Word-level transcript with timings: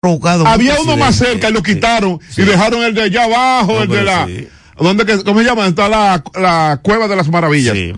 provocado. 0.00 0.46
Había 0.46 0.80
uno 0.80 0.96
más 0.96 1.16
cerca 1.16 1.50
y 1.50 1.52
lo 1.52 1.62
quitaron 1.62 2.18
y 2.36 2.42
dejaron 2.42 2.82
el 2.82 2.94
de 2.94 3.02
allá 3.02 3.24
abajo, 3.24 3.82
el 3.82 3.88
de 3.88 4.02
la. 4.02 4.26
¿Dónde 4.78 5.04
que, 5.04 5.22
¿Cómo 5.22 5.40
se 5.40 5.44
llama? 5.44 5.66
Está 5.66 5.90
la, 5.90 6.24
la 6.40 6.80
Cueva 6.82 7.06
de 7.06 7.16
las 7.16 7.28
Maravillas. 7.28 7.76
Sí. 7.76 7.92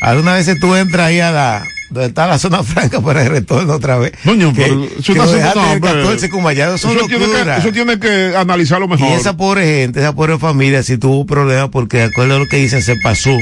Algunas 0.00 0.34
veces 0.36 0.60
tú 0.60 0.76
entras 0.76 1.08
ahí 1.08 1.18
a 1.18 1.32
la, 1.32 1.64
donde 1.90 2.08
está 2.08 2.28
la 2.28 2.38
zona 2.38 2.62
franca 2.62 3.00
para 3.00 3.22
el 3.22 3.30
retorno 3.30 3.72
otra 3.72 3.98
vez. 3.98 4.12
Doño, 4.22 4.52
pero 4.54 4.84
eso, 4.84 5.12
que 5.12 5.18
no, 5.18 5.72
el 5.72 5.80
14 5.80 6.30
como 6.30 6.46
allá, 6.46 6.78
son 6.78 6.96
eso, 6.96 7.06
tiene 7.08 7.26
que, 7.26 7.56
eso 7.58 7.72
tiene 7.72 7.98
que 7.98 8.36
analizarlo 8.36 8.86
mejor. 8.86 9.08
Y 9.08 9.12
esa 9.14 9.36
pobre 9.36 9.64
gente, 9.66 9.98
esa 9.98 10.14
pobre 10.14 10.38
familia, 10.38 10.84
si 10.84 10.98
tuvo 10.98 11.26
problemas 11.26 11.70
porque 11.70 11.96
de 11.96 12.04
acuerdo 12.04 12.36
a 12.36 12.38
lo 12.38 12.46
que 12.46 12.58
dicen, 12.58 12.80
se 12.80 12.94
pasó 12.94 13.36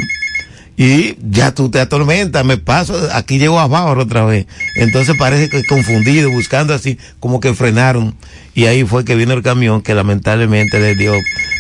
y 0.85 1.17
ya 1.23 1.55
tú 1.55 1.71
te 1.71 1.79
atormentas, 1.79 2.45
me 2.45 2.57
paso, 2.57 2.97
aquí 3.13 3.39
llego 3.39 3.61
abajo 3.61 3.93
otra 3.93 4.25
vez. 4.25 4.47
Entonces 4.75 5.17
parece 5.17 5.49
que 5.49 5.65
confundido, 5.65 6.29
buscando 6.29 6.75
así, 6.75 6.99
como 7.21 7.39
que 7.39 7.55
frenaron. 7.55 8.17
Y 8.53 8.65
ahí 8.65 8.83
fue 8.83 9.05
que 9.05 9.15
vino 9.15 9.33
el 9.33 9.45
camión 9.45 9.81
que 9.81 9.95
lamentablemente 9.95 10.81
le 10.81 10.97
dio, 10.97 11.15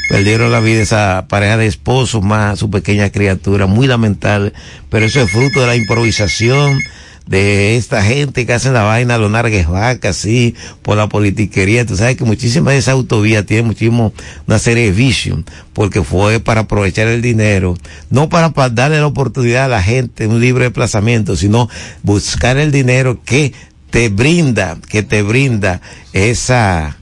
perdieron 0.09 0.51
la 0.51 0.59
vida 0.59 0.83
esa 0.83 1.27
pareja 1.29 1.57
de 1.57 1.69
esposos 1.69 2.25
más 2.25 2.59
su 2.59 2.69
pequeña 2.69 3.11
criatura, 3.11 3.67
muy 3.67 3.87
lamentable. 3.87 4.55
Pero 4.91 5.07
eso 5.07 5.21
es 5.21 5.31
fruto 5.31 5.61
de 5.61 5.69
la 5.69 5.77
improvisación, 5.77 6.81
de 7.27 7.77
esta 7.77 8.03
gente 8.03 8.47
que 8.47 8.53
hacen 8.53 8.73
la 8.73 8.83
vaina, 8.83 9.19
los 9.19 9.31
nargues 9.31 9.69
vacas, 9.69 10.19
así, 10.19 10.55
por 10.83 10.97
la 10.97 11.09
politiquería. 11.09 11.87
Tú 11.87 11.97
sabes 11.97 12.17
que 12.17 12.25
muchísimas 12.25 12.75
de 12.75 12.79
esas 12.79 12.95
autovías 12.95 13.47
tienen 13.47 13.67
muchísimo, 13.67 14.13
una 14.47 14.59
serie 14.59 14.85
de 14.85 14.93
vicios, 14.93 15.41
porque 15.73 16.03
fue 16.03 16.41
para 16.41 16.63
aprovechar 16.63 17.07
el 17.09 17.23
dinero, 17.23 17.77
no 18.11 18.29
para, 18.29 18.51
para 18.51 18.71
darle 18.71 18.99
la 18.99 19.07
oportunidad 19.07 19.65
a 19.65 19.69
la 19.69 19.83
gente, 19.83 20.27
un 20.27 20.41
libre 20.41 20.65
desplazamiento, 20.65 21.37
sino 21.37 21.69
buscar 22.03 22.57
el 22.57 22.73
dinero 22.73 23.21
que 23.25 23.53
te 23.91 24.09
brinda, 24.09 24.79
que 24.89 25.03
te 25.03 25.23
brinda 25.23 25.81
esa, 26.13 26.97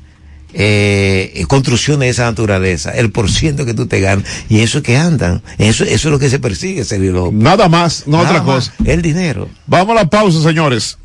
eh, 0.55 1.45
construcciones 1.49 2.01
de 2.01 2.09
esa 2.11 2.25
naturaleza, 2.25 2.91
el 2.93 3.11
por 3.11 3.31
ciento 3.31 3.65
que 3.65 3.75
tú 3.75 3.87
te 3.87 4.01
ganas, 4.01 4.25
y 4.48 4.61
eso 4.61 4.79
es 4.79 4.84
que 4.84 4.97
andan, 4.97 5.42
eso, 5.59 5.84
eso 5.84 6.09
es 6.09 6.12
lo 6.12 6.19
que 6.19 6.31
se 6.31 6.39
persigue, 6.39 6.84
Sergio 6.84 7.31
Nada 7.33 7.69
más, 7.69 8.07
no 8.07 8.19
otra 8.20 8.42
cosa. 8.42 8.73
El 8.84 9.03
dinero. 9.03 9.48
Vamos 9.67 9.97
a 9.97 10.03
la 10.03 10.11
pausa, 10.11 10.42
señores. 10.42 10.98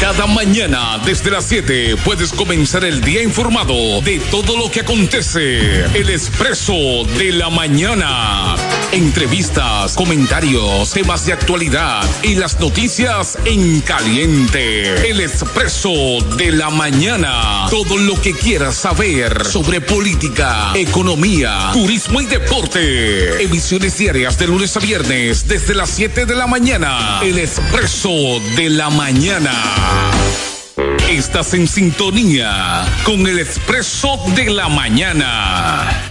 Cada 0.00 0.26
mañana 0.26 0.98
desde 1.04 1.30
las 1.30 1.44
7 1.44 1.96
puedes 2.04 2.32
comenzar 2.32 2.84
el 2.84 3.00
día 3.00 3.22
informado 3.22 4.00
de 4.00 4.20
todo 4.30 4.56
lo 4.56 4.70
que 4.70 4.80
acontece. 4.80 5.84
El 5.94 6.08
expreso 6.10 6.72
de 7.18 7.32
la 7.32 7.50
mañana. 7.50 8.56
Entrevistas, 8.92 9.94
comentarios, 9.94 10.90
temas 10.92 11.26
de 11.26 11.34
actualidad 11.34 12.02
y 12.22 12.36
las 12.36 12.58
noticias 12.58 13.38
en 13.44 13.80
caliente. 13.82 15.10
El 15.10 15.20
expreso 15.20 15.90
de 16.36 16.52
la 16.52 16.70
mañana. 16.70 17.66
Todo 17.68 17.98
lo 17.98 18.20
que 18.20 18.32
quieras 18.32 18.76
saber 18.76 19.44
sobre 19.44 19.80
política, 19.80 20.72
economía, 20.74 21.70
turismo 21.72 22.20
y 22.20 22.26
deporte. 22.26 23.42
Emisiones 23.42 23.98
diarias 23.98 24.38
de 24.38 24.46
lunes 24.46 24.76
a 24.76 24.80
viernes 24.80 25.46
desde 25.46 25.74
las 25.74 25.90
7 25.90 26.24
de 26.24 26.34
la 26.34 26.46
mañana. 26.46 27.20
El 27.22 27.38
expreso 27.38 28.10
de 28.56 28.70
la 28.70 28.88
mañana. 28.88 29.67
Estás 31.08 31.54
en 31.54 31.66
sintonía 31.66 32.84
con 33.04 33.26
el 33.26 33.38
expreso 33.38 34.18
de 34.36 34.50
la 34.50 34.68
mañana. 34.68 36.10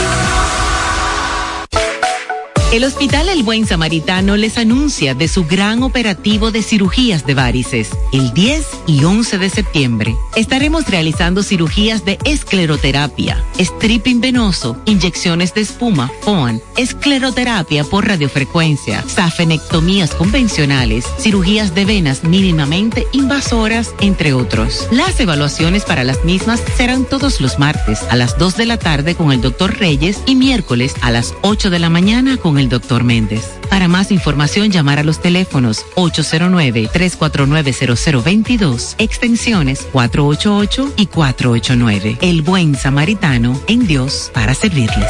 El 2.71 2.85
Hospital 2.85 3.27
El 3.27 3.43
Buen 3.43 3.67
Samaritano 3.67 4.37
les 4.37 4.57
anuncia 4.57 5.13
de 5.13 5.27
su 5.27 5.43
gran 5.43 5.83
operativo 5.83 6.51
de 6.51 6.63
cirugías 6.63 7.25
de 7.25 7.33
varices. 7.33 7.89
El 8.13 8.33
10 8.33 8.65
y 8.87 9.03
11 9.03 9.39
de 9.39 9.49
septiembre 9.49 10.15
estaremos 10.37 10.87
realizando 10.87 11.43
cirugías 11.43 12.05
de 12.05 12.17
escleroterapia, 12.23 13.43
stripping 13.59 14.21
venoso, 14.21 14.81
inyecciones 14.85 15.53
de 15.53 15.59
espuma, 15.59 16.09
FOAN, 16.21 16.61
escleroterapia 16.77 17.83
por 17.83 18.07
radiofrecuencia, 18.07 19.03
safenectomías 19.05 20.15
convencionales, 20.15 21.03
cirugías 21.19 21.75
de 21.75 21.83
venas 21.83 22.23
mínimamente 22.23 23.05
invasoras, 23.11 23.93
entre 23.99 24.31
otros. 24.31 24.87
Las 24.91 25.19
evaluaciones 25.19 25.83
para 25.83 26.05
las 26.05 26.23
mismas 26.23 26.63
serán 26.77 27.03
todos 27.03 27.41
los 27.41 27.59
martes 27.59 27.99
a 28.09 28.15
las 28.15 28.37
2 28.37 28.55
de 28.55 28.65
la 28.65 28.77
tarde 28.77 29.15
con 29.15 29.33
el 29.33 29.41
doctor 29.41 29.77
Reyes 29.77 30.21
y 30.25 30.35
miércoles 30.35 30.95
a 31.01 31.11
las 31.11 31.33
8 31.41 31.69
de 31.69 31.79
la 31.79 31.89
mañana 31.89 32.37
con 32.37 32.60
el 32.60 32.60
doctor 32.69 33.03
Méndez. 33.03 33.59
Para 33.69 33.87
más 33.87 34.11
información, 34.11 34.69
llamar 34.69 34.99
a 34.99 35.03
los 35.03 35.19
teléfonos 35.21 35.85
809-349-0022, 35.95 38.95
extensiones 38.97 39.87
488 39.91 40.93
y 40.97 41.05
489. 41.05 42.17
El 42.21 42.41
buen 42.41 42.75
samaritano 42.75 43.57
en 43.67 43.87
Dios 43.87 44.29
para 44.33 44.53
servirles. 44.53 45.07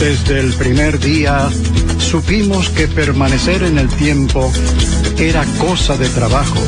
Desde 0.00 0.40
el 0.40 0.52
primer 0.54 0.98
día 0.98 1.48
supimos 1.98 2.68
que 2.70 2.88
permanecer 2.88 3.62
en 3.62 3.78
el 3.78 3.88
tiempo 3.88 4.50
era 5.18 5.44
cosa 5.58 5.96
de 5.96 6.08
trabajo, 6.08 6.58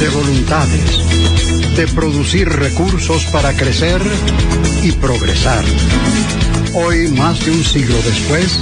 de 0.00 0.08
voluntades 0.08 1.33
de 1.76 1.86
producir 1.88 2.48
recursos 2.48 3.24
para 3.26 3.52
crecer 3.52 4.00
y 4.82 4.92
progresar. 4.92 5.64
Hoy, 6.72 7.08
más 7.08 7.44
de 7.44 7.50
un 7.50 7.64
siglo 7.64 7.96
después, 8.02 8.60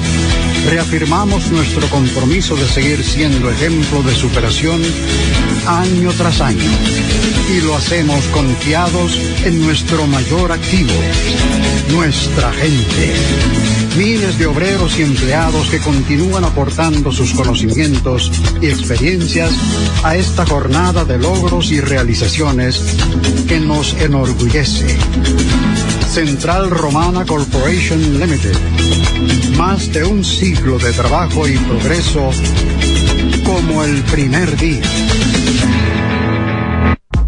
reafirmamos 0.71 1.51
nuestro 1.51 1.87
compromiso 1.89 2.57
de 2.57 2.67
seguir 2.67 3.05
siendo 3.05 3.51
ejemplo 3.51 4.03
de 4.03 4.15
superación 4.15 4.83
año 5.67 6.11
tras 6.17 6.41
año. 6.41 6.71
Y 7.51 7.61
lo 7.61 7.77
hacemos 7.77 8.25
confiados 8.27 9.19
en 9.45 9.61
nuestro 9.61 10.07
mayor 10.07 10.53
activo, 10.53 10.93
nuestra 11.91 12.53
gente. 12.53 13.15
Miles 13.97 14.39
de 14.39 14.47
obreros 14.47 14.99
y 14.99 15.03
empleados 15.03 15.69
que 15.69 15.79
continúan 15.79 16.45
aportando 16.45 17.13
sus 17.13 17.35
conocimientos 17.35 18.33
y 18.61 18.69
experiencias 18.69 19.53
a 20.03 20.17
esta 20.17 20.47
jornada 20.47 21.05
de 21.05 21.19
logros 21.19 21.71
y 21.71 21.81
realizaciones 21.81 22.83
que 23.47 23.61
nos 23.61 23.93
enorgullece. 23.95 24.97
Central 26.09 26.71
Romana 26.71 27.25
Corporation 27.27 28.19
Limited. 28.19 28.57
Más 29.57 29.93
de 29.93 30.05
un 30.05 30.25
siglo 30.25 30.79
de 30.79 30.93
trabajo 30.93 31.47
y 31.47 31.57
progreso 31.57 32.31
como 33.45 33.85
el 33.85 34.03
primer 34.05 34.57
día. 34.57 34.83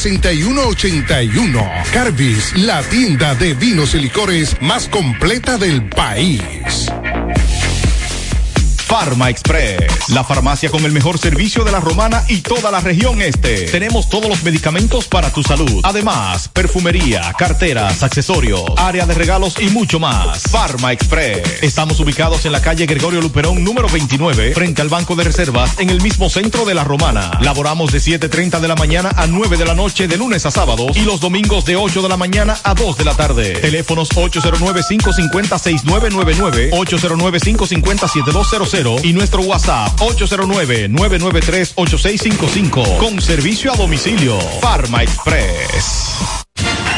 6181. 0.00 1.70
Carbis, 1.92 2.56
la 2.56 2.82
tienda 2.84 3.34
de 3.34 3.52
vinos 3.52 3.94
y 3.94 3.98
licores 3.98 4.56
más 4.62 4.88
completa 4.88 5.58
del 5.58 5.84
país. 5.90 6.88
Farma 8.90 9.30
Express, 9.30 10.08
la 10.08 10.24
farmacia 10.24 10.68
con 10.68 10.84
el 10.84 10.90
mejor 10.90 11.16
servicio 11.16 11.62
de 11.62 11.70
la 11.70 11.78
romana 11.78 12.24
y 12.26 12.38
toda 12.38 12.72
la 12.72 12.80
región 12.80 13.22
este. 13.22 13.66
Tenemos 13.66 14.08
todos 14.08 14.28
los 14.28 14.42
medicamentos 14.42 15.06
para 15.06 15.32
tu 15.32 15.44
salud. 15.44 15.80
Además, 15.84 16.48
perfumería, 16.48 17.32
carteras, 17.38 18.02
accesorios, 18.02 18.64
área 18.76 19.06
de 19.06 19.14
regalos 19.14 19.60
y 19.60 19.68
mucho 19.68 20.00
más. 20.00 20.42
Farma 20.42 20.92
Express. 20.92 21.62
Estamos 21.62 22.00
ubicados 22.00 22.44
en 22.46 22.50
la 22.50 22.60
calle 22.60 22.86
Gregorio 22.86 23.20
Luperón 23.20 23.62
número 23.62 23.88
29, 23.88 24.54
frente 24.54 24.82
al 24.82 24.88
Banco 24.88 25.14
de 25.14 25.22
Reservas, 25.22 25.78
en 25.78 25.90
el 25.90 26.02
mismo 26.02 26.28
centro 26.28 26.64
de 26.64 26.74
la 26.74 26.82
romana. 26.82 27.38
Laboramos 27.42 27.92
de 27.92 28.00
7.30 28.00 28.58
de 28.58 28.66
la 28.66 28.74
mañana 28.74 29.12
a 29.14 29.28
9 29.28 29.56
de 29.56 29.66
la 29.66 29.74
noche 29.74 30.08
de 30.08 30.16
lunes 30.16 30.46
a 30.46 30.50
sábados 30.50 30.96
y 30.96 31.02
los 31.02 31.20
domingos 31.20 31.64
de 31.64 31.76
8 31.76 32.02
de 32.02 32.08
la 32.08 32.16
mañana 32.16 32.58
a 32.64 32.74
2 32.74 32.96
de 32.96 33.04
la 33.04 33.14
tarde. 33.14 33.52
Teléfonos 33.52 34.08
809-550-6999, 34.10 36.72
809-550-7200 36.72 38.79
y 38.80 39.12
nuestro 39.12 39.42
WhatsApp 39.42 40.00
809-993-8655 40.00 42.96
con 42.96 43.20
servicio 43.20 43.70
a 43.72 43.76
domicilio. 43.76 44.40
Farma 44.60 45.02
Express. 45.02 46.49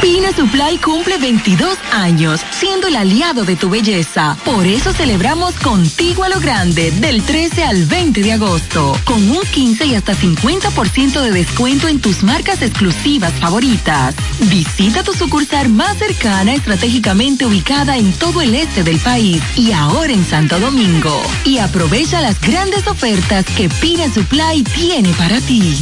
Pina 0.03 0.33
Supply 0.33 0.79
cumple 0.79 1.17
22 1.17 1.77
años, 1.93 2.41
siendo 2.51 2.87
el 2.89 2.97
aliado 2.97 3.45
de 3.45 3.55
tu 3.55 3.69
belleza. 3.69 4.35
Por 4.43 4.67
eso 4.67 4.91
celebramos 4.91 5.53
contigo 5.55 6.25
a 6.25 6.29
lo 6.29 6.41
grande, 6.41 6.91
del 6.91 7.23
13 7.23 7.63
al 7.63 7.85
20 7.85 8.21
de 8.21 8.33
agosto, 8.33 8.99
con 9.05 9.31
un 9.31 9.41
15 9.43 9.85
y 9.85 9.95
hasta 9.95 10.13
50% 10.13 11.21
de 11.21 11.31
descuento 11.31 11.87
en 11.87 12.01
tus 12.01 12.21
marcas 12.21 12.61
exclusivas 12.61 13.31
favoritas. 13.39 14.13
Visita 14.49 15.03
tu 15.03 15.13
sucursal 15.13 15.69
más 15.69 15.97
cercana, 15.99 16.53
estratégicamente 16.53 17.45
ubicada 17.45 17.95
en 17.95 18.11
todo 18.11 18.41
el 18.41 18.55
este 18.55 18.83
del 18.83 18.99
país 18.99 19.41
y 19.55 19.71
ahora 19.71 20.11
en 20.11 20.25
Santo 20.25 20.59
Domingo. 20.59 21.23
Y 21.45 21.59
aprovecha 21.59 22.19
las 22.19 22.41
grandes 22.41 22.87
ofertas 22.87 23.45
que 23.55 23.69
Pina 23.69 24.13
Supply 24.13 24.63
tiene 24.63 25.13
para 25.13 25.39
ti. 25.39 25.81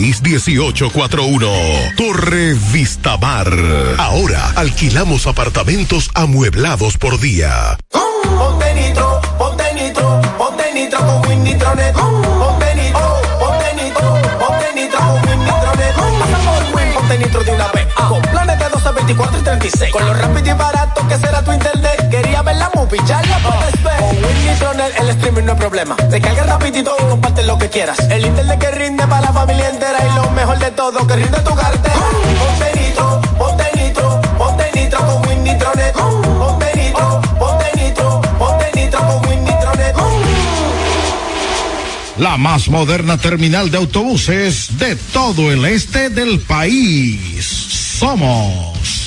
1841. 0.00 1.52
Torre 1.94 2.54
Vistamar. 2.72 3.52
Ahora 3.98 4.50
alquilamos 4.56 5.26
apartamentos 5.26 6.10
amueblados 6.14 6.96
por 6.96 7.20
día. 7.20 7.76
Ponte 7.90 8.74
nitro, 8.74 9.20
ponte 9.36 9.74
nitro, 9.74 10.22
ponte 10.38 10.72
nitro 10.72 10.98
con 11.00 11.28
Win 11.28 11.44
Nitronet. 11.44 11.92
Ponte 11.92 12.74
nitro, 12.76 13.20
ponte 13.38 13.74
nitro, 13.74 14.18
ponte 14.38 14.74
nitro 14.74 14.98
con 15.00 15.28
Win 15.28 15.38
Nitronet. 15.44 15.94
Pasa 15.94 16.38
por 16.38 16.74
Win, 16.74 16.94
ponte 16.94 17.18
nitro 17.18 17.44
de 17.44 17.52
una 17.52 17.68
vez. 17.68 17.86
Con 17.94 18.22
planes 18.22 18.58
de 18.58 18.68
12, 18.70 18.92
24 18.92 19.38
y 19.38 19.42
36. 19.42 19.92
Con 19.92 20.06
lo 20.06 20.14
rápido 20.14 20.46
y 20.46 20.58
barato 20.58 21.08
que 21.08 21.18
será 21.18 21.44
tu 21.44 21.52
internet. 21.52 21.89
Quería 22.40 22.52
ver 22.54 22.56
la 22.56 22.70
movie, 22.74 23.00
ya 23.06 23.20
la 23.22 23.38
puedes 23.38 23.82
ver. 23.82 23.98
Con 23.98 24.24
Win 24.24 24.46
Nitronet 24.46 25.00
el 25.00 25.08
streaming 25.10 25.44
no 25.44 25.52
es 25.52 25.58
problema. 25.58 25.96
Descarga 26.08 26.44
rapidito 26.44 26.94
y 26.98 27.02
comparte 27.04 27.42
lo 27.42 27.58
que 27.58 27.68
quieras. 27.68 27.98
El 28.10 28.24
internet 28.24 28.58
que 28.58 28.70
rinde 28.70 29.06
para 29.06 29.20
la 29.20 29.32
familia 29.32 29.68
entera 29.68 29.98
y 30.06 30.14
lo 30.14 30.30
mejor 30.30 30.58
de 30.58 30.70
todo 30.70 31.06
que 31.06 31.16
rinde 31.16 31.38
tu 31.40 31.54
cartera. 31.54 31.94
Ponte 32.38 32.80
nitro, 32.80 33.20
ponte 33.36 33.64
nitro, 33.76 34.20
ponte 34.38 34.70
nitro 34.74 34.98
con 35.06 35.28
Win 35.28 35.44
Nitronet. 35.44 35.92
Ponte 35.92 36.76
nitro, 36.76 37.20
ponte 37.38 37.66
nitro, 37.76 38.20
ponte 38.38 38.70
nitro 38.74 39.00
con 39.00 39.28
Win 39.28 39.44
Nitronet. 39.44 39.96
La 42.18 42.36
más 42.38 42.68
moderna 42.68 43.18
terminal 43.18 43.70
de 43.70 43.76
autobuses 43.76 44.78
de 44.78 44.96
todo 44.96 45.52
el 45.52 45.66
este 45.66 46.08
del 46.08 46.40
país. 46.40 47.44
Somos 47.98 48.79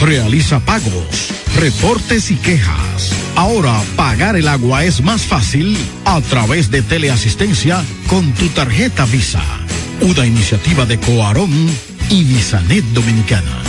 Realiza 0.00 0.60
pagos, 0.60 1.32
reportes 1.56 2.30
y 2.30 2.36
quejas. 2.36 3.10
Ahora 3.36 3.82
pagar 3.96 4.36
el 4.36 4.48
agua 4.48 4.84
es 4.84 5.00
más 5.00 5.22
fácil 5.22 5.78
a 6.04 6.20
través 6.20 6.70
de 6.70 6.82
Teleasistencia 6.82 7.82
con 8.08 8.34
tu 8.34 8.48
tarjeta 8.48 9.06
Visa. 9.06 9.42
Una 10.00 10.26
iniciativa 10.26 10.84
de 10.86 10.98
Coarón 10.98 11.52
y 12.10 12.24
Visanet 12.24 12.84
Dominicana. 12.86 13.62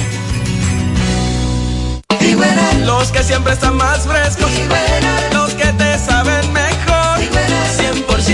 Los 2.86 3.12
que 3.12 3.24
siempre 3.24 3.54
están 3.54 3.78
más 3.78 4.08
frescos. 4.08 4.50
Los 5.34 5.54
que 5.54 5.68
te 5.74 6.00
saben 6.00 6.54
mejor. 6.54 6.59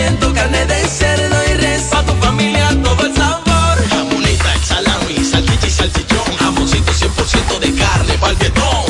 100% 0.06 0.34
carne 0.34 0.66
de 0.66 0.88
cerdo 0.88 1.36
y 1.50 1.54
res. 1.56 1.84
Pa' 1.90 2.04
tu 2.04 2.14
familia 2.16 2.70
todo 2.84 3.06
el 3.08 3.16
sabor. 3.16 3.78
Jamoneta, 3.90 4.54
salami, 4.64 5.16
salchicha 5.24 5.68
y 5.68 5.72
salchichón. 5.72 6.38
Jamoncito 6.38 6.92
100% 6.92 7.60
de 7.60 7.74
carne 7.74 8.14
pa'l 8.20 8.36
pietón. 8.36 8.86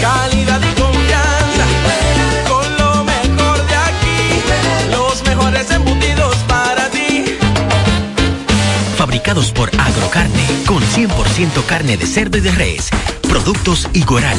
Calidad 0.00 0.60
y 0.60 0.80
confianza. 0.80 1.64
Con 2.46 2.76
lo 2.76 3.04
mejor 3.04 3.66
de 3.66 3.76
aquí. 3.76 4.90
Los 4.90 5.24
mejores 5.24 5.70
embutidos 5.70 6.36
para 6.46 6.90
ti. 6.90 7.24
Fabricados 8.96 9.50
por 9.52 9.70
Agrocarne, 9.80 10.46
con 10.66 10.82
100% 10.82 11.64
carne 11.66 11.96
de 11.96 12.06
cerdo 12.06 12.36
y 12.36 12.42
de 12.42 12.50
res. 12.50 12.90
Productos 13.22 13.88
Igueral. 13.94 14.38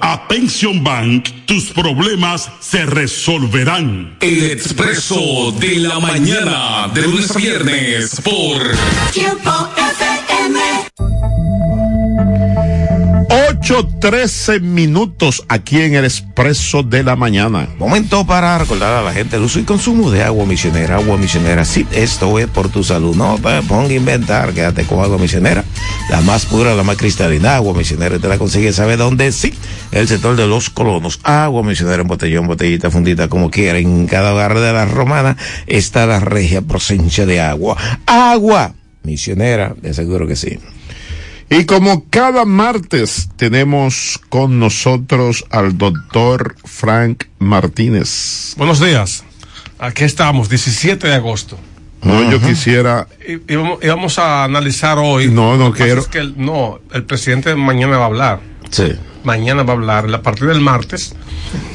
a 0.00 0.28
Pension 0.28 0.82
Bank, 0.82 1.28
tus 1.46 1.70
problemas 1.70 2.50
se 2.60 2.86
resolverán. 2.86 4.16
El 4.20 4.50
expreso 4.50 5.52
de 5.58 5.76
la 5.76 5.98
mañana, 6.00 6.88
de 6.92 7.02
lunes 7.02 7.30
a 7.30 7.38
viernes, 7.38 8.20
por 8.22 8.76
Tiempo 9.12 9.50
8.13 13.62 14.60
minutos 14.60 15.44
aquí 15.48 15.82
en 15.82 15.94
el 15.94 16.04
Expreso 16.04 16.82
de 16.82 17.04
la 17.04 17.14
Mañana. 17.14 17.68
Momento 17.78 18.26
para 18.26 18.58
recordar 18.58 18.92
a 18.92 19.02
la 19.02 19.12
gente 19.12 19.36
el 19.36 19.42
uso 19.42 19.60
y 19.60 19.62
consumo 19.62 20.10
de 20.10 20.24
agua 20.24 20.44
misionera. 20.46 20.96
Agua 20.96 21.16
misionera, 21.16 21.64
sí, 21.64 21.86
esto 21.92 22.40
es 22.40 22.48
por 22.48 22.70
tu 22.70 22.82
salud. 22.82 23.14
No 23.14 23.36
te 23.36 23.62
ponga 23.62 23.90
a 23.90 23.92
inventar, 23.92 24.52
quédate 24.52 24.84
con 24.84 24.98
agua 24.98 25.16
misionera. 25.16 25.64
La 26.10 26.20
más 26.22 26.44
pura, 26.44 26.74
la 26.74 26.82
más 26.82 26.96
cristalina. 26.96 27.54
Agua 27.54 27.72
misionera 27.72 28.18
te 28.18 28.26
la 28.26 28.36
consigues, 28.36 28.74
¿sabe 28.74 28.96
dónde? 28.96 29.30
Sí, 29.30 29.54
el 29.92 30.08
sector 30.08 30.34
de 30.34 30.48
los 30.48 30.68
colonos. 30.68 31.20
Agua 31.22 31.62
misionera 31.62 32.02
en 32.02 32.08
botellón, 32.08 32.48
botellita, 32.48 32.90
fundita, 32.90 33.28
como 33.28 33.48
quieran. 33.48 33.82
En 33.82 34.06
cada 34.08 34.34
hogar 34.34 34.58
de 34.58 34.72
la 34.72 34.86
romana 34.86 35.36
está 35.68 36.04
la 36.06 36.18
regia 36.18 36.62
presencia 36.62 37.26
de 37.26 37.40
agua. 37.40 37.76
Agua 38.06 38.74
misionera, 39.04 39.72
de 39.80 39.94
seguro 39.94 40.26
que 40.26 40.34
sí. 40.34 40.58
Y 41.58 41.66
como 41.66 42.06
cada 42.08 42.44
martes 42.46 43.28
tenemos 43.36 44.18
con 44.30 44.58
nosotros 44.58 45.44
al 45.50 45.76
doctor 45.76 46.56
Frank 46.64 47.24
Martínez. 47.38 48.54
Buenos 48.56 48.80
días. 48.80 49.24
Aquí 49.78 50.04
estamos, 50.04 50.48
17 50.48 51.08
de 51.08 51.14
agosto. 51.14 51.58
No, 52.02 52.28
yo 52.30 52.40
quisiera. 52.40 53.06
Y, 53.28 53.52
y 53.52 53.56
vamos, 53.56 53.78
y 53.82 53.86
vamos 53.88 54.18
a 54.18 54.44
analizar 54.44 54.98
hoy. 54.98 55.28
No, 55.28 55.56
no 55.58 55.72
quiero. 55.72 56.00
es 56.00 56.08
que 56.08 56.18
el- 56.18 56.34
no, 56.38 56.80
el 56.92 57.04
presidente 57.04 57.54
mañana 57.54 57.98
va 57.98 58.04
a 58.04 58.06
hablar. 58.06 58.40
Sí. 58.70 58.92
Mañana 59.22 59.62
va 59.62 59.74
a 59.74 59.76
hablar. 59.76 60.12
A 60.14 60.22
partir 60.22 60.48
del 60.48 60.60
martes, 60.60 61.14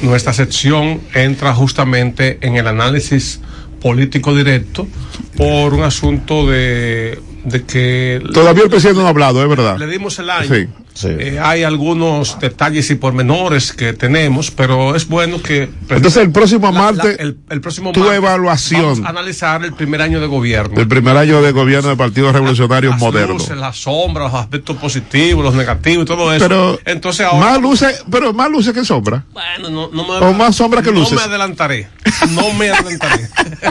nuestra 0.02 0.32
sección 0.32 1.00
entra 1.14 1.54
justamente 1.54 2.38
en 2.42 2.56
el 2.56 2.66
análisis 2.66 3.40
político 3.80 4.34
directo 4.34 4.88
por 5.36 5.72
un 5.72 5.82
asunto 5.84 6.46
de, 6.48 7.20
de 7.48 7.64
que. 7.64 8.22
Todavía 8.32 8.64
el 8.64 8.70
presidente 8.70 9.00
no 9.00 9.06
ha 9.06 9.10
hablado, 9.10 9.42
es 9.42 9.48
verdad. 9.48 9.78
Le 9.78 9.86
dimos 9.86 10.18
el 10.18 10.30
año. 10.30 10.54
Sí. 10.54 10.68
Eh, 11.04 11.38
hay 11.42 11.62
algunos 11.62 12.38
detalles 12.40 12.90
y 12.90 12.94
pormenores 12.96 13.72
que 13.72 13.92
tenemos, 13.92 14.50
pero 14.50 14.96
es 14.96 15.06
bueno 15.08 15.40
que. 15.42 15.68
Entonces, 15.88 16.16
el 16.22 16.30
próximo 16.32 16.66
La- 16.66 16.72
la- 16.72 16.78
martes, 16.80 17.16
el, 17.20 17.38
el 17.50 17.60
próximo 17.60 17.92
tu 17.92 18.00
martes 18.00 18.16
evaluación. 18.18 18.82
Vamos 18.82 19.06
a 19.06 19.08
analizar 19.10 19.64
el 19.64 19.72
primer 19.74 20.02
año 20.02 20.20
de 20.20 20.26
gobierno. 20.26 20.74
del 20.76 20.88
primer 20.88 21.16
año 21.16 21.40
de 21.42 21.52
gobierno 21.52 21.88
del 21.88 21.98
Partido 21.98 22.32
Revolucionario 22.32 22.90
las 22.90 22.98
Moderno. 23.00 23.34
luces, 23.34 23.56
las 23.56 23.76
sombras, 23.76 24.32
los 24.32 24.40
aspectos 24.40 24.76
positivos, 24.76 25.44
los 25.44 25.54
negativos 25.54 26.04
y 26.04 26.06
todo 26.06 26.32
eso. 26.32 26.44
Pero, 26.48 26.78
Entonces 26.84 27.26
ahora. 27.26 27.38
más 27.50 27.60
luces, 27.60 28.04
pero 28.10 28.32
más 28.32 28.50
luces 28.50 28.72
que 28.72 28.84
sombra. 28.84 29.24
Bueno, 29.32 29.70
no, 29.70 29.88
no 29.92 30.04
me 30.20 30.26
O 30.26 30.32
más 30.32 30.56
sombra 30.56 30.82
que 30.82 30.90
luces. 30.90 31.12
No 31.12 31.18
me 31.20 31.22
adelantaré. 31.24 31.88
No 32.30 32.52
me 32.54 32.70
adelantaré. 32.70 33.28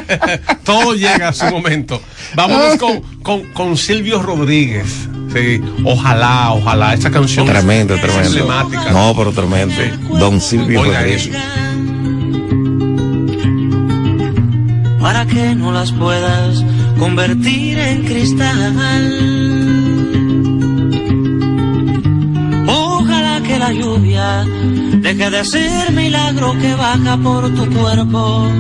Todo 0.63 0.93
llega 0.93 1.29
a 1.29 1.33
su 1.33 1.45
momento. 1.45 2.01
Vámonos 2.35 2.77
con, 2.77 3.01
con, 3.21 3.43
con 3.53 3.77
Silvio 3.77 4.21
Rodríguez. 4.21 5.09
Sí, 5.33 5.61
ojalá, 5.83 6.51
ojalá. 6.53 6.93
Esta 6.93 7.11
canción 7.11 7.45
Tremendo, 7.45 7.95
es 7.95 8.01
tremendo. 8.01 8.27
emblemática. 8.29 8.91
No, 8.91 9.13
pero 9.15 9.31
tremendo. 9.31 9.75
Don 10.19 10.39
Silvio 10.41 10.81
Oiga 10.81 10.99
Rodríguez. 11.01 11.29
para 15.01 15.25
que 15.25 15.55
no 15.55 15.71
las 15.71 15.91
puedas 15.93 16.63
convertir 16.99 17.77
en 17.79 18.03
cristal. 18.03 18.75
Ojalá 22.67 23.41
que 23.41 23.57
la 23.59 23.71
lluvia 23.71 24.45
deje 25.01 25.29
de 25.29 25.45
ser 25.45 25.91
milagro 25.93 26.53
que 26.59 26.73
baja 26.75 27.17
por 27.17 27.53
tu 27.55 27.65
cuerpo. 27.71 28.51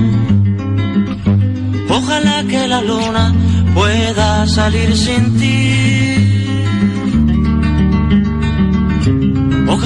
Ojalá 1.89 2.43
que 2.47 2.67
la 2.67 2.81
luna 2.81 3.33
pueda 3.73 4.47
salir 4.47 4.95
sin 4.95 5.37
ti. 5.37 6.16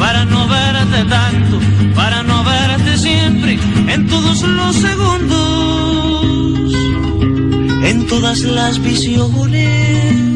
para 0.00 0.24
no 0.24 0.48
verte 0.48 1.04
tanto, 1.04 1.60
para 1.94 2.22
no 2.22 2.42
verte 2.42 2.96
siempre, 2.96 3.58
en 3.86 4.06
todos 4.08 4.40
los 4.42 4.74
segundos, 4.74 6.72
en 7.84 8.06
todas 8.06 8.40
las 8.40 8.82
visiones. 8.82 10.29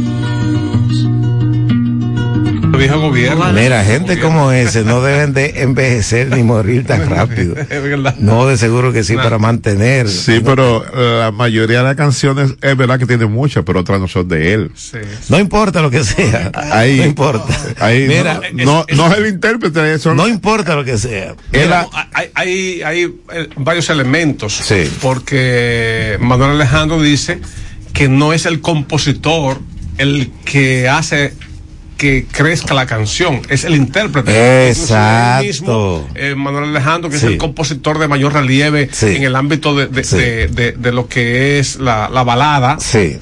Viejo 2.76 3.00
gobierno. 3.00 3.52
Mira, 3.52 3.84
gente 3.84 4.18
como 4.20 4.52
ese 4.52 4.84
no 4.84 5.02
deben 5.02 5.32
de 5.32 5.62
envejecer 5.62 6.28
ni 6.28 6.42
morir 6.42 6.86
tan 6.86 7.08
rápido. 7.10 7.56
Es. 7.56 8.18
No, 8.18 8.46
de 8.46 8.56
seguro 8.56 8.92
que 8.92 9.04
sí, 9.04 9.14
para 9.16 9.38
mantener. 9.38 10.08
Sí, 10.08 10.40
pero 10.44 10.84
eh, 10.84 11.18
la 11.20 11.30
mayoría 11.30 11.78
de 11.78 11.84
las 11.84 11.96
canciones 11.96 12.54
es 12.60 12.76
verdad 12.76 12.98
que 12.98 13.06
tiene 13.06 13.26
muchas, 13.26 13.64
pero 13.64 13.80
otras 13.80 14.00
no 14.00 14.08
son 14.08 14.28
de 14.28 14.54
él. 14.54 14.70
No 15.28 15.38
importa 15.38 15.80
lo 15.80 15.90
que 15.90 16.04
sea. 16.04 16.50
Ahí, 16.54 16.98
no 16.98 17.04
importa. 17.04 17.56
Ahí, 17.78 18.06
Mira, 18.08 18.40
no, 18.52 18.64
no, 18.64 18.96
no 18.96 19.12
es 19.12 19.18
el 19.18 19.26
intérprete, 19.26 19.94
eso 19.94 20.14
no 20.14 20.28
importa 20.28 20.74
lo 20.74 20.84
que 20.84 20.98
sea. 20.98 21.34
Mira, 21.52 21.86
hay, 22.12 22.30
hay, 22.34 22.82
hay, 22.82 23.02
eh, 23.32 23.48
varios 23.56 23.88
elementos. 23.90 24.62
Porque 25.00 26.16
Manuel 26.20 26.52
Alejandro 26.52 27.00
dice 27.00 27.40
que 27.92 28.08
no 28.08 28.32
es 28.32 28.46
el 28.46 28.60
compositor 28.60 29.58
el 29.98 30.30
que 30.44 30.88
hace 30.88 31.34
que 32.04 32.26
crezca 32.30 32.74
la 32.74 32.86
canción, 32.86 33.40
es 33.48 33.64
el 33.64 33.74
intérprete. 33.74 34.68
Exacto. 34.68 35.44
Mismo, 35.44 36.08
eh, 36.14 36.34
Manuel 36.36 36.64
Alejandro, 36.70 37.08
que 37.10 37.18
Sí. 37.18 37.26
es 37.26 37.32
el 37.32 37.38
compositor 37.38 37.98
de 37.98 38.08
mayor 38.08 38.32
relieve 38.34 38.88
Sí. 38.92 39.16
en 39.16 39.22
el 39.24 39.36
ámbito 39.36 39.74
de, 39.74 39.86
de, 39.86 40.04
Sí. 40.04 40.16
de- 40.16 40.46
de- 40.48 40.72
de 40.72 40.92
lo 40.92 41.08
que 41.08 41.58
es 41.58 41.76
la, 41.76 42.08
la 42.10 42.22
balada, 42.22 42.78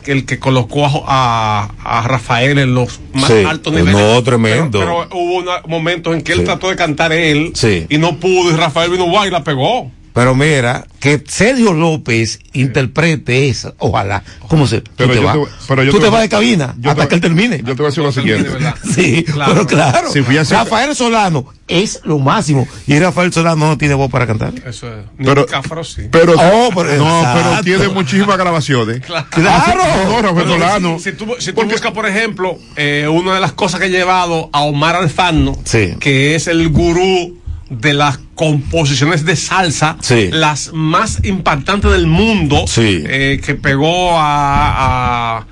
el 0.07 0.25
que 0.27 0.39
colocó 0.39 0.87
a, 1.07 1.69
a- 1.85 2.03
Rafael 2.09 2.59
en 2.59 2.75
los 2.75 3.01
más 3.15 3.31
altos 3.31 3.73
No, 3.73 3.79
niveles. 3.79 4.25
tremendo. 4.25 4.79
Pero, 4.81 5.07
pero 5.09 5.21
hubo 5.21 5.35
una- 5.39 5.63
momentos 5.67 6.15
en 6.15 6.23
que 6.23 6.33
él 6.33 6.45
trató 6.45 6.69
de 6.69 6.77
cantar 6.77 7.13
él 7.13 7.53
y 7.89 7.99
no 7.99 8.17
pudo, 8.19 8.51
y 8.51 8.57
Rafael 8.57 8.91
vino 8.91 9.05
guay 9.05 9.29
y 9.29 9.31
la 9.31 9.45
pegó. 9.45 9.91
Pero 10.15 10.35
mira, 10.35 10.85
que 11.01 11.23
Sergio 11.27 11.73
López 11.73 12.39
interprete 12.53 13.49
esa, 13.49 13.73
ojalá. 13.79 14.23
¿Cómo 14.49 14.67
se? 14.67 14.83
Pero 14.97 15.09
tú 15.15 15.19
te 15.19 15.25
vas, 15.25 15.35
te 15.37 15.47
pero 15.69 15.91
tú 15.91 15.99
te 16.01 16.09
vas 16.11 16.21
de 16.23 16.29
cabina 16.29 16.75
yo 16.79 16.91
hasta 16.91 17.05
te- 17.05 17.09
que 17.09 17.15
él 17.15 17.21
termine. 17.23 17.59
Yo 17.59 17.75
te 17.75 17.83
voy 17.83 17.87
a 17.87 17.89
decir 17.89 18.03
lo 18.05 18.13
siguiente. 18.13 18.51
Sí, 18.95 19.25
Claro. 19.25 19.53
pero 19.55 19.67
claro. 19.67 20.11
Si 20.13 20.21
fui 20.23 20.37
a 20.37 20.43
hacer- 20.43 20.59
Rafael 20.59 20.95
Solano 20.95 21.47
es 21.67 22.01
lo 22.05 22.19
máximo. 22.19 22.69
Y 22.87 22.99
Rafael 22.99 23.33
Solano 23.33 23.67
no 23.69 23.79
tiene 23.79 23.95
voz 23.95 24.11
para 24.11 24.27
cantar. 24.27 24.53
Eso 24.67 24.89
es. 24.95 25.05
Pero- 25.17 25.47
Cáfaro 25.47 25.83
sí. 25.83 26.03
Pero, 26.11 26.35
Oh, 26.35 26.69
pero- 26.77 26.97
no, 26.99 27.23
pero 27.35 27.63
tiene 27.65 27.89
muchísimas 27.89 28.37
grabaciones. 28.37 29.01
Claro. 29.01 29.27
No, 29.39 30.23
Rafael 30.23 30.35
Pero 30.35 30.51
Solano. 30.51 30.99
Si, 30.99 31.05
si 31.11 31.13
tú, 31.17 31.35
si 31.39 31.53
tú 31.53 31.63
buscas, 31.63 31.93
por 31.93 32.07
ejemplo, 32.07 32.59
eh, 32.77 33.09
una 33.11 33.35
de 33.35 33.41
las 33.41 33.53
cosas 33.53 33.81
que 33.81 33.87
ha 33.87 33.91
llevado 33.91 34.51
a 34.53 34.61
Omar 34.61 34.95
Alfano, 34.97 35.57
Sí. 35.65 35.95
que 36.01 36.35
es 36.35 36.47
el 36.49 36.69
gurú 36.69 37.39
de 37.71 37.95
las 37.95 38.19
composiciones 38.35 39.25
de 39.25 39.37
salsa, 39.37 39.97
Sí. 40.01 40.29
las 40.33 40.73
más 40.73 41.19
impactantes 41.25 41.91
del 41.93 42.07
mundo, 42.07 42.65
Sí. 42.67 43.03
eh, 43.07 43.41
que 43.45 43.55
pegó 43.55 44.19
a, 44.19 45.39
a, 45.39 45.47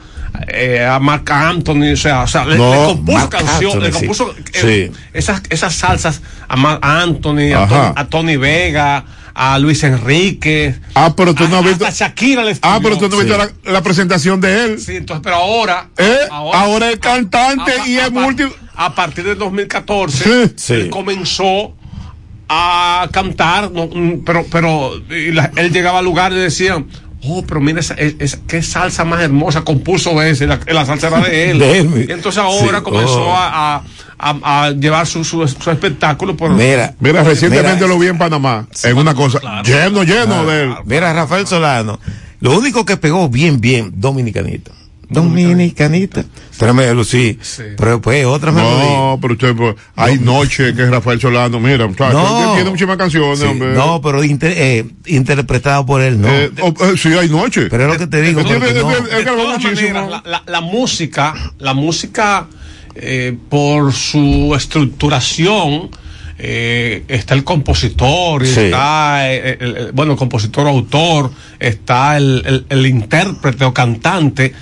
eh, 0.48 0.84
a 0.84 0.98
Marc 0.98 1.30
Anthony, 1.30 1.92
o 1.92 1.96
sea, 1.96 2.22
o 2.22 2.26
sea 2.26 2.44
le, 2.46 2.56
No, 2.56 2.70
le 2.72 2.84
compuso 2.94 3.28
canciones, 3.30 3.82
le 3.82 3.92
sí. 3.92 3.98
compuso 3.98 4.34
eh, 4.54 4.90
Sí. 4.92 5.00
esas, 5.12 5.42
esas 5.50 5.74
salsas 5.74 6.20
a 6.48 6.56
Marc 6.56 6.84
Anthony, 6.84 7.52
a. 7.54 7.66
Tony, 7.68 7.92
a 7.96 8.06
Tony 8.08 8.36
Vega, 8.36 9.04
a 9.34 9.58
Luis 9.58 9.82
Enrique. 9.84 10.74
Ah, 10.94 11.14
pero 11.16 11.34
tú 11.34 11.46
no 11.48 11.58
has 11.58 11.64
visto. 11.64 11.86
Shakira 11.90 12.44
le 12.44 12.56
Ah, 12.62 12.80
pero 12.82 12.96
tú 12.96 13.08
no 13.08 13.16
has 13.16 13.22
escribió. 13.22 13.38
visto 13.38 13.54
la, 13.64 13.72
la 13.72 13.82
presentación 13.82 14.40
de 14.40 14.64
él. 14.64 14.80
Sí, 14.80 14.96
entonces, 14.96 15.22
pero 15.22 15.36
ahora. 15.36 15.88
Eh, 15.96 16.16
ahora 16.30 16.90
es 16.90 16.98
cantante 16.98 17.72
a- 17.80 17.86
y 17.86 17.98
a- 17.98 18.06
es 18.06 18.12
multi. 18.12 18.44
A 18.74 18.94
partir 18.94 19.24
del 19.24 19.36
2014, 19.38 20.24
Sí. 20.48 20.52
Sí. 20.56 20.72
él 20.74 20.90
comenzó 20.90 21.74
a 22.52 23.08
cantar, 23.12 23.70
no, 23.70 23.86
mm, 23.86 24.24
pero, 24.26 24.44
pero 24.50 24.90
y 25.08 25.30
la- 25.30 25.52
él 25.56 25.72
llegaba 25.72 26.00
al 26.00 26.04
lugar 26.04 26.32
y 26.32 26.36
decían. 26.36 26.86
Oh, 27.22 27.44
pero 27.46 27.60
mira, 27.60 27.80
esa, 27.80 27.92
es- 27.94 28.14
es- 28.18 28.40
qué 28.48 28.62
salsa 28.62 29.04
más 29.04 29.20
hermosa 29.20 29.60
compuso 29.60 30.22
ese, 30.22 30.46
la, 30.46 30.58
la 30.66 30.86
salsa 30.86 31.08
era 31.08 31.20
de 31.20 31.50
él. 31.50 31.58
De 31.60 31.78
él. 31.78 32.06
Y 32.08 32.12
entonces 32.12 32.38
ahora 32.42 32.78
Sí. 32.78 32.82
comenzó 32.84 33.26
Oh. 33.26 33.34
a, 33.36 33.74
a- 33.76 33.82
a- 34.18 34.64
a 34.64 34.70
llevar 34.70 35.06
su, 35.06 35.22
su, 35.22 35.46
su 35.46 35.70
espectáculo 35.70 36.34
por 36.34 36.50
Mira, 36.52 36.94
Mira, 36.98 37.22
recientemente 37.22 37.74
mira, 37.74 37.86
lo 37.88 37.98
vi 37.98 38.06
en 38.06 38.16
Panamá, 38.16 38.66
en 38.84 38.96
una 38.96 39.14
cosa 39.14 39.38
lleno, 39.62 40.02
lleno 40.02 40.46
de 40.46 40.62
él. 40.64 40.74
Mira, 40.86 41.12
Rafael 41.12 41.46
Solano, 41.46 42.00
lo 42.40 42.58
único 42.58 42.86
que 42.86 42.96
pegó 42.96 43.28
bien, 43.28 43.60
bien, 43.60 43.92
dominicanito. 43.96 44.72
Dominicanita. 45.10 46.24
Tremendo, 46.56 47.04
sí. 47.04 47.38
Pero 47.76 48.00
pues 48.00 48.24
otra 48.26 48.52
melodía. 48.52 48.84
No, 48.96 49.18
pero 49.20 49.34
usted, 49.34 49.56
pues, 49.56 49.74
hay 49.96 50.18
noche 50.18 50.74
que 50.74 50.82
es 50.82 50.90
Rafael 50.90 51.20
Solano, 51.20 51.58
mira, 51.60 51.86
muchacho, 51.86 52.12
No. 52.12 52.50
él 52.50 52.54
tiene 52.56 52.70
muchísimas 52.70 52.96
canciones, 52.96 53.38
Sí, 53.40 53.44
hombre. 53.46 53.72
no, 53.74 54.00
pero 54.00 54.22
inter- 54.22 54.54
eh, 54.56 54.86
interpretado 55.06 55.84
por 55.84 56.00
él, 56.00 56.20
no. 56.20 56.28
Eh, 56.28 56.50
oh, 56.62 56.74
eh, 56.84 56.94
sí, 56.96 57.08
hay 57.12 57.28
noche. 57.28 57.66
pero 57.70 57.84
es 57.86 57.92
lo 57.92 57.98
que 57.98 58.06
te 58.06 58.22
digo. 58.22 58.42
No. 58.42 58.48
de 58.48 59.24
todas 59.24 59.62
maneras, 59.62 60.10
la, 60.10 60.22
la- 60.24 60.42
la 60.46 60.60
música, 60.60 61.34
la 61.58 61.74
música 61.74 62.46
eh, 62.94 63.36
por 63.48 63.92
su 63.92 64.52
estructuración 64.56 65.90
eh, 66.42 67.04
está 67.08 67.34
el 67.34 67.44
compositor, 67.44 68.46
Sí. 68.46 68.60
está 68.60 69.30
el, 69.30 69.58
el- 69.60 69.92
bueno 69.92 70.12
el 70.12 70.18
compositor 70.18 70.66
autor, 70.66 71.30
está 71.58 72.16
el, 72.16 72.42
el- 72.46 72.66
el 72.68 72.86
intérprete 72.86 73.64
o 73.64 73.74
cantante. 73.74 74.52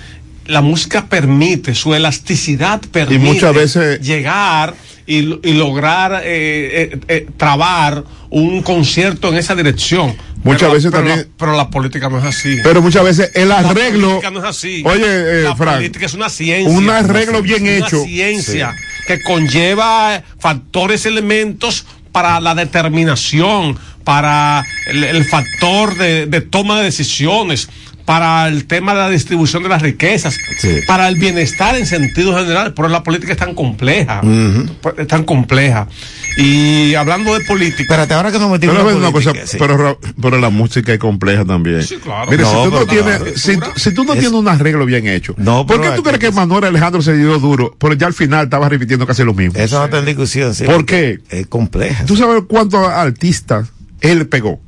La 0.49 0.61
música 0.61 1.05
permite, 1.07 1.75
su 1.75 1.93
elasticidad 1.95 2.81
permite 2.91 3.19
muchas 3.23 3.53
veces- 3.53 4.01
llegar 4.01 4.73
y, 5.05 5.17
y 5.47 5.53
lograr 5.53 6.21
eh, 6.23 6.91
eh, 6.93 6.99
eh, 7.07 7.27
trabar 7.37 8.03
un 8.29 8.61
concierto 8.61 9.29
en 9.29 9.37
esa 9.37 9.55
dirección. 9.55 10.15
Muchas 10.43 10.61
Pero- 10.61 10.73
veces 10.73 10.91
pero 10.91 11.03
también- 11.03 11.19
la- 11.19 11.25
pero 11.37 11.55
la 11.57 11.69
política 11.69 12.09
no 12.09 12.17
es 12.19 12.25
así. 12.25 12.57
Pero 12.63 12.81
muchas 12.81 13.03
veces 13.03 13.31
el 13.35 13.49
La 13.49 13.59
arreglo. 13.59 14.07
política 14.09 14.31
no 14.31 14.39
es 14.39 14.45
así. 14.45 14.83
Oye, 14.85 15.03
eh, 15.05 15.41
la 15.43 15.55
Frank, 15.55 15.75
política 15.77 16.05
es 16.05 16.13
una 16.13 16.29
ciencia. 16.29 16.77
un 16.77 16.89
arreglo 16.89 17.41
bien 17.41 17.65
Es 17.67 17.83
hecho. 17.83 17.97
Una 17.99 18.07
ciencia 18.07 18.75
que 19.07 19.21
conlleva 19.21 20.23
factores, 20.39 21.05
elementos 21.05 21.85
para 22.11 22.39
la 22.39 22.55
determinación, 22.55 23.77
para 24.03 24.63
el, 24.87 25.03
el 25.03 25.25
factor 25.25 25.95
de, 25.97 26.25
de 26.25 26.41
toma 26.41 26.77
de 26.79 26.85
decisiones, 26.85 27.69
para 28.09 28.47
el 28.47 28.65
tema 28.65 28.93
de 28.95 29.01
la 29.01 29.09
distribución 29.11 29.61
de 29.61 29.69
las 29.69 29.83
riquezas, 29.83 30.35
Sí. 30.57 30.79
para 30.87 31.07
el 31.09 31.15
bienestar 31.19 31.75
en 31.75 31.85
sentido 31.85 32.35
general. 32.35 32.73
Pero 32.73 32.87
la 32.87 33.03
política 33.03 33.33
es 33.33 33.37
tan 33.37 33.53
compleja, 33.53 34.21
Ujú. 34.23 34.65
es 34.97 35.07
tan 35.07 35.25
compleja. 35.25 35.87
Y 36.35 36.95
hablando 36.95 37.37
de 37.37 37.45
política. 37.45 37.83
Espérate, 37.83 38.15
ahora 38.15 38.31
que 38.31 38.39
nos 38.39 38.49
metimos 38.49 38.77
Pero, 38.77 38.89
en 38.89 38.95
la 38.95 39.09
una 39.09 39.11
cosa, 39.11 39.29
política, 39.29 39.45
sí. 39.51 39.57
pero, 39.59 40.39
la 40.39 40.49
música 40.49 40.91
es 40.91 40.97
compleja 40.97 41.45
también. 41.45 41.83
Sí, 41.83 41.97
claro. 41.97 42.31
Mire, 42.31 42.41
No, 42.41 42.49
si 42.49 42.69
tú 42.71 42.75
no 42.79 42.85
tienes, 42.87 43.21
si, 43.41 43.57
tú- 43.57 43.65
si 43.75 43.93
tú 43.93 44.03
no 44.03 44.13
tienes 44.13 44.31
un 44.31 44.47
arreglo 44.47 44.87
bien 44.87 45.05
hecho, 45.07 45.35
No, 45.37 45.67
¿por 45.67 45.79
qué 45.79 45.91
tú 45.91 46.01
crees 46.01 46.17
que 46.17 46.31
Manuel 46.31 46.63
Alejandro 46.63 47.03
se 47.03 47.15
dio 47.15 47.37
duro? 47.37 47.75
Pero 47.79 47.93
ya 47.93 48.07
al 48.07 48.15
final 48.15 48.45
estaba 48.45 48.67
repitiendo 48.69 49.05
casi 49.05 49.23
lo 49.23 49.35
mismo. 49.35 49.59
Eso 49.59 49.77
no 49.77 49.85
está 49.85 49.99
en 49.99 50.05
discusión, 50.05 50.55
sí. 50.55 50.63
¿Por 50.63 50.83
qué? 50.83 51.19
Es 51.29 51.45
compleja. 51.45 52.05
¿Tú 52.05 52.15
sabes 52.17 52.41
cuántos 52.47 52.87
artistas 52.87 53.67
él 54.01 54.25
pegó? 54.27 54.59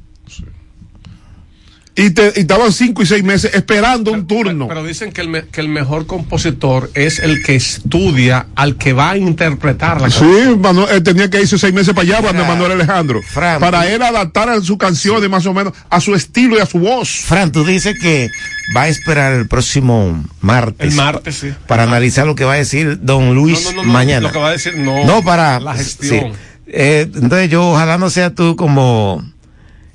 Y, 2.02 2.10
te, 2.12 2.34
y 2.36 2.40
estaban 2.42 2.72
cinco 2.72 3.04
y 3.04 3.06
seis 3.06 3.24
meses 3.24 3.54
esperando 3.54 4.12
un 4.12 4.26
turno. 4.26 4.68
Pero 4.68 4.84
dicen 4.84 5.12
que 5.12 5.22
el, 5.22 5.28
me- 5.30 5.44
que 5.46 5.62
el 5.62 5.68
mejor 5.70 6.08
compositor 6.08 6.90
es 6.94 7.20
el 7.20 7.44
que 7.44 7.56
estudia 7.56 8.48
al 8.56 8.76
que 8.78 8.94
va 8.94 9.12
a 9.12 9.18
interpretar 9.18 10.02
la 10.02 10.10
Sí, 10.10 10.26
Manuel, 10.60 10.88
él 10.92 11.04
tenía 11.04 11.30
que 11.30 11.42
irse 11.42 11.58
seis 11.58 11.74
meses 11.74 11.94
para 11.94 12.08
allá, 12.08 12.22
cuando 12.22 12.44
Fran, 12.44 12.58
Manuel 12.58 12.72
Alejandro. 12.74 13.22
Fran, 13.22 13.60
para 13.60 13.82
tú- 13.84 13.88
él 13.90 14.02
adaptar 14.02 14.50
a 14.50 14.62
sus 14.62 14.78
canciones 14.78 15.30
más 15.30 15.46
o 15.46 15.54
menos 15.54 15.74
a 15.90 16.00
su 16.02 16.16
estilo 16.16 16.58
y 16.58 16.60
a 16.60 16.66
su 16.66 16.80
voz. 16.80 17.10
Fran, 17.26 17.52
tú 17.52 17.64
dices 17.66 17.96
que 18.02 18.30
va 18.76 18.84
a 18.84 18.88
esperar 18.88 19.34
el 19.34 19.48
próximo 19.48 20.24
martes. 20.42 20.90
El 20.90 20.96
martes, 20.96 21.36
sí. 21.36 21.54
Para 21.68 21.84
analizar 21.84 22.26
lo 22.26 22.36
que 22.36 22.46
va 22.46 22.54
a 22.54 22.58
decir 22.58 23.00
don 23.02 23.36
Luis 23.36 23.64
No, 23.66 23.72
no, 23.72 23.78
no, 23.78 23.84
no, 23.88 23.94
mañana. 23.94 24.28
Lo 24.28 24.34
que 24.34 24.40
va 24.40 24.48
a 24.50 24.52
decir, 24.54 24.76
no. 24.78 25.06
No, 25.06 25.24
para. 25.24 25.60
La 25.60 25.76
gestión. 25.76 26.32
sí. 26.34 26.40
Eh, 26.74 27.02
entonces 27.16 27.50
yo, 27.50 27.72
ojalá 27.72 27.98
no 27.98 28.10
sea 28.10 28.34
tú 28.34 28.56
como 28.56 29.24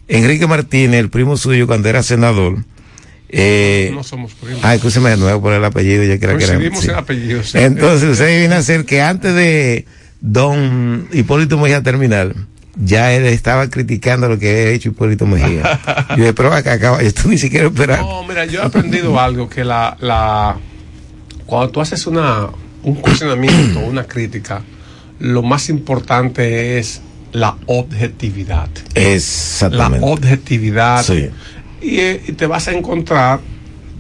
Enrique 0.08 0.46
Martínez, 0.46 1.00
el 1.00 1.10
primo 1.10 1.36
suyo 1.36 1.66
cuando 1.66 1.88
era 1.88 2.02
senador. 2.02 2.58
Eh, 3.28 3.90
No 3.92 4.04
somos 4.04 4.34
primos. 4.34 4.60
Ah, 4.62 4.74
escúcheme 4.74 5.10
de 5.10 5.16
nuevo 5.16 5.40
por 5.42 5.52
el 5.52 5.64
apellido, 5.64 6.02
creo 6.20 6.38
que 6.38 6.44
era. 6.44 6.58
Sí. 6.74 6.88
en 6.88 6.94
apellido, 6.94 7.42
sí. 7.42 7.58
Entonces, 7.60 8.10
usted 8.10 8.38
viene 8.38 8.54
a 8.54 8.62
ser 8.62 8.84
que 8.84 9.02
antes 9.02 9.34
de 9.34 9.84
don 10.20 11.08
Hipólito 11.12 11.58
Mejía 11.58 11.82
terminar, 11.82 12.34
ya 12.76 13.12
él 13.12 13.26
estaba 13.26 13.68
criticando 13.68 14.28
lo 14.28 14.38
que 14.38 14.50
había 14.50 14.68
hecho 14.70 14.90
Hipólito 14.90 15.26
Mejía. 15.26 15.80
Yo 16.10 16.16
dije, 16.16 16.32
pero 16.34 16.52
acá, 16.52 16.74
acá, 16.74 17.00
esto 17.00 17.28
ni 17.28 17.38
siquiera 17.38 17.66
esperar. 17.66 18.00
No, 18.00 18.22
mira, 18.24 18.44
yo 18.46 18.62
he 18.62 18.64
aprendido 18.64 19.18
algo, 19.18 19.48
que 19.48 19.64
la, 19.64 19.96
la 20.00 20.56
cuando 21.46 21.70
tú 21.70 21.80
haces 21.80 22.06
una, 22.06 22.48
un 22.82 22.94
cuestionamiento, 22.96 23.80
una 23.80 24.04
crítica, 24.04 24.62
lo 25.18 25.42
más 25.42 25.68
importante 25.68 26.78
es 26.78 27.00
la 27.32 27.56
objetividad. 27.66 28.68
Exactamente. 28.94 30.06
La 30.06 30.12
objetividad. 30.12 31.02
Sí. 31.02 31.28
Y, 31.82 31.98
eh, 31.98 32.22
y 32.28 32.32
te 32.32 32.46
vas 32.46 32.68
a 32.68 32.72
encontrar 32.72 33.40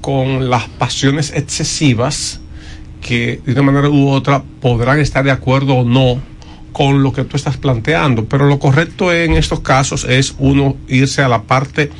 con 0.00 0.48
las 0.48 0.68
pasiones 0.68 1.32
excesivas 1.34 2.40
que 3.00 3.40
de 3.44 3.52
una 3.52 3.62
manera 3.62 3.88
u 3.88 4.08
otra 4.08 4.42
podrán 4.60 4.98
estar 4.98 5.24
de 5.24 5.30
acuerdo 5.30 5.74
o 5.74 5.84
no 5.84 6.20
con 6.72 7.02
lo 7.02 7.12
que 7.12 7.24
tú 7.24 7.36
estás 7.36 7.56
planteando, 7.56 8.26
pero 8.26 8.46
lo 8.46 8.58
correcto 8.58 9.12
en 9.12 9.32
estos 9.32 9.60
casos 9.60 10.04
es 10.04 10.34
uno 10.38 10.76
irse 10.88 11.22
a 11.22 11.28
la 11.28 11.44
parte 11.44 11.90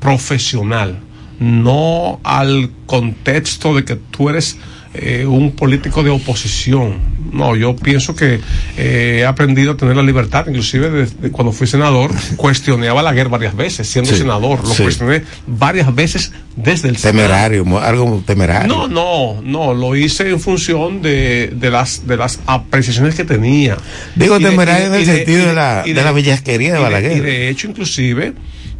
profesional, 0.00 0.98
no 1.38 2.18
al 2.24 2.70
contexto 2.86 3.74
de 3.74 3.84
que 3.84 3.94
tú 3.94 4.30
eres 4.30 4.56
eh, 4.94 5.26
un 5.26 5.52
político 5.52 6.02
de 6.02 6.10
oposición. 6.10 7.14
No, 7.32 7.56
yo 7.56 7.74
pienso 7.74 8.14
que 8.14 8.38
eh, 8.76 9.18
he 9.20 9.26
aprendido 9.26 9.72
a 9.72 9.76
tener 9.76 9.96
la 9.96 10.02
libertad, 10.02 10.46
inclusive 10.46 10.88
desde 10.90 11.30
cuando 11.32 11.52
fui 11.52 11.66
senador, 11.66 12.12
cuestioné 12.36 12.88
a 12.88 12.92
Balaguer 12.92 13.28
varias 13.28 13.56
veces, 13.56 13.88
siendo 13.88 14.10
Sí, 14.12 14.18
senador, 14.18 14.60
lo 14.62 14.72
sí. 14.72 14.84
cuestioné 14.84 15.22
varias 15.46 15.92
veces 15.94 16.32
desde 16.54 16.88
el 16.90 16.96
Senado. 16.96 17.18
Temerario, 17.26 17.78
algo 17.80 18.22
temerario. 18.24 18.68
No, 18.68 18.86
no, 18.86 19.42
no, 19.42 19.74
lo 19.74 19.96
hice 19.96 20.30
en 20.30 20.38
función 20.38 21.02
de, 21.02 21.48
de 21.56 21.70
las 21.70 22.06
de 22.06 22.16
las 22.16 22.38
apreciaciones 22.46 23.16
que 23.16 23.24
tenía. 23.24 23.76
Digo 24.14 24.36
Y 24.38 24.42
de- 24.44 24.50
temerario 24.50 24.84
y 24.84 24.88
en 24.88 24.94
el 24.94 25.04
sentido 25.06 25.46
de 25.48 25.54
la- 25.54 25.82
de 25.82 25.94
la 25.94 26.12
bellacquería 26.12 26.72
de 26.74 26.78
Balaguer. 26.78 27.16
Y 27.16 27.20
de 27.20 27.48
hecho, 27.48 27.66
inclusive, 27.68 28.32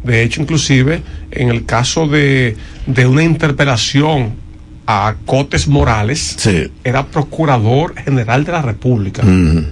de 0.03 0.23
hecho, 0.23 0.41
inclusive, 0.41 1.01
en 1.31 1.49
el 1.49 1.65
caso 1.65 2.07
de, 2.07 2.55
de 2.85 3.05
una 3.07 3.23
interpelación 3.23 4.44
a 4.87 5.15
Cotes 5.25 5.67
Morales, 5.67 6.37
era 6.83 7.05
procurador 7.07 7.95
general 7.95 8.43
de 8.45 8.51
la 8.51 8.61
República. 8.61 9.23
Mm. 9.23 9.65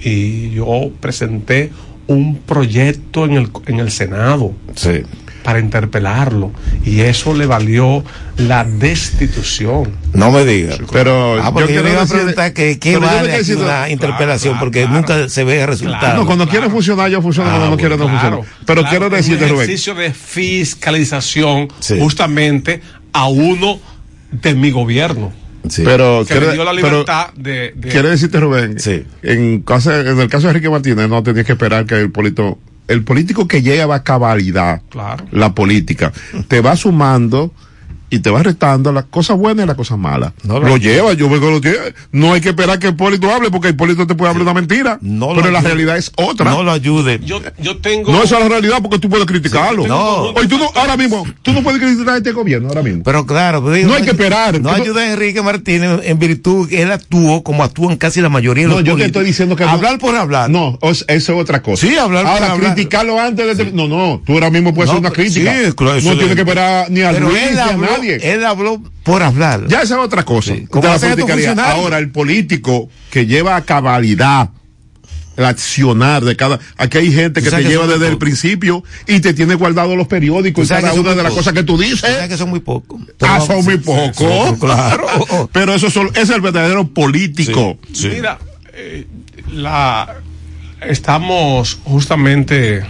Y 0.00 0.50
yo 0.50 0.90
presenté 1.00 1.70
un 2.08 2.38
proyecto 2.38 3.24
en 3.24 3.32
el, 3.34 3.50
en 3.66 3.78
el 3.78 3.90
Senado 3.92 4.52
Sí. 4.74 5.02
para 5.44 5.60
interpelarlo. 5.60 6.50
Y 6.84 7.00
eso 7.00 7.32
le 7.34 7.46
valió 7.46 8.02
la 8.36 8.64
destitución. 8.64 9.92
No 10.12 10.32
me 10.32 10.44
digas. 10.44 10.80
Pero 10.90 11.34
ah, 11.40 11.44
yo 11.46 11.52
porque 11.54 11.74
yo, 11.74 11.82
quiero 11.82 11.94
iba 11.94 12.02
a 12.02 12.06
preguntar 12.06 12.52
que, 12.52 12.78
qué 12.80 12.94
pero 12.94 13.06
vale 13.06 13.32
aquí 13.36 13.52
una 13.52 13.88
interpelación, 13.88 14.58
porque 14.58 14.88
nunca 14.88 15.28
se 15.28 15.44
ve 15.44 15.64
resultado. 15.64 16.16
no, 16.16 16.26
cuando 16.26 16.48
quiere 16.48 16.68
funcionar, 16.68 17.08
ya 17.08 17.22
funciona, 17.22 17.50
Ah, 17.50 17.58
cuando 17.58 17.70
no 17.70 17.76
quiere, 17.76 17.96
no 17.96 18.08
funciona. 18.08 18.38
Pero 18.66 18.82
claro, 18.82 18.88
quiero 18.90 19.08
decirte, 19.10 19.44
un 19.44 19.50
Rubén. 19.50 19.62
ejercicio 19.64 19.94
de 19.94 20.12
fiscalización 20.12 21.68
justamente 22.00 22.82
a 23.12 23.28
uno 23.28 23.78
de 24.32 24.54
mi 24.54 24.70
gobierno. 24.70 25.32
Pero 25.76 26.24
que 26.26 26.34
me 26.34 26.40
quiero- 26.40 26.52
dio 26.54 26.64
la 26.64 26.72
pero 26.72 26.88
libertad 26.88 27.26
de, 27.36 27.72
de- 27.76 27.88
Quiero 27.88 28.10
decirte, 28.10 28.40
Rubén, 28.40 28.76
en, 29.22 29.60
caso- 29.62 29.94
en 29.94 30.18
el 30.18 30.28
caso 30.28 30.48
de 30.48 30.50
Enrique 30.54 30.68
Martínez, 30.68 31.08
no 31.08 31.22
tenías 31.22 31.46
que 31.46 31.52
esperar 31.52 31.86
que 31.86 31.94
el 32.00 32.10
político, 32.10 32.58
el 32.88 33.04
político 33.04 33.46
que 33.46 33.62
lleva 33.62 33.94
a 33.96 34.02
cabalidad 34.02 34.82
Claro. 34.90 35.24
la 35.30 35.54
política, 35.54 36.12
te 36.48 36.60
va 36.60 36.74
sumando 36.74 37.52
y 38.12 38.18
te 38.20 38.30
va 38.30 38.42
restando 38.42 38.92
las 38.92 39.04
cosas 39.04 39.36
buenas 39.38 39.64
y 39.64 39.66
las 39.66 39.76
cosas 39.76 39.96
malas. 39.98 40.32
No 40.44 40.60
lo 40.60 40.68
lo- 40.68 40.76
lleva, 40.76 41.14
yo 41.14 41.28
veo 41.30 41.40
que 41.40 41.50
lo 41.50 41.60
tiene. 41.60 41.78
No 42.12 42.34
hay 42.34 42.40
que 42.42 42.50
esperar 42.50 42.78
que 42.78 42.88
el 42.88 42.94
político 42.94 43.32
hable 43.32 43.50
porque 43.50 43.68
el 43.68 43.76
político 43.76 44.06
te 44.06 44.14
puede 44.14 44.30
hablar 44.30 44.42
una 44.42 44.54
mentira. 44.54 44.98
lo 45.02 45.34
pero 45.34 45.50
la 45.50 45.58
ayude. 45.60 45.68
realidad 45.74 45.96
es 45.96 46.12
otra. 46.16 46.50
No 46.50 46.62
lo 46.62 46.72
ayude. 46.72 47.20
Yo, 47.24 47.40
yo 47.58 47.78
tengo. 47.78 48.12
No, 48.12 48.22
esa 48.22 48.36
es 48.36 48.42
la 48.42 48.48
realidad 48.50 48.78
porque 48.82 48.98
tú 48.98 49.08
puedes 49.08 49.26
criticarlo. 49.26 49.84
Sí, 49.84 49.88
no. 49.88 50.24
Oye, 50.32 50.46
tú 50.46 50.58
no, 50.58 50.70
ahora 50.74 50.96
mismo, 50.96 51.26
tú 51.42 51.52
no 51.52 51.62
puedes 51.62 51.80
criticar 51.80 52.14
a 52.14 52.16
este 52.18 52.32
gobierno 52.32 52.68
ahora 52.68 52.82
mismo. 52.82 53.02
Pero 53.02 53.24
claro, 53.26 53.62
pero 53.62 53.74
digo, 53.74 53.88
No 53.88 53.94
hay 53.94 54.02
que 54.02 54.10
esperar. 54.10 54.60
No 54.60 54.70
ayuda 54.70 55.00
a 55.00 55.12
Enrique 55.12 55.40
Martínez 55.42 56.00
en 56.04 56.18
virtud 56.18 56.68
que 56.68 56.82
él 56.82 56.92
actuó 56.92 57.42
como 57.42 57.64
actúan 57.64 57.96
casi 57.96 58.20
la 58.20 58.28
mayoría 58.28 58.64
de 58.64 58.68
No, 58.68 58.74
los 58.76 58.84
yo 58.84 58.96
te 58.96 59.06
estoy 59.06 59.24
diciendo 59.24 59.56
que 59.56 59.64
hablar 59.64 59.92
no- 59.94 59.98
por 59.98 60.14
hablar. 60.16 60.50
No, 60.50 60.78
eso 60.82 61.04
es 61.08 61.28
otra 61.30 61.62
cosa. 61.62 61.86
Sí, 61.86 61.96
hablar 61.96 62.24
por 62.24 62.32
Ahora, 62.34 62.52
hablar. 62.52 62.74
criticarlo 62.74 63.18
antes 63.18 63.56
de. 63.56 63.72
No, 63.72 63.88
no, 63.88 64.20
tú 64.26 64.34
ahora 64.34 64.50
mismo 64.50 64.74
puedes 64.74 64.88
No, 64.88 64.98
hacer 64.98 65.00
una 65.00 65.10
pero- 65.10 65.22
crítica. 65.24 65.54
sí, 65.66 65.72
claro, 65.72 65.94
eso 65.96 66.10
no 66.10 66.16
tienes 66.18 66.34
que 66.34 66.40
esperar 66.42 66.90
ni 66.90 67.00
a 67.00 67.12
Pero 67.12 67.28
Luis 67.30 67.42
ni 67.52 67.58
a 67.58 67.64
habló, 67.66 67.86
nadie. 68.02 68.32
él 68.32 68.44
habló 68.44 68.82
por 69.02 69.22
hablar. 69.22 69.66
Ya 69.68 69.82
esa 69.82 69.94
es 69.94 70.00
otra 70.00 70.24
cosa. 70.24 70.54
Ahora, 71.58 71.98
el 71.98 72.10
político 72.10 72.88
que 73.10 73.26
lleva 73.26 73.56
a 73.56 73.62
cabalidad 73.62 74.50
el 75.36 75.44
accionar 75.44 76.22
de 76.24 76.36
cada. 76.36 76.60
Aquí 76.76 76.98
hay 76.98 77.12
gente 77.12 77.40
Tú 77.40 77.44
que 77.48 77.56
te 77.56 77.62
que 77.62 77.68
lleva 77.68 77.86
desde 77.86 78.08
el 78.08 78.18
principio 78.18 78.84
y 79.06 79.20
te 79.20 79.32
tiene 79.32 79.54
guardado 79.54 79.96
los 79.96 80.06
periódicos 80.06 80.66
y 80.66 80.68
Tú 80.68 80.74
cada 80.74 80.92
una 80.92 81.14
de 81.14 81.22
las 81.22 81.32
cosas 81.32 81.54
que 81.54 81.62
tú 81.62 81.76
Tú 81.76 81.82
dices. 81.82 82.00
sabes 82.00 82.28
que 82.28 82.36
son 82.36 82.50
muy 82.50 82.60
pocos. 82.60 83.00
Ah, 83.20 83.40
son 83.40 83.64
muy 83.64 83.78
pocos. 83.78 84.14
sí, 84.16 84.54
claro. 84.60 85.48
Pero 85.52 85.74
eso 85.74 85.90
son, 85.90 86.10
es 86.14 86.28
el 86.30 86.40
verdadero 86.42 86.86
político. 86.88 87.78
Mira, 88.02 88.38
eh, 88.74 89.06
la, 89.52 90.16
estamos 90.82 91.78
justamente 91.84 92.82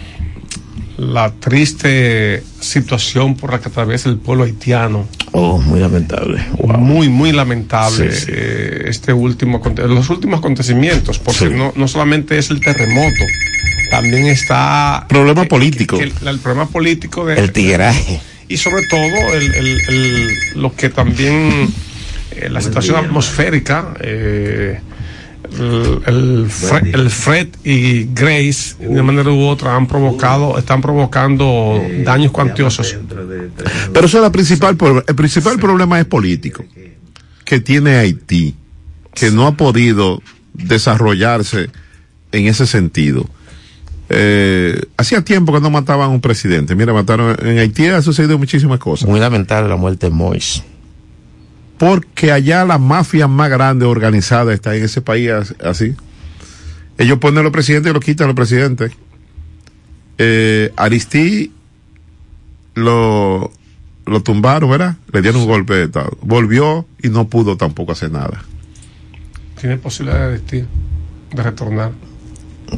la 1.02 1.30
triste 1.32 2.42
situación 2.60 3.34
por 3.36 3.50
la 3.52 3.60
que 3.60 3.68
atraviesa 3.68 4.08
el 4.08 4.16
pueblo 4.18 4.44
haitiano. 4.44 5.06
Oh, 5.32 5.58
muy 5.58 5.80
lamentable. 5.80 6.42
Muy, 6.78 7.08
muy 7.08 7.32
lamentable 7.32 8.12
Sí, 8.12 8.26
sí. 8.26 8.32
eh, 8.34 8.84
este 8.86 9.12
último, 9.12 9.60
los 9.88 10.10
últimos 10.10 10.38
acontecimientos, 10.38 11.18
porque 11.18 11.48
Sí. 11.48 11.54
no, 11.54 11.72
no 11.74 11.88
solamente 11.88 12.38
es 12.38 12.50
el 12.50 12.60
terremoto, 12.60 13.24
también 13.90 14.26
está 14.26 15.06
Problema 15.08 15.44
político. 15.44 15.98
que 15.98 16.04
el, 16.04 16.12
el 16.26 16.38
problema 16.38 16.68
político 16.68 17.24
de, 17.26 17.34
El 17.38 17.52
tigueraje. 17.52 18.20
y 18.48 18.56
sobre 18.56 18.86
todo 18.86 19.34
el, 19.34 19.54
el- 19.54 19.80
el- 19.88 20.28
lo 20.56 20.74
que 20.74 20.88
también 20.88 21.68
eh, 22.32 22.48
la 22.50 22.60
situación 22.60 22.96
atmosférica 22.96 23.94
eh, 24.00 24.80
el, 25.58 26.02
el 26.06 26.46
Fre- 26.48 26.94
el 26.94 27.10
Fred 27.10 27.48
y 27.64 28.04
Grace 28.14 28.76
de 28.78 28.88
una 28.88 29.02
manera 29.02 29.30
u 29.30 29.42
otra 29.46 29.76
han 29.76 29.86
provocado 29.86 30.56
están 30.58 30.80
provocando 30.80 31.80
daños 32.04 32.32
cuantiosos 32.32 32.96
Pero 33.92 34.06
eso 34.06 34.18
es 34.18 34.22
la 34.22 34.32
principal, 34.32 34.76
pro- 34.76 35.04
el 35.06 35.14
principal 35.14 35.58
problema 35.58 35.98
es 36.00 36.06
político 36.06 36.64
que 37.44 37.60
tiene 37.60 37.96
Haití, 37.96 38.54
que 39.14 39.30
no 39.30 39.46
ha 39.46 39.52
podido 39.56 40.22
desarrollarse 40.54 41.68
en 42.30 42.46
ese 42.46 42.66
sentido. 42.66 43.28
Eh, 44.08 44.80
hacía 44.96 45.22
tiempo 45.22 45.52
que 45.52 45.60
no 45.60 45.70
mataban 45.70 46.06
a 46.06 46.08
un 46.08 46.20
presidente. 46.20 46.74
Mira, 46.74 46.92
mataron 46.92 47.36
en 47.46 47.58
Haití 47.58 47.86
ha 47.86 48.00
sucedido 48.00 48.38
muchísimas 48.38 48.78
cosas. 48.78 49.08
Muy 49.08 49.20
lamentable 49.20 49.68
la 49.68 49.76
muerte 49.76 50.06
de 50.06 50.12
Mois. 50.12 50.62
Porque 51.82 52.30
allá 52.30 52.64
la 52.64 52.78
mafia 52.78 53.26
más 53.26 53.50
grande 53.50 53.86
organizada 53.86 54.54
está 54.54 54.76
en 54.76 54.84
ese 54.84 55.00
país 55.02 55.30
as- 55.30 55.56
así. 55.64 55.96
Ellos 56.96 57.18
ponen 57.18 57.38
a 57.38 57.42
los 57.42 57.50
presidentes 57.50 57.90
y 57.90 57.92
lo 57.92 57.98
quitan 57.98 58.26
a 58.26 58.28
los 58.28 58.36
presidentes. 58.36 58.92
Eh, 60.16 60.72
Aristí 60.76 61.50
lo, 62.74 63.50
lo 64.06 64.22
tumbaron, 64.22 64.70
¿verdad? 64.70 64.96
Le 65.12 65.22
dieron 65.22 65.40
un 65.40 65.48
golpe 65.48 65.74
de 65.74 65.84
estado. 65.86 66.16
Volvió 66.22 66.86
y 67.02 67.08
no 67.08 67.26
pudo 67.26 67.56
tampoco 67.56 67.90
hacer 67.90 68.12
nada. 68.12 68.44
tiene 69.60 69.76
posibilidad 69.76 70.26
de 70.26 70.32
vestir 70.34 70.66
de 71.34 71.42
retornar 71.42 71.90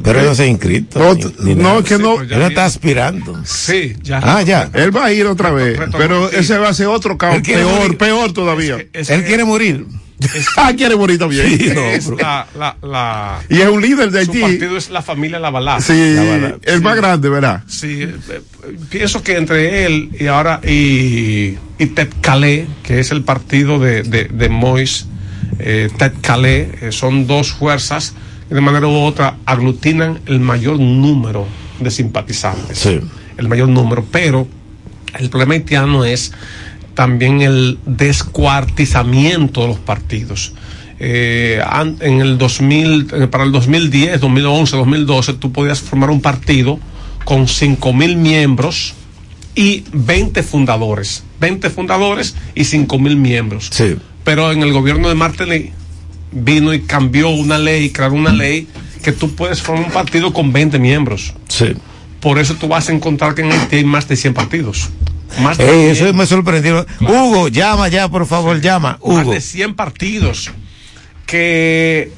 Pero 0.03 0.19
él 0.19 0.25
no 0.25 0.35
se 0.35 0.43
ha 0.43 0.47
inscrito. 0.47 0.99
No, 0.99 1.13
ni- 1.15 1.25
ni 1.39 1.55
no, 1.55 1.63
nada. 1.69 1.83
que 1.83 1.97
no- 1.97 2.21
Él 2.21 2.29
no 2.29 2.47
está 2.47 2.65
aspirando. 2.65 3.41
sí 3.45 3.95
ya 4.01 4.19
Ah, 4.23 4.41
ya. 4.41 4.69
Él 4.73 4.95
va 4.95 5.05
a 5.05 5.13
ir 5.13 5.25
otra 5.25 5.51
vez, 5.51 5.79
pero 5.97 6.29
sí. 6.29 6.35
ese 6.39 6.57
va 6.57 6.69
a 6.69 6.73
ser 6.73 6.87
otro 6.87 7.17
caos, 7.17 7.35
Él 7.35 7.41
peor, 7.43 7.79
morir. 7.79 7.97
peor 7.97 8.33
todavía. 8.33 8.77
Es 8.93 9.09
Él 9.09 9.21
que- 9.21 9.27
quiere 9.27 9.45
morir. 9.45 9.85
ah, 10.57 10.71
quiere 10.75 10.95
morir 10.95 11.19
también. 11.19 11.45
Sí, 11.59 11.69
es 11.93 12.07
la, 12.07 12.47
la, 12.57 12.77
la- 12.81 13.39
Y 13.49 13.59
es 13.59 13.67
un 13.67 13.81
líder 13.81 14.11
de 14.11 14.23
su 14.25 14.31
Haití. 14.31 14.41
partido 14.43 14.77
es 14.77 14.89
la 14.89 15.01
familia 15.01 15.39
Lavalá 15.39 15.81
Sí, 15.81 16.13
Lavalá. 16.15 16.55
el 16.63 16.81
más 16.81 16.95
grande, 16.95 17.27
¿verdad? 17.27 17.63
Sí, 17.67 18.03
eh, 18.03 18.15
eh, 18.31 18.41
pienso 18.89 19.21
que 19.21 19.35
entre 19.35 19.85
él 19.85 20.11
y 20.17 20.27
ahora 20.27 20.61
y, 20.63 21.55
y 21.77 21.85
Ted 21.93 22.07
Calais, 22.21 22.65
que 22.83 23.01
es 23.01 23.11
el 23.11 23.23
partido 23.23 23.77
de, 23.77 24.03
de, 24.03 24.23
de 24.25 24.47
Mois, 24.49 25.05
eh, 25.59 25.89
Ted 25.97 26.13
Calais, 26.21 26.69
eh, 26.81 26.91
son 26.93 27.27
dos 27.27 27.51
fuerzas 27.51 28.13
de 28.49 28.61
manera 28.61 28.87
u 28.87 28.95
otra 29.03 29.37
aglutinan 29.45 30.19
el 30.25 30.39
mayor 30.39 30.79
número 30.79 31.47
de 31.79 31.91
simpatizantes. 31.91 32.77
Sí. 32.77 32.99
El 33.37 33.47
mayor 33.47 33.69
número, 33.69 34.05
pero 34.11 34.47
el 35.19 35.29
problema 35.29 35.53
haitiano 35.53 36.05
es 36.05 36.31
también 36.93 37.41
el 37.41 37.77
descuartizamiento 37.85 39.61
de 39.61 39.67
los 39.67 39.79
partidos. 39.79 40.53
Eh, 40.97 41.61
en 41.99 42.21
el 42.21 42.37
2000, 42.37 43.07
eh, 43.13 43.27
para 43.27 43.43
el 43.43 43.51
2010, 43.51 44.21
2011, 44.21 44.77
2012, 44.77 45.33
tú 45.33 45.51
podías 45.51 45.81
formar 45.81 46.09
un 46.09 46.21
partido 46.21 46.79
con 47.25 47.47
5 47.47 47.91
mil 47.91 48.15
miembros 48.15 48.93
y 49.55 49.83
20 49.91 50.41
fundadores. 50.43 51.23
20 51.41 51.69
fundadores 51.69 52.35
y 52.55 52.63
5 52.63 52.97
mil 52.99 53.17
miembros. 53.17 53.69
Sí. 53.71 53.95
Pero 54.23 54.51
en 54.51 54.61
el 54.61 54.71
gobierno 54.71 55.09
de 55.09 55.15
Martelly 55.15 55.71
vino 56.35 56.73
y 56.73 56.81
cambió 56.81 57.29
una 57.29 57.57
ley, 57.57 57.89
crearon 57.89 58.19
una 58.19 58.33
ley 58.33 58.67
que 59.01 59.11
tú 59.11 59.33
puedes 59.35 59.61
formar 59.61 59.85
un 59.85 59.91
partido 59.91 60.31
con 60.33 60.51
20 60.53 60.77
miembros. 60.77 61.33
Sí. 61.47 61.73
Por 62.19 62.37
eso 62.39 62.55
tú 62.55 62.67
vas 62.67 62.89
a 62.89 62.91
encontrar 62.93 63.33
que 63.35 63.41
en 63.41 63.51
Haití 63.51 63.77
hay 63.77 63.83
más 63.85 64.07
de 64.07 64.15
100 64.15 64.33
partidos. 64.33 64.89
Más 65.41 65.57
de 65.57 65.69
Ey, 65.69 65.89
eso 65.91 66.11
me 66.13 66.25
sorprendió. 66.25 66.85
Hugo, 67.01 67.47
llama 67.47 67.87
ya, 67.87 68.07
por 68.09 68.25
favor, 68.25 68.61
llama. 68.61 68.91
más 68.91 68.99
Hugo. 69.01 69.31
de 69.33 69.41
100 69.41 69.75
partidos 69.75 70.51
que 71.25 72.11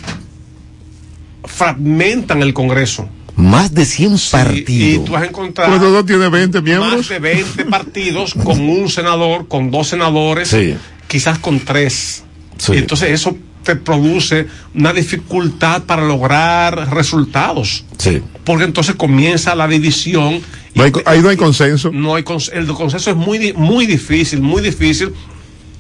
fragmentan 1.45 2.41
el 2.41 2.53
Congreso. 2.53 3.07
Más 3.35 3.73
de 3.73 3.85
100 3.85 4.15
Y 4.15 4.19
partidos. 4.31 5.05
tú 5.05 5.11
vas 5.11 5.21
a 5.23 5.25
encontrar 5.27 5.69
Pero 5.69 5.79
todo 5.81 6.03
tiene 6.05 6.27
20 6.27 6.61
miembros. 6.61 6.97
más 6.97 7.09
de 7.09 7.19
20 7.19 7.65
partidos 7.65 8.33
con 8.33 8.59
un 8.67 8.89
senador, 8.89 9.47
con 9.47 9.69
dos 9.69 9.87
senadores, 9.89 10.47
Sí. 10.49 10.75
quizás 11.07 11.37
con 11.37 11.59
tres. 11.59 12.23
Sí. 12.57 12.73
Y 12.73 12.77
entonces 12.77 13.11
eso 13.11 13.37
te 13.67 13.75
produce 13.75 14.47
una 14.73 14.93
dificultad 14.93 15.83
para 15.83 16.05
lograr 16.07 16.93
resultados. 16.95 17.83
Sí. 17.97 18.21
Porque 18.45 18.63
entonces 18.63 18.95
comienza 18.95 19.55
la 19.55 19.67
división. 19.67 20.39
No 20.73 20.83
hay 20.83 20.91
ahí 21.05 21.21
no 21.21 21.27
hay 21.29 21.35
consenso. 21.37 21.91
No 21.91 22.15
hay 22.15 22.23
el 22.53 22.65
consenso 22.67 23.11
es 23.11 23.17
muy, 23.17 23.51
muy 23.53 23.85
difícil, 23.85 24.41
muy 24.41 24.61
difícil. 24.61 25.11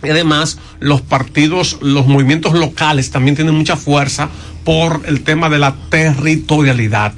Y 0.03 0.09
además, 0.09 0.59
los 0.79 1.01
partidos, 1.01 1.79
los 1.81 2.05
movimientos 2.05 2.53
locales 2.53 3.09
también 3.09 3.35
tienen 3.35 3.55
mucha 3.55 3.75
fuerza 3.77 4.29
por 4.63 5.01
el 5.07 5.21
tema 5.21 5.49
de 5.49 5.57
la 5.57 5.75
territorialidad. 5.89 7.13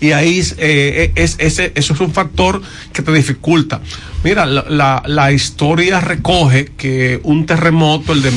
Y 0.00 0.12
ahí 0.12 0.40
eh, 0.58 1.12
es, 1.16 1.36
ese, 1.38 1.72
eso 1.74 1.94
es 1.94 2.00
un 2.00 2.12
factor 2.12 2.60
que 2.92 3.02
te 3.02 3.10
dificulta. 3.12 3.80
Mira, 4.22 4.46
la, 4.46 4.64
la- 4.68 5.02
la 5.06 5.32
historia 5.32 6.00
recoge 6.00 6.66
que 6.76 7.20
un 7.24 7.46
terremoto, 7.46 8.12
el 8.12 8.22
de 8.22 8.30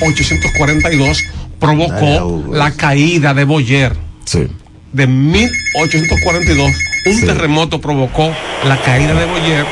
1842, 0.00 1.24
provocó 1.58 2.46
la 2.50 2.72
caída 2.72 3.34
de 3.34 3.44
Boyer. 3.44 3.96
Sí. 4.24 4.48
De 4.92 5.06
1842, 5.06 6.72
un 7.06 7.20
terremoto 7.20 7.80
provocó 7.80 8.34
la 8.64 8.76
caída 8.78 9.14
de 9.14 9.26
Boyer 9.26 9.66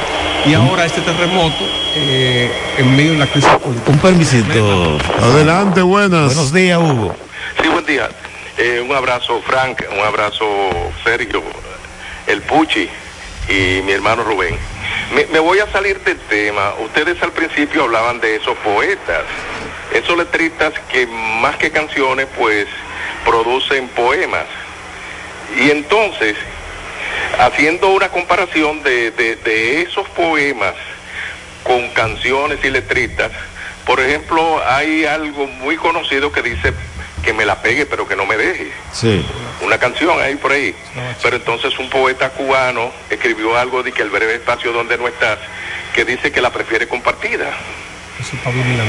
y 0.46 0.52
ahora 0.52 0.84
este 0.84 1.00
terremoto, 1.00 1.64
eh, 1.96 2.50
en 2.76 2.96
medio 2.96 3.12
de 3.12 3.18
la 3.18 3.26
crisis 3.26 3.48
política. 3.50 3.90
Un 3.90 3.98
permisito. 3.98 4.98
Adelante, 5.22 5.80
buenas. 5.80 6.26
Buenos 6.26 6.52
días, 6.52 6.78
Hugo. 6.78 7.16
Sí, 7.62 7.68
buen 7.68 7.87
día. 7.87 8.10
Eh, 8.58 8.84
un 8.87 8.94
abrazo, 8.94 9.40
Frank, 9.46 9.82
un 9.90 10.04
abrazo, 10.04 10.44
Sergio, 11.02 11.42
el 12.26 12.42
Puchi 12.42 12.88
y 13.48 13.82
mi 13.82 13.92
hermano 13.92 14.22
Rubén. 14.22 14.56
Me, 15.14 15.26
me 15.26 15.38
voy 15.38 15.58
a 15.60 15.72
salir 15.72 15.98
del 16.00 16.18
tema. 16.28 16.74
Ustedes 16.84 17.22
al 17.22 17.32
principio 17.32 17.84
hablaban 17.84 18.20
de 18.20 18.37
esos 18.37 18.56
poetas, 18.58 19.22
esos 19.94 20.16
letristas 20.18 20.72
que 20.92 21.07
más 21.07 21.57
que 21.57 21.70
canciones, 21.70 22.26
pues 22.37 22.66
producen 23.24 23.88
poemas. 23.88 24.44
Y 25.57 25.70
entonces, 25.70 26.37
haciendo 27.38 27.88
una 27.90 28.09
comparación 28.09 28.83
de, 28.83 29.11
de- 29.12 29.37
de 29.37 29.83
esos 29.83 30.09
poemas 30.11 30.74
con 31.62 31.88
canciones 31.90 32.59
y 32.64 32.70
letristas, 32.70 33.30
por 33.87 34.00
ejemplo, 34.00 34.62
hay 34.68 35.04
algo 35.04 35.46
muy 35.46 35.76
conocido 35.76 36.33
que 36.33 36.42
dice 36.42 36.72
que 37.22 37.33
me 37.33 37.46
la 37.46 37.62
pegue 37.62 37.87
pero 37.87 38.07
que 38.07 38.16
no 38.16 38.26
me 38.26 38.37
deje. 38.37 38.70
Sí. 38.92 39.24
Una 39.62 39.78
canción 39.78 40.20
ahí 40.20 40.35
por 40.37 40.52
ahí. 40.52 40.74
Pero 41.22 41.37
entonces 41.37 41.78
un 41.78 41.88
poeta 41.88 42.30
cubano 42.30 42.90
escribió 43.09 43.57
algo 43.57 43.83
de 43.83 43.92
que 43.92 44.02
el 44.02 44.11
breve 44.11 44.35
espacio 44.35 44.72
donde 44.72 44.98
no 44.98 45.09
estás, 45.09 45.38
que 45.94 46.04
dice 46.04 46.33
que 46.33 46.40
la 46.42 46.50
prefiere 46.50 46.87
compartida. 46.88 47.50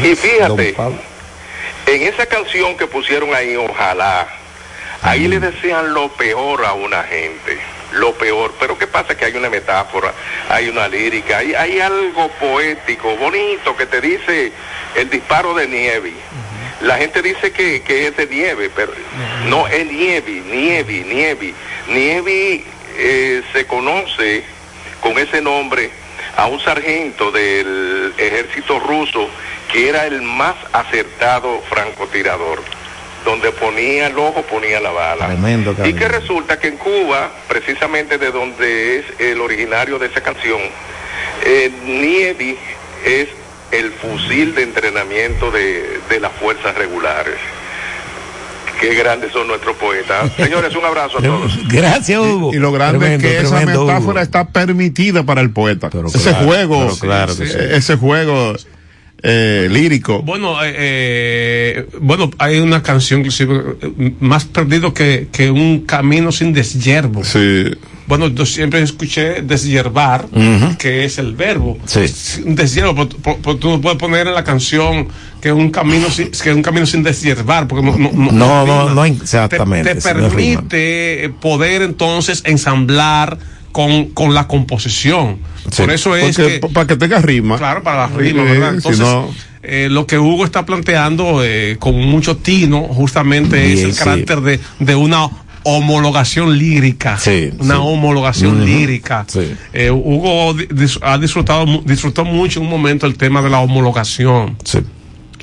Y 0.04 0.16
fíjate, 0.16 0.76
en 1.88 2.02
esa 2.02 2.26
canción 2.26 2.76
que 2.78 2.88
pusieron 2.88 3.34
ahí, 3.34 3.56
ojalá, 3.56 4.28
ahí 5.02 5.28
le 5.28 5.40
desean 5.40 5.94
lo 5.94 6.10
peor 6.10 6.66
a 6.66 6.74
una 6.74 7.04
gente, 7.04 7.60
lo 7.94 8.14
peor. 8.14 8.54
Pero 8.60 8.78
¿qué 8.78 8.88
pasa? 8.88 9.16
Que 9.16 9.26
hay 9.26 9.36
una 9.36 9.50
metáfora, 9.50 10.14
hay 10.50 10.70
una 10.70 10.88
lírica, 10.88 11.40
hay, 11.40 11.54
hay 11.54 11.80
algo 11.80 12.30
poético, 12.40 13.16
bonito, 13.18 13.76
que 13.78 13.86
te 13.86 14.02
dice 14.02 14.52
el 14.96 15.10
disparo 15.10 15.54
de 15.54 15.68
nieve. 15.68 16.14
La 16.82 16.98
gente 16.98 17.22
dice 17.22 17.52
que, 17.52 17.82
que 17.84 18.08
es 18.08 18.18
de 18.18 18.28
nieve, 18.28 18.70
pero 18.76 18.92
no 19.48 19.68
es 19.68 19.86
nieve, 19.86 20.44
nieve, 20.46 21.06
nieve. 21.08 21.54
Nieve 21.88 22.64
eh, 22.98 23.44
se 23.54 23.66
conoce 23.66 24.44
con 25.02 25.18
ese 25.18 25.42
nombre 25.42 25.90
a 26.36 26.48
un 26.48 26.60
sargento 26.60 27.32
del 27.32 27.85
ejército 28.18 28.80
ruso 28.80 29.30
que 29.72 29.90
era 29.90 30.06
el 30.06 30.22
más 30.22 30.56
acertado 30.72 31.62
francotirador. 31.70 32.62
Donde 33.24 33.52
ponía 33.52 34.08
el 34.08 34.20
ojo, 34.20 34.44
ponía 34.44 34.80
la 34.80 34.92
bala. 34.92 35.26
Tremendo, 35.26 35.76
Y 35.84 35.94
que 35.94 36.08
resulta 36.08 36.60
que 36.60 36.68
en 36.68 36.78
Cuba, 36.78 37.32
precisamente 37.48 38.20
de 38.20 38.30
donde 38.32 39.00
es 39.00 39.06
el 39.20 39.42
originario 39.42 39.98
de 39.98 40.06
esa 40.06 40.22
canción, 40.22 40.62
eh, 41.44 41.72
Nieve 41.86 42.56
es 43.04 43.30
el 43.72 43.92
fusil 43.94 44.54
de 44.54 44.62
entrenamiento 44.62 45.50
de, 45.50 46.00
de 46.08 46.20
las 46.20 46.32
fuerzas 46.34 46.76
regulares. 46.76 47.36
Qué 48.80 48.94
grandes 48.96 49.32
son 49.32 49.48
nuestros 49.48 49.76
poetas. 49.78 50.32
Señores, 50.38 50.76
un 50.76 50.86
abrazo 50.86 51.20
a 51.20 51.22
todos. 51.22 51.68
Gracias, 51.68 52.20
Hugo. 52.20 52.54
Y 52.54 52.58
lo 52.58 52.72
grande 52.72 53.00
Tremendo, 53.00 53.28
es 53.28 53.34
que 53.34 53.40
esa 53.46 53.60
metáfora 53.66 54.00
Hugo. 54.00 54.20
está 54.20 54.48
permitida 54.50 55.24
para 55.24 55.42
el 55.42 55.52
poeta. 55.52 55.88
ese 55.88 56.30
claro, 56.30 56.46
juego, 56.46 56.80
pero 56.86 56.98
claro 56.98 57.34
sí. 57.34 57.44
eh, 57.44 57.70
ese 57.78 57.96
juego 57.96 58.56
eh, 59.24 59.68
lírico. 59.72 60.22
Bueno, 60.22 60.64
eh, 60.64 60.74
eh, 60.78 61.86
bueno, 62.00 62.30
hay 62.38 62.60
una 62.60 62.84
canción 62.84 63.22
inclusive 63.22 63.78
eh, 63.82 64.14
más 64.20 64.46
perdido 64.46 64.94
que, 64.94 65.28
que 65.32 65.50
un 65.50 65.86
camino 65.86 66.32
sin 66.32 66.54
deshiervo. 66.54 67.24
Bueno, 68.08 68.28
yo 68.28 68.46
siempre 68.46 68.82
escuché 68.82 69.42
deshiervar, 69.42 70.28
que 70.78 71.06
es 71.06 71.18
el 71.18 71.34
verbo. 71.36 71.78
Sí. 71.86 72.02
Deshiervo, 72.46 72.94
pero- 72.96 73.10
pero- 73.24 73.38
pero 73.42 73.58
tú 73.58 73.70
no 73.72 73.82
puedes 73.82 73.98
poner 73.98 74.28
en 74.28 74.34
la 74.36 74.44
canción 74.44 75.08
que 75.42 75.52
un 75.52 75.72
camino 75.72 76.10
sin, 76.12 76.30
que 76.32 76.54
un 76.54 76.62
camino 76.62 76.86
sin 76.86 77.02
deshiervar, 77.04 77.68
porque 77.68 77.84
no, 77.86 77.98
no, 77.98 78.12
no, 78.12 78.32
No, 78.32 78.64
rima. 78.64 78.76
no, 78.86 78.90
no, 78.94 79.06
exactamente. 79.06 79.96
Te, 79.96 80.02
permite 80.02 81.32
poder 81.42 81.82
entonces 81.82 82.42
ensamblar 82.46 83.38
con, 83.72 84.06
con 84.12 84.34
la 84.34 84.48
composición. 84.48 85.40
Sí. 85.72 85.82
Por 85.82 85.92
eso 85.92 86.16
es 86.16 86.36
Porque, 86.38 86.60
que, 86.62 86.68
para 86.70 86.88
que 86.88 86.96
tenga 86.96 87.20
rima. 87.20 87.58
Claro, 87.58 87.84
para 87.84 88.02
las 88.08 88.14
rimas, 88.14 88.46
Sí, 88.46 88.52
¿verdad? 88.52 88.70
si 88.72 88.76
Entonces, 88.78 89.00
no- 89.00 89.34
eh, 89.64 89.88
lo 89.90 90.06
que 90.06 90.20
Hugo 90.20 90.46
está 90.46 90.64
planteando 90.66 91.44
eh, 91.44 91.78
con 91.80 91.96
mucho 91.96 92.38
tino, 92.38 92.84
justamente 92.84 93.74
es 93.74 93.82
el 93.84 93.94
sí. 93.94 94.00
carácter 94.00 94.42
de, 94.42 94.60
de 94.80 94.96
una 94.96 95.28
homologación 95.66 96.58
lírica. 96.58 97.18
Sí, 97.18 97.50
una 97.60 97.76
sí. 97.76 97.82
homologación 97.84 98.64
lírica. 98.66 99.26
Sí. 99.28 99.54
Eh, 99.74 99.92
Hugo 99.92 100.54
dis- 100.54 101.00
ha 101.02 101.18
disfrutado, 101.18 101.66
disfrutó 101.84 102.24
mucho 102.24 102.60
en 102.60 102.66
un 102.66 102.72
momento 102.72 103.06
el 103.08 103.18
tema 103.18 103.42
de 103.42 103.50
la 103.50 103.60
homologación. 103.60 104.58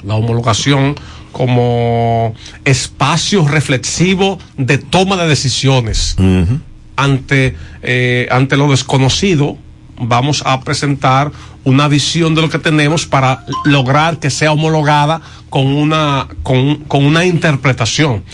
La 0.04 0.14
homologación 0.14 0.94
como 1.32 2.34
espacio 2.64 3.46
reflexivo 3.46 4.38
de 4.56 4.78
toma 4.78 5.16
de 5.16 5.26
decisiones 5.28 6.16
ante, 6.96 7.56
eh, 7.82 8.28
ante 8.30 8.56
lo 8.56 8.70
desconocido, 8.70 9.56
vamos 9.98 10.42
a 10.46 10.60
presentar 10.60 11.32
una 11.64 11.86
visión 11.88 12.34
de 12.34 12.42
lo 12.42 12.48
que 12.50 12.58
tenemos 12.58 13.06
para 13.06 13.44
lograr 13.64 14.18
que 14.18 14.30
sea 14.30 14.52
homologada 14.52 15.20
con 15.48 15.66
una, 15.66 16.26
con, 16.42 16.76
con 16.84 17.04
una 17.04 17.24
interpretación. 17.24 18.24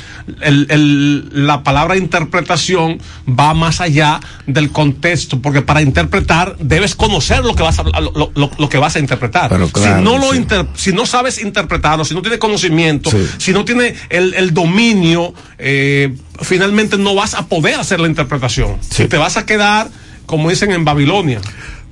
El- 0.41 0.67
el- 0.71 1.47
la 1.47 1.63
palabra 1.63 1.97
interpretación 1.97 3.01
va 3.29 3.55
más 3.55 3.81
allá 3.81 4.21
del 4.47 4.71
contexto, 4.71 5.41
porque 5.41 5.63
para 5.63 5.83
interpretar 5.83 6.57
debes 6.59 6.95
conocer 6.95 7.45
lo 7.45 7.55
que 7.55 7.63
vas 7.65 7.79
a, 7.81 7.83
lo, 8.01 8.31
lo- 8.35 8.51
lo- 8.57 8.69
que 8.69 8.79
vas 8.79 8.97
a 8.97 8.99
interpretar. 9.01 9.49
Claro, 9.49 9.69
si, 9.75 10.03
no 10.03 10.19
lo 10.19 10.31
sí. 10.33 10.39
inter- 10.39 10.67
si 10.75 10.93
no 10.93 11.07
sabes 11.07 11.43
interpretarlo, 11.43 12.05
si 12.05 12.15
no 12.15 12.23
tienes 12.23 12.39
conocimiento, 12.39 13.11
Sí. 13.11 13.19
si 13.39 13.53
no 13.53 13.65
tienes 13.65 13.95
el, 14.11 14.35
el 14.35 14.55
dominio, 14.55 15.35
eh, 15.59 16.15
finalmente 16.41 16.97
no 16.99 17.15
vas 17.15 17.35
a 17.35 17.47
poder 17.47 17.75
hacer 17.81 17.99
la 18.01 18.07
interpretación. 18.09 18.77
Y 18.99 19.05
te 19.07 19.17
vas 19.17 19.37
a 19.37 19.45
quedar, 19.45 19.89
como 20.25 20.49
dicen 20.51 20.71
en 20.71 20.85
Babilonia. 20.85 21.41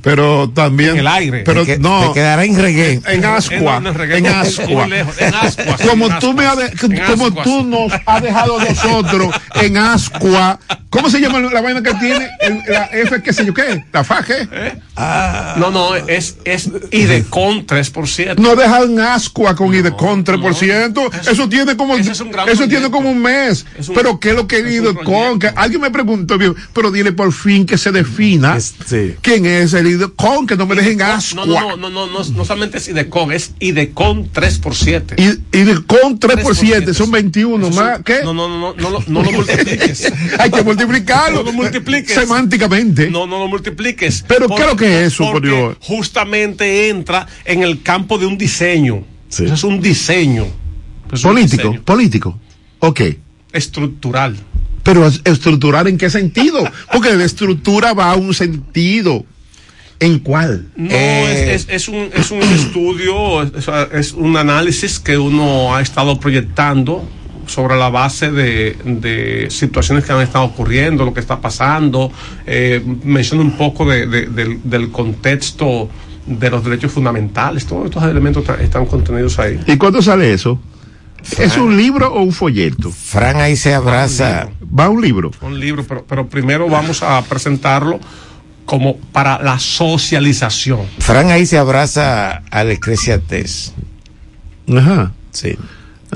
Pero 0.06 0.48
también. 0.50 0.90
En 0.90 0.98
el 0.98 1.06
aire. 1.08 1.42
Pero 1.44 1.66
Te 1.66 1.78
no. 1.80 2.06
te 2.12 2.20
quedará 2.20 2.44
en 2.44 2.56
reggae. 2.56 3.00
En 3.08 3.24
ascua. 3.24 3.78
En- 3.78 3.86
en 3.88 4.12
En 4.12 4.26
ascua. 4.28 4.84
en 5.80 5.88
Como 5.88 6.06
en 6.06 6.18
tú 6.20 6.32
me 6.32 6.44
de- 6.44 7.02
como 7.08 7.32
tú 7.42 7.64
nos 7.64 7.92
has 8.06 8.22
dejado 8.22 8.60
a 8.60 8.64
nosotros 8.64 9.34
en 9.56 9.76
ascua. 9.76 10.60
¿Cómo 10.90 11.10
se 11.10 11.20
llama 11.20 11.40
la 11.40 11.60
vaina 11.60 11.82
que 11.82 11.92
tiene? 11.94 12.28
El- 12.38 12.62
la 12.68 12.84
F, 12.92 13.20
qué 13.20 13.32
sé 13.32 13.44
yo 13.44 13.52
qué. 13.52 13.84
La 13.92 14.04
FA, 14.04 14.24
¿qué? 14.96 15.60
No, 15.60 15.70
no, 15.70 15.94
es, 15.96 16.36
es 16.44 16.70
IDECON 16.90 17.66
3%. 17.66 18.38
No 18.38 18.56
dejan 18.56 18.98
ascua 19.00 19.54
con 19.54 19.74
IDECON 19.74 20.24
3%. 20.24 21.30
eso, 21.30 21.48
tiene 21.48 21.76
como 21.76 21.96
eso 21.96 22.68
tiene 22.68 22.90
como 22.90 23.10
un 23.10 23.20
mes. 23.20 23.66
pero 23.94 24.18
¿qué 24.18 24.30
es 24.30 24.34
lo 24.36 24.46
que 24.46 24.58
es 24.58 24.72
IDECON? 24.72 25.38
Que 25.38 25.48
alguien 25.48 25.80
me 25.80 25.90
preguntó, 25.90 26.38
bien, 26.38 26.54
pero 26.72 26.90
dile 26.90 27.12
por 27.12 27.32
fin 27.32 27.66
que 27.66 27.78
se 27.78 27.92
defina 27.92 28.58
quién 29.22 29.46
es 29.46 29.74
el 29.74 29.86
IDECON, 29.86 30.46
que 30.46 30.56
no 30.56 30.66
me 30.66 30.74
dejen 30.74 31.02
ascua. 31.02 31.46
No, 31.46 31.76
no, 31.76 31.76
no, 31.76 31.90
no, 31.90 32.06
no, 32.06 32.24
no, 32.24 32.44
solamente 32.44 32.78
es 32.78 32.88
IDECON, 32.88 33.32
es 33.32 33.52
IDECON 33.60 34.30
3 34.32 34.58
por 34.58 34.74
7. 34.74 35.16
Y, 35.18 35.58
IDECON 35.58 36.18
3 36.18 36.40
por 36.40 36.56
7, 36.56 36.94
son 36.94 37.10
21 37.10 37.70
más. 37.70 38.00
¿Qué? 38.04 38.20
No, 38.24 38.32
no, 38.32 38.48
no, 38.48 38.74
no, 38.74 38.90
no, 38.90 39.04
no 39.06 39.22
lo 39.22 39.32
multipliques. 39.32 40.12
Hay 40.38 40.50
que 40.50 40.62
multiplicarlo. 40.62 41.38
No 41.38 41.42
lo 41.44 41.52
multipliques. 41.52 42.14
Semánticamente. 42.14 43.10
No, 43.10 43.26
no 43.26 43.38
lo 43.38 43.48
multipliques. 43.48 44.24
Pero 44.26 44.48
¿qué 44.48 44.62
es 44.62 44.85
es? 44.86 45.18
Justamente 45.80 46.88
entra 46.88 47.26
en 47.44 47.62
el 47.62 47.82
campo 47.82 48.18
de 48.18 48.26
un 48.26 48.38
diseño. 48.38 49.04
Eso 49.28 49.44
es 49.44 49.64
un 49.64 49.80
diseño. 49.80 50.46
Es 51.12 51.24
un 51.24 51.32
político, 51.32 51.62
diseño. 51.62 51.82
político. 51.82 52.40
Ok. 52.80 53.00
Estructural. 53.52 54.36
Pero 54.82 55.06
estructural 55.06 55.88
en 55.88 55.98
qué 55.98 56.10
sentido? 56.10 56.62
Porque 56.92 57.12
la 57.14 57.24
estructura 57.24 57.92
va 57.92 58.12
a 58.12 58.16
un 58.16 58.32
sentido. 58.34 59.24
¿En 59.98 60.18
cuál? 60.18 60.68
No, 60.76 60.94
es, 60.94 61.64
es, 61.64 61.66
es, 61.70 61.88
un, 61.88 62.10
es 62.14 62.30
un 62.30 62.42
estudio, 62.42 63.42
es, 63.42 63.66
es 63.92 64.12
un 64.12 64.36
análisis 64.36 64.98
que 64.98 65.16
uno 65.16 65.74
ha 65.74 65.80
estado 65.80 66.20
proyectando 66.20 67.08
sobre 67.46 67.76
la 67.76 67.88
base 67.88 68.30
de, 68.30 68.76
de, 68.84 69.46
situaciones 69.50 70.04
que 70.04 70.12
han 70.12 70.20
estado 70.20 70.44
ocurriendo, 70.44 71.04
lo 71.04 71.14
que 71.14 71.20
está 71.20 71.40
pasando. 71.40 72.10
Eh, 72.46 72.82
menciona 73.04 73.42
un 73.42 73.56
poco 73.56 73.88
de, 73.88 74.06
de, 74.06 74.26
del, 74.26 74.60
del, 74.62 74.90
contexto 74.90 75.88
de 76.26 76.50
los 76.50 76.64
derechos 76.64 76.92
fundamentales. 76.92 77.66
Todos 77.66 77.86
estos 77.86 78.02
elementos 78.04 78.44
están 78.60 78.86
contenidos 78.86 79.38
ahí. 79.38 79.60
¿Y 79.66 79.76
cuándo 79.76 80.02
sale 80.02 80.32
eso? 80.32 80.60
Fran, 81.22 81.46
¿Es 81.46 81.56
un 81.56 81.76
libro 81.76 82.12
o 82.12 82.22
un 82.22 82.32
folleto? 82.32 82.90
Fran 82.90 83.36
ahí 83.36 83.56
se 83.56 83.74
abraza. 83.74 84.48
Va 84.78 84.88
un 84.88 85.00
libro. 85.00 85.30
Un 85.40 85.58
libro, 85.58 85.84
pero, 85.84 86.04
pero 86.04 86.28
primero 86.28 86.68
vamos 86.68 87.02
a 87.02 87.22
presentarlo 87.22 87.98
como 88.64 88.96
para 88.96 89.42
la 89.42 89.58
socialización. 89.58 90.80
Fran 90.98 91.30
ahí 91.30 91.46
se 91.46 91.58
abraza 91.58 92.42
al 92.50 92.70
Eclesiastés. 92.70 93.72
Ajá. 94.68 95.12
Sí 95.30 95.56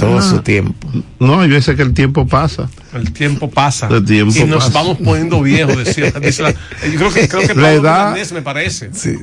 todo 0.01 0.19
ah, 0.19 0.23
su 0.23 0.41
tiempo. 0.41 0.89
No, 1.19 1.41
hay 1.41 1.49
veces 1.51 1.77
que 1.77 1.83
el 1.83 1.93
tiempo 1.95 2.27
pasa. 2.27 2.69
El 2.95 3.13
tiempo 3.13 3.51
pasa. 3.51 3.89
El 3.91 4.05
tiempo 4.05 4.35
y 4.37 4.45
nos 4.45 4.65
pasa. 4.65 4.79
vamos 4.79 4.99
poniendo 4.99 5.41
viejos, 5.43 5.77
decía. 5.85 6.13
Yo 6.13 6.97
creo 6.99 7.13
que, 7.13 7.29
creo 7.29 7.41
que 7.43 7.49
Pablo 7.55 7.63
la 7.63 7.73
edad, 7.73 8.07
Milanés 8.09 8.33
me 8.33 8.43
parece. 8.43 8.91
Sí. 8.93 9.17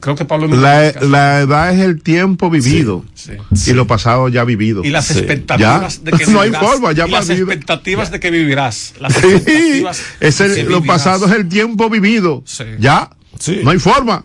Creo 0.00 0.14
que 0.16 0.24
Pablo 0.24 0.48
la, 0.48 0.92
la, 1.02 1.40
edad 1.40 1.72
es 1.74 1.80
el 1.80 2.02
tiempo 2.02 2.50
vivido 2.50 3.04
sí, 3.14 3.32
sí, 3.54 3.70
y 3.70 3.74
lo 3.74 3.86
pasado 3.86 4.28
ya 4.28 4.44
vivido. 4.44 4.82
Y 4.84 4.90
las 4.90 5.10
expectativas 5.10 5.98
¿Ya? 6.02 6.10
de 6.10 6.18
que 6.18 6.26
no 6.30 6.40
vivirás. 6.40 6.62
hay 6.62 6.68
forma, 6.68 6.92
ya 6.92 7.06
y 7.06 7.10
las 7.10 7.28
vivido. 7.28 7.46
expectativas 7.46 8.10
de 8.10 8.20
que 8.20 8.30
vivirás. 8.30 8.94
Las 9.00 9.14
Sí, 9.14 9.26
expectativas 9.26 10.02
es 10.20 10.40
el, 10.40 10.68
lo 10.68 10.82
pasado 10.84 11.26
es 11.26 11.32
el 11.32 11.48
tiempo 11.48 11.88
vivido. 11.90 12.42
Ya, 12.78 13.10
no 13.62 13.70
hay 13.70 13.78
forma. 13.78 14.24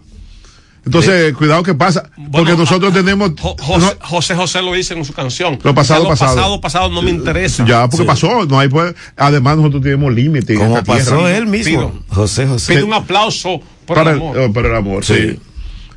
Entonces, 0.86 1.30
sí. 1.30 1.34
cuidado 1.34 1.64
que 1.64 1.74
pasa, 1.74 2.10
porque 2.32 2.58
nosotros 2.58 2.92
a, 2.92 2.96
tenemos... 2.96 3.32
Jo, 3.40 3.56
José, 3.60 3.98
José, 4.02 4.36
José 4.36 4.62
lo 4.62 4.74
dice 4.74 4.94
en 4.94 5.06
su 5.06 5.14
canción. 5.14 5.58
Lo 5.64 5.74
pasado, 5.74 6.04
lo 6.04 6.10
pasado. 6.10 6.36
pasado, 6.36 6.62
pasado 6.62 6.90
no 6.90 7.02
me 7.02 7.12
interesa. 7.12 7.66
Ya, 7.66 7.88
porque 7.88 8.04
sí. 8.04 8.08
pasó, 8.08 8.46
no 8.46 8.60
hay 8.60 8.68
pues, 8.68 8.94
además 9.16 9.58
nosotros 9.58 9.84
tenemos 9.84 10.14
límites. 10.14 10.58
Como 10.58 10.84
pasó 10.84 11.18
tierra. 11.18 11.38
él 11.38 11.48
mismo, 11.48 11.92
pido, 11.92 12.04
José 12.10 12.48
José. 12.48 12.74
Pide 12.74 12.84
un 12.84 12.94
aplauso 12.94 13.62
por 13.86 13.98
para 13.98 14.12
el 14.12 14.18
amor. 14.18 14.38
El, 14.38 14.52
por 14.52 14.66
el 14.66 14.76
amor, 14.76 15.06
sí. 15.06 15.14
sí. 15.14 15.40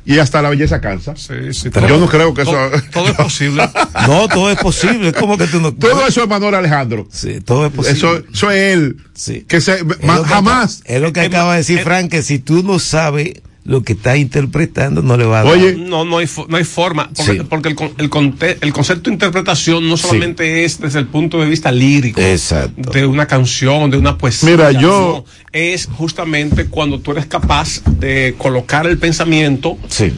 Y 0.05 0.19
hasta 0.19 0.41
la 0.41 0.49
belleza 0.49 0.79
cansa. 0.79 1.17
Sí, 1.17 1.33
sí, 1.51 1.69
Yo 1.85 1.97
no 1.97 2.07
creo 2.07 2.33
que 2.33 2.45
todo, 2.45 2.73
eso. 2.73 2.85
Todo 2.93 3.09
es 3.09 3.15
posible. 3.17 3.69
no, 4.07 4.29
todo 4.29 4.49
es 4.49 4.57
posible. 4.57 5.11
¿Cómo 5.11 5.37
que 5.37 5.47
tú 5.47 5.59
no? 5.59 5.73
Todo 5.73 6.07
eso 6.07 6.23
es 6.23 6.29
Manuel 6.29 6.55
Alejandro. 6.55 7.09
Sí, 7.11 7.41
todo 7.41 7.65
es 7.65 7.73
posible. 7.73 7.97
Eso, 7.97 8.23
eso 8.33 8.51
es 8.51 8.73
él. 8.73 8.97
Sí. 9.13 9.43
Que 9.45 9.59
se, 9.59 9.73
es 9.81 9.85
jamás. 10.27 10.81
Que, 10.85 10.95
es 10.95 11.01
lo 11.01 11.11
que 11.11 11.19
acaba 11.19 11.51
de 11.51 11.57
decir 11.57 11.81
Frank, 11.81 12.09
que 12.09 12.23
si 12.23 12.39
tú 12.39 12.63
no 12.63 12.79
sabes 12.79 13.41
lo 13.67 13.83
que 13.83 13.93
está 13.93 14.15
interpretando 14.15 15.01
no 15.01 15.17
le 15.17 15.25
va 15.25 15.41
a 15.41 15.43
dar. 15.43 15.53
Oye, 15.53 15.75
no, 15.75 16.05
no 16.05 16.19
hay, 16.19 16.27
no 16.47 16.55
hay 16.55 16.63
forma, 16.63 17.09
porque, 17.13 17.33
sí. 17.33 17.39
porque 17.49 17.69
el, 17.69 17.75
el, 17.97 18.09
conte, 18.09 18.57
el, 18.61 18.71
concepto 18.71 19.09
de 19.09 19.15
interpretación 19.15 19.89
no 19.89 19.97
solamente 19.97 20.45
sí. 20.45 20.63
es 20.63 20.79
desde 20.79 20.99
el 20.99 21.07
punto 21.07 21.41
de 21.41 21.49
vista 21.49 21.69
lírico 21.69 22.21
Exacto. 22.21 22.91
de 22.91 23.05
una 23.05 23.25
canción, 23.25 23.91
de 23.91 23.97
una 23.97 24.17
poesía. 24.17 24.51
Mira, 24.51 24.71
yo 24.71 25.25
no, 25.27 25.49
es 25.51 25.85
justamente 25.85 26.67
cuando 26.67 27.01
tú 27.01 27.11
eres 27.11 27.25
capaz 27.25 27.83
de 27.83 28.35
colocar 28.37 28.87
el 28.87 28.97
pensamiento 28.99 29.77
sí. 29.89 30.13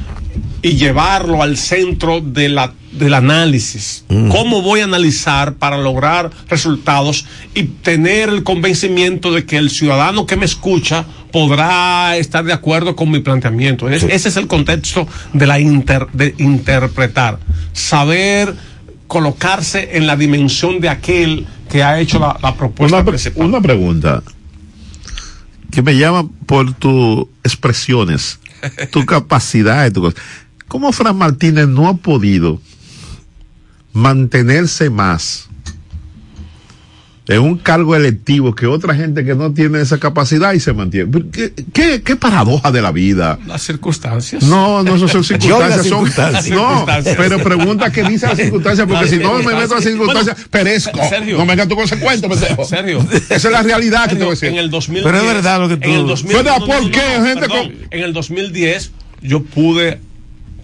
y 0.62 0.76
llevarlo 0.76 1.42
al 1.42 1.58
centro 1.58 2.22
de 2.22 2.50
la, 2.50 2.76
del 2.92 3.14
análisis. 3.14 4.04
Mm. 4.10 4.30
¿Cómo 4.30 4.62
voy 4.62 4.82
a 4.82 4.86
analizar 4.86 5.56
para 5.56 5.78
lograr 5.78 6.32
resultados 6.48 7.26
y 7.54 7.64
tener 7.64 8.30
el 8.30 8.44
convencimiento 8.44 9.32
de 9.32 9.46
que 9.46 9.58
el 9.58 9.70
ciudadano 9.70 10.26
que 10.26 10.36
me 10.36 10.46
escucha 10.46 11.06
podrá 11.32 12.18
estar 12.18 12.44
de 12.44 12.54
acuerdo 12.54 12.96
con 12.96 13.12
mi 13.12 13.20
planteamiento? 13.20 13.88
Sí. 14.00 14.08
Ese 14.10 14.30
es 14.30 14.38
el 14.38 14.48
contexto 14.48 15.08
de 15.34 15.48
la 15.48 15.60
inter, 15.60 16.08
de 16.14 16.36
interpretar. 16.38 17.40
Saber 17.74 18.56
colocarse 19.08 19.98
en 19.98 20.08
la 20.08 20.16
dimensión 20.16 20.80
de 20.80 20.90
aquel 20.90 21.48
que 21.70 21.84
ha 21.84 22.00
hecho 22.00 22.20
la, 22.20 22.38
la 22.42 22.56
propuesta 22.56 22.98
una, 22.98 23.06
principal. 23.06 23.46
Una 23.46 23.62
pregunta 23.62 24.24
que 25.72 25.82
me 25.82 25.98
llama 25.98 26.28
por 26.46 26.74
tus 26.74 27.28
expresiones, 27.44 28.40
tu 28.92 29.06
capacidad, 29.08 29.92
tu 29.92 30.14
¿Cómo 30.68 30.92
Fran 30.92 31.18
Martínez 31.18 31.68
no 31.68 31.88
ha 31.88 31.98
podido 31.98 32.62
mantenerse 34.00 34.90
más 34.90 35.50
en 37.28 37.42
un 37.42 37.58
cargo 37.60 37.96
electivo 37.96 38.56
que 38.56 38.66
otra 38.66 38.96
gente 38.96 39.24
que 39.24 39.36
no 39.36 39.54
tiene 39.54 39.82
esa 39.82 40.00
capacidad 40.00 40.54
y 40.54 40.60
se 40.60 40.74
mantiene? 40.74 41.12
¿Qué, 41.32 41.54
qué, 41.72 42.02
qué 42.02 42.16
paradoja 42.16 42.72
de 42.72 42.82
la 42.82 42.92
vida? 42.92 43.38
Las 43.46 43.62
circunstancias. 43.62 44.42
No, 44.44 44.82
no, 44.82 44.98
son 44.98 45.24
circunstancias, 45.24 45.86
son 45.86 46.08
circunstancias. 46.08 46.50
No, 46.50 46.70
circunstancias. 46.70 47.16
pero 47.18 47.44
pregunta 47.44 47.92
qué 47.92 48.04
dice 48.04 48.26
las 48.26 48.38
circunstancias, 48.38 48.88
porque 48.88 49.08
si 49.08 49.18
no 49.18 49.34
me 49.34 49.54
meto 49.54 49.74
a 49.74 49.76
las 49.76 49.84
circunstancias, 49.84 50.36
bueno, 50.36 50.50
perezco. 50.50 51.00
Sergio, 51.08 51.38
no 51.38 51.46
me 51.46 51.68
tu 51.68 51.76
consecuencia, 51.76 52.28
pendejo. 52.28 52.66
Sergio. 52.66 53.06
Esa 53.12 53.36
es 53.36 53.52
la 53.52 53.62
realidad 53.62 54.10
que 54.10 54.16
te 54.16 54.24
voy 54.24 54.30
a 54.30 54.32
decir. 54.32 54.50
En 54.50 54.58
el 54.58 54.72
2010, 54.72 55.06
pero 55.06 55.18
es 55.20 55.34
verdad 55.34 55.60
lo 55.60 55.70
que 55.70 55.78
tú. 55.78 55.88
En 55.88 55.96
el 55.96 56.08
2010, 56.08 56.44
¿Verdad? 56.44 56.60
no, 56.60 56.66
¿Por 56.66 56.84
no, 56.84 56.92
qué, 56.92 57.18
no, 57.18 57.26
gente? 57.26 57.42
Perdón, 57.42 57.72
Con... 57.72 57.88
En 57.92 58.04
el 58.04 58.14
2010 58.14 58.92
yo 59.22 59.44
pude 59.44 60.00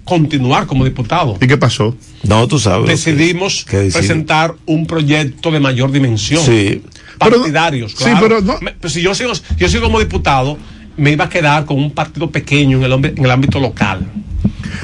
continuar 0.05 0.67
como 0.67 0.85
diputado. 0.85 1.37
¿Y 1.41 1.47
qué 1.47 1.57
pasó? 1.57 1.97
No, 2.23 2.47
tú 2.47 2.59
sabes. 2.59 2.87
Decidimos 2.87 3.65
presentar 3.65 4.55
un 4.65 4.85
proyecto 4.85 5.51
de 5.51 5.59
mayor 5.59 5.91
dimensión. 5.91 6.43
Sí. 6.43 6.81
Partidarios, 7.17 7.95
pero, 7.97 8.05
claro. 8.05 8.17
Sí, 8.17 8.23
pero 8.23 8.41
no. 8.41 8.59
Me, 8.61 8.71
pues 8.71 8.93
si 8.93 9.01
yo 9.01 9.15
sigo, 9.15 9.33
yo 9.57 9.67
sigo 9.67 9.83
como 9.83 9.99
diputado, 9.99 10.57
me 10.97 11.11
iba 11.11 11.25
a 11.25 11.29
quedar 11.29 11.65
con 11.65 11.77
un 11.77 11.91
partido 11.91 12.29
pequeño 12.29 12.77
en 12.77 12.83
el, 12.83 13.05
en 13.05 13.25
el 13.25 13.31
ámbito 13.31 13.59
local. 13.59 14.05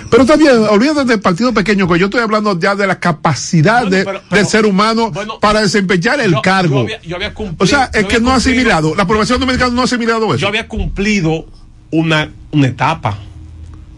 Pero 0.10 0.26
también, 0.26 0.52
olvídate 0.70 1.06
del 1.06 1.20
partido 1.20 1.54
pequeño, 1.54 1.88
que 1.88 2.00
yo 2.00 2.06
estoy 2.06 2.22
hablando 2.22 2.60
ya 2.60 2.76
de 2.76 2.88
la 2.88 3.00
capacidad 3.00 3.82
bueno, 3.82 3.98
de, 3.98 4.06
pero, 4.06 4.22
pero, 4.30 4.42
del 4.42 4.50
ser 4.50 4.66
humano 4.66 5.12
bueno, 5.12 5.40
para 5.40 5.62
desempeñar 5.62 6.20
el 6.20 6.32
yo, 6.32 6.42
cargo. 6.42 6.76
Yo 6.76 6.82
había, 6.82 7.02
yo 7.02 7.16
había 7.16 7.34
cumplido, 7.34 7.64
o 7.64 7.68
sea, 7.68 7.90
es 7.94 8.06
que 8.06 8.20
no 8.20 8.32
ha 8.32 8.36
asimilado, 8.36 8.96
la 8.96 9.06
población 9.06 9.40
dominicana 9.40 9.74
no 9.74 9.82
ha 9.82 9.86
asimilado 9.86 10.26
eso. 10.28 10.38
Yo 10.38 10.48
había 10.48 10.68
cumplido 10.68 11.46
una, 11.92 12.32
una 12.52 12.68
etapa. 12.68 13.20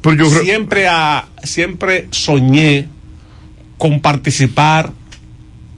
Pero 0.03 0.15
yo 0.15 0.29
siempre, 0.29 0.87
a, 0.87 1.25
siempre 1.43 2.07
soñé 2.11 2.87
con 3.77 4.01
participar 4.01 4.91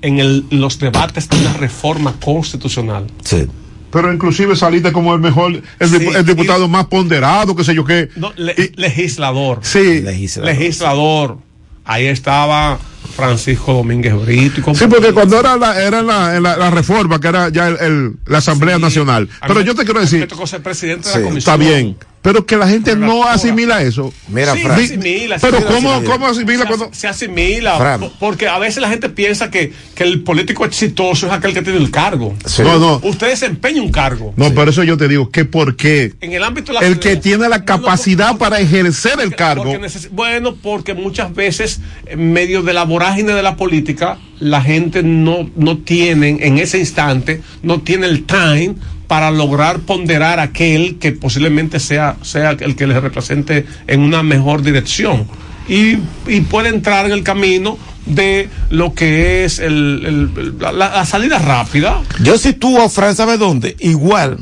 en 0.01 0.19
el, 0.19 0.45
los 0.49 0.79
debates 0.79 1.29
de 1.29 1.37
una 1.37 1.53
reforma 1.53 2.15
constitucional. 2.19 3.05
Sí. 3.23 3.47
Pero 3.91 4.11
inclusive 4.11 4.55
saliste 4.55 4.91
como 4.91 5.13
el 5.13 5.21
mejor, 5.21 5.61
el, 5.79 5.89
sí, 5.89 6.07
el 6.13 6.25
diputado 6.25 6.65
y, 6.65 6.67
más 6.67 6.87
ponderado, 6.87 7.55
qué 7.55 7.63
sé 7.63 7.73
yo 7.73 7.85
qué. 7.85 8.09
No, 8.15 8.33
le, 8.35 8.53
y, 8.57 8.79
legislador. 8.79 9.59
Sí. 9.61 10.01
Legislador. 10.01 10.51
legislador. 10.53 11.37
Ahí 11.85 12.07
estaba 12.07 12.79
Francisco 13.15 13.73
Domínguez 13.73 14.13
Brito. 14.15 14.59
Y 14.71 14.75
sí, 14.75 14.85
porque 14.87 15.13
cuando 15.13 15.39
era 15.39 15.55
la, 15.55 15.81
era 15.81 16.01
la, 16.01 16.39
la, 16.39 16.57
la 16.57 16.71
reforma, 16.71 17.21
que 17.21 17.27
era 17.27 17.49
ya 17.49 17.67
el, 17.67 17.77
el, 17.79 18.15
la 18.25 18.39
Asamblea 18.39 18.77
sí, 18.77 18.81
Nacional. 18.81 19.29
Pero 19.47 19.61
yo 19.61 19.75
te 19.75 19.85
quiero 19.85 20.01
decir. 20.01 20.19
Me 20.19 20.27
tocó 20.27 20.45
ser 20.47 20.61
presidente 20.61 21.07
de 21.09 21.15
la 21.15 21.21
comisión. 21.21 21.37
Está 21.37 21.57
bien. 21.57 21.95
Pero 22.25 22.43
que 22.43 22.57
la 22.57 22.67
gente 22.67 22.95
no 22.95 23.23
asimila 23.23 23.83
eso. 23.83 24.11
Mira, 24.29 24.53
sí, 24.53 24.63
Fran. 24.63 24.79
Asimila, 24.79 25.37
pero 25.39 25.59
se 25.59 25.65
¿cómo, 25.65 25.91
asimila. 25.91 26.11
¿cómo 26.11 26.25
asimila 26.25 26.61
se, 26.63 26.67
cuando.? 26.67 26.89
Se 26.91 27.07
asimila. 27.07 27.77
Fran. 27.77 28.09
Porque 28.19 28.47
a 28.47 28.57
veces 28.57 28.81
la 28.81 28.89
gente 28.89 29.09
piensa 29.09 29.51
que, 29.51 29.71
que 29.93 30.03
el 30.03 30.23
político 30.23 30.65
exitoso 30.65 31.27
es 31.27 31.31
aquel 31.31 31.53
que 31.53 31.61
tiene 31.61 31.77
el 31.77 31.91
cargo. 31.91 32.35
Sí. 32.43 32.63
No, 32.63 32.79
no. 32.79 32.99
Usted 33.03 33.27
desempeña 33.27 33.79
un 33.79 33.91
cargo. 33.91 34.33
No, 34.37 34.51
por 34.55 34.67
eso 34.67 34.83
yo 34.83 34.97
te 34.97 35.07
digo 35.07 35.29
que 35.29 35.45
por 35.45 35.75
qué. 35.75 36.13
En 36.19 36.33
el 36.33 36.43
ámbito 36.43 36.73
de 36.73 36.79
la 36.79 36.87
El 36.87 36.97
que 36.97 37.15
tiene 37.15 37.47
la 37.47 37.63
capacidad 37.63 38.31
no, 38.31 38.37
para 38.39 38.59
ejercer 38.59 39.11
porque, 39.11 39.27
el 39.27 39.35
cargo. 39.35 39.63
Porque 39.65 39.89
bueno, 40.09 40.55
porque 40.55 40.95
muchas 40.95 41.31
veces, 41.31 41.79
en 42.07 42.33
medio 42.33 42.63
de 42.63 42.73
la 42.73 42.85
vorágine 42.85 43.33
de 43.33 43.43
la 43.43 43.55
política, 43.55 44.17
la 44.39 44.63
gente 44.63 45.03
no, 45.03 45.47
no 45.55 45.77
tiene, 45.77 46.39
en 46.41 46.57
ese 46.57 46.79
instante, 46.79 47.43
no 47.61 47.81
tiene 47.81 48.07
el 48.07 48.25
time 48.25 48.73
para 49.07 49.31
lograr 49.31 49.79
ponderar 49.79 50.39
aquel 50.39 50.97
que 50.97 51.11
posiblemente 51.11 51.79
sea, 51.79 52.17
sea 52.21 52.51
el 52.51 52.75
que 52.75 52.87
les 52.87 53.01
represente 53.01 53.65
en 53.87 54.01
una 54.01 54.23
mejor 54.23 54.61
dirección. 54.61 55.27
Y, 55.67 55.97
y 56.27 56.41
puede 56.41 56.69
entrar 56.69 57.05
en 57.07 57.11
el 57.11 57.23
camino 57.23 57.77
de 58.05 58.49
lo 58.69 58.93
que 58.93 59.45
es 59.45 59.59
el, 59.59 60.31
la 60.59 61.05
salida 61.05 61.39
rápida. 61.39 62.01
Yo 62.21 62.37
sitúo 62.37 62.81
a 62.81 62.89
Fran, 62.89 63.15
¿sabe 63.15 63.37
dónde? 63.37 63.75
Igual, 63.79 64.37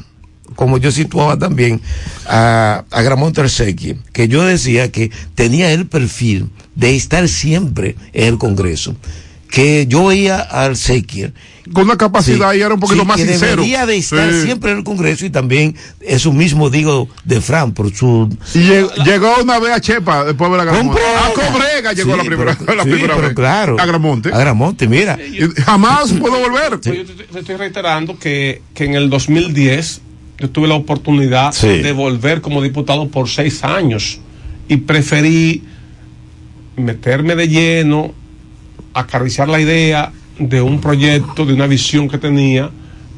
como 0.55 0.77
yo 0.77 0.91
situaba 0.91 1.37
también 1.37 1.81
a, 2.27 2.83
a 2.91 3.01
Gramont 3.01 3.35
Tersequi, 3.35 3.95
que 4.11 4.27
yo 4.27 4.43
decía 4.43 4.91
que 4.91 5.11
tenía 5.35 5.71
el 5.71 5.87
perfil 5.87 6.49
de 6.75 6.95
estar 6.95 7.27
siempre 7.27 7.95
en 8.13 8.27
el 8.27 8.37
Congreso. 8.37 8.95
Que 9.49 9.85
yo 9.87 10.07
veía 10.07 10.39
al 10.39 10.75
Sequier. 10.75 11.33
Con 11.71 11.83
una 11.85 11.95
capacidad 11.97 12.53
y 12.53 12.59
era 12.61 12.73
un 12.73 12.79
poquito 12.79 13.05
más 13.05 13.15
que 13.17 13.25
sincero. 13.25 13.51
Debería 13.61 13.85
de 13.85 13.95
estar 13.95 14.33
Sí. 14.33 14.41
siempre 14.41 14.71
en 14.71 14.79
el 14.79 14.83
Congreso 14.83 15.25
y 15.25 15.29
también 15.29 15.75
eso 16.01 16.33
mismo 16.33 16.69
digo 16.69 17.07
de 17.23 17.39
Fran 17.39 17.71
por 17.73 17.93
su 17.95 18.27
Y 18.53 18.57
lleg- 18.59 18.91
llegó 19.05 19.33
una 19.41 19.59
vez 19.59 19.71
a 19.71 19.79
Chepa, 19.79 20.25
después 20.25 20.51
de 20.51 20.57
la 20.57 20.65
Gramonte. 20.65 20.99
A 21.01 21.29
Cobrega 21.33 21.93
llegó 21.93 22.11
Sí, 22.11 22.17
la 22.17 22.23
primera, 22.25 22.57
pero- 22.59 22.75
la 22.75 22.83
sí, 22.83 22.89
primera 22.89 23.15
pero 23.15 23.27
vez. 23.27 23.35
claro. 23.35 23.77
A 23.79 23.85
Gramonte. 23.85 24.29
A 24.33 24.37
Gramonte, 24.37 24.87
mira. 24.89 25.17
Y 25.21 25.39
jamás 25.61 26.11
puedo 26.11 26.37
volver. 26.39 26.81
Yo 26.81 27.05
te, 27.05 27.23
te 27.23 27.39
estoy 27.39 27.55
reiterando 27.55 28.19
que, 28.19 28.61
que 28.73 28.83
en 28.83 28.95
el 28.95 29.09
2010 29.09 30.01
yo 30.39 30.49
tuve 30.49 30.67
la 30.67 30.75
oportunidad 30.75 31.53
Sí. 31.53 31.67
de 31.81 31.91
volver 31.93 32.41
como 32.41 32.61
diputado 32.61 33.07
por 33.07 33.29
seis 33.29 33.63
años 33.63 34.19
y 34.67 34.75
preferí 34.77 35.63
meterme 36.75 37.35
de 37.35 37.47
lleno, 37.47 38.13
acariciar 38.93 39.47
la 39.47 39.61
idea 39.61 40.11
de 40.39 40.61
un 40.61 40.79
proyecto, 40.81 41.45
de 41.45 41.53
una 41.53 41.67
visión 41.67 42.07
que 42.09 42.17
tenía, 42.17 42.69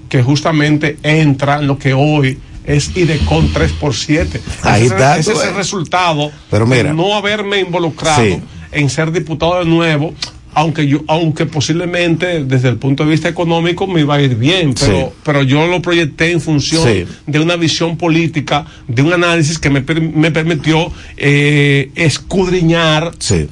que 0.09 0.21
justamente 0.21 0.97
entra 1.03 1.59
en 1.59 1.67
lo 1.67 1.77
que 1.77 1.93
hoy 1.93 2.37
es 2.65 2.95
IDECON 2.95 3.51
3 3.53 3.71
por 3.73 3.93
7 3.93 4.41
Ahí 4.63 4.85
ese, 4.85 4.93
está, 4.95 5.17
ese 5.19 5.33
es 5.33 5.39
el 5.41 5.47
ves. 5.49 5.55
resultado 5.55 6.31
Pero 6.49 6.65
mira. 6.65 6.83
de 6.83 6.93
no 6.93 7.13
haberme 7.15 7.59
involucrado 7.59 8.23
Sí. 8.23 8.37
en 8.71 8.89
ser 8.89 9.11
diputado 9.11 9.59
de 9.59 9.65
nuevo, 9.65 10.13
aunque 10.53 10.87
yo, 10.87 11.01
aunque 11.07 11.45
posiblemente 11.45 12.43
desde 12.45 12.69
el 12.69 12.77
punto 12.77 13.03
de 13.03 13.11
vista 13.11 13.27
económico 13.29 13.87
me 13.87 14.01
iba 14.01 14.15
a 14.15 14.21
ir 14.21 14.35
bien, 14.35 14.73
pero, 14.73 14.97
Sí. 14.97 15.05
pero 15.23 15.43
yo 15.43 15.67
lo 15.67 15.81
proyecté 15.81 16.31
en 16.31 16.41
función 16.41 16.83
Sí. 16.87 17.05
de 17.27 17.39
una 17.39 17.55
visión 17.55 17.97
política, 17.97 18.65
de 18.87 19.01
un 19.01 19.13
análisis 19.13 19.59
que 19.59 19.69
me, 19.69 19.81
me 19.81 20.31
permitió 20.31 20.91
eh, 21.17 21.91
escudriñar 21.95 23.11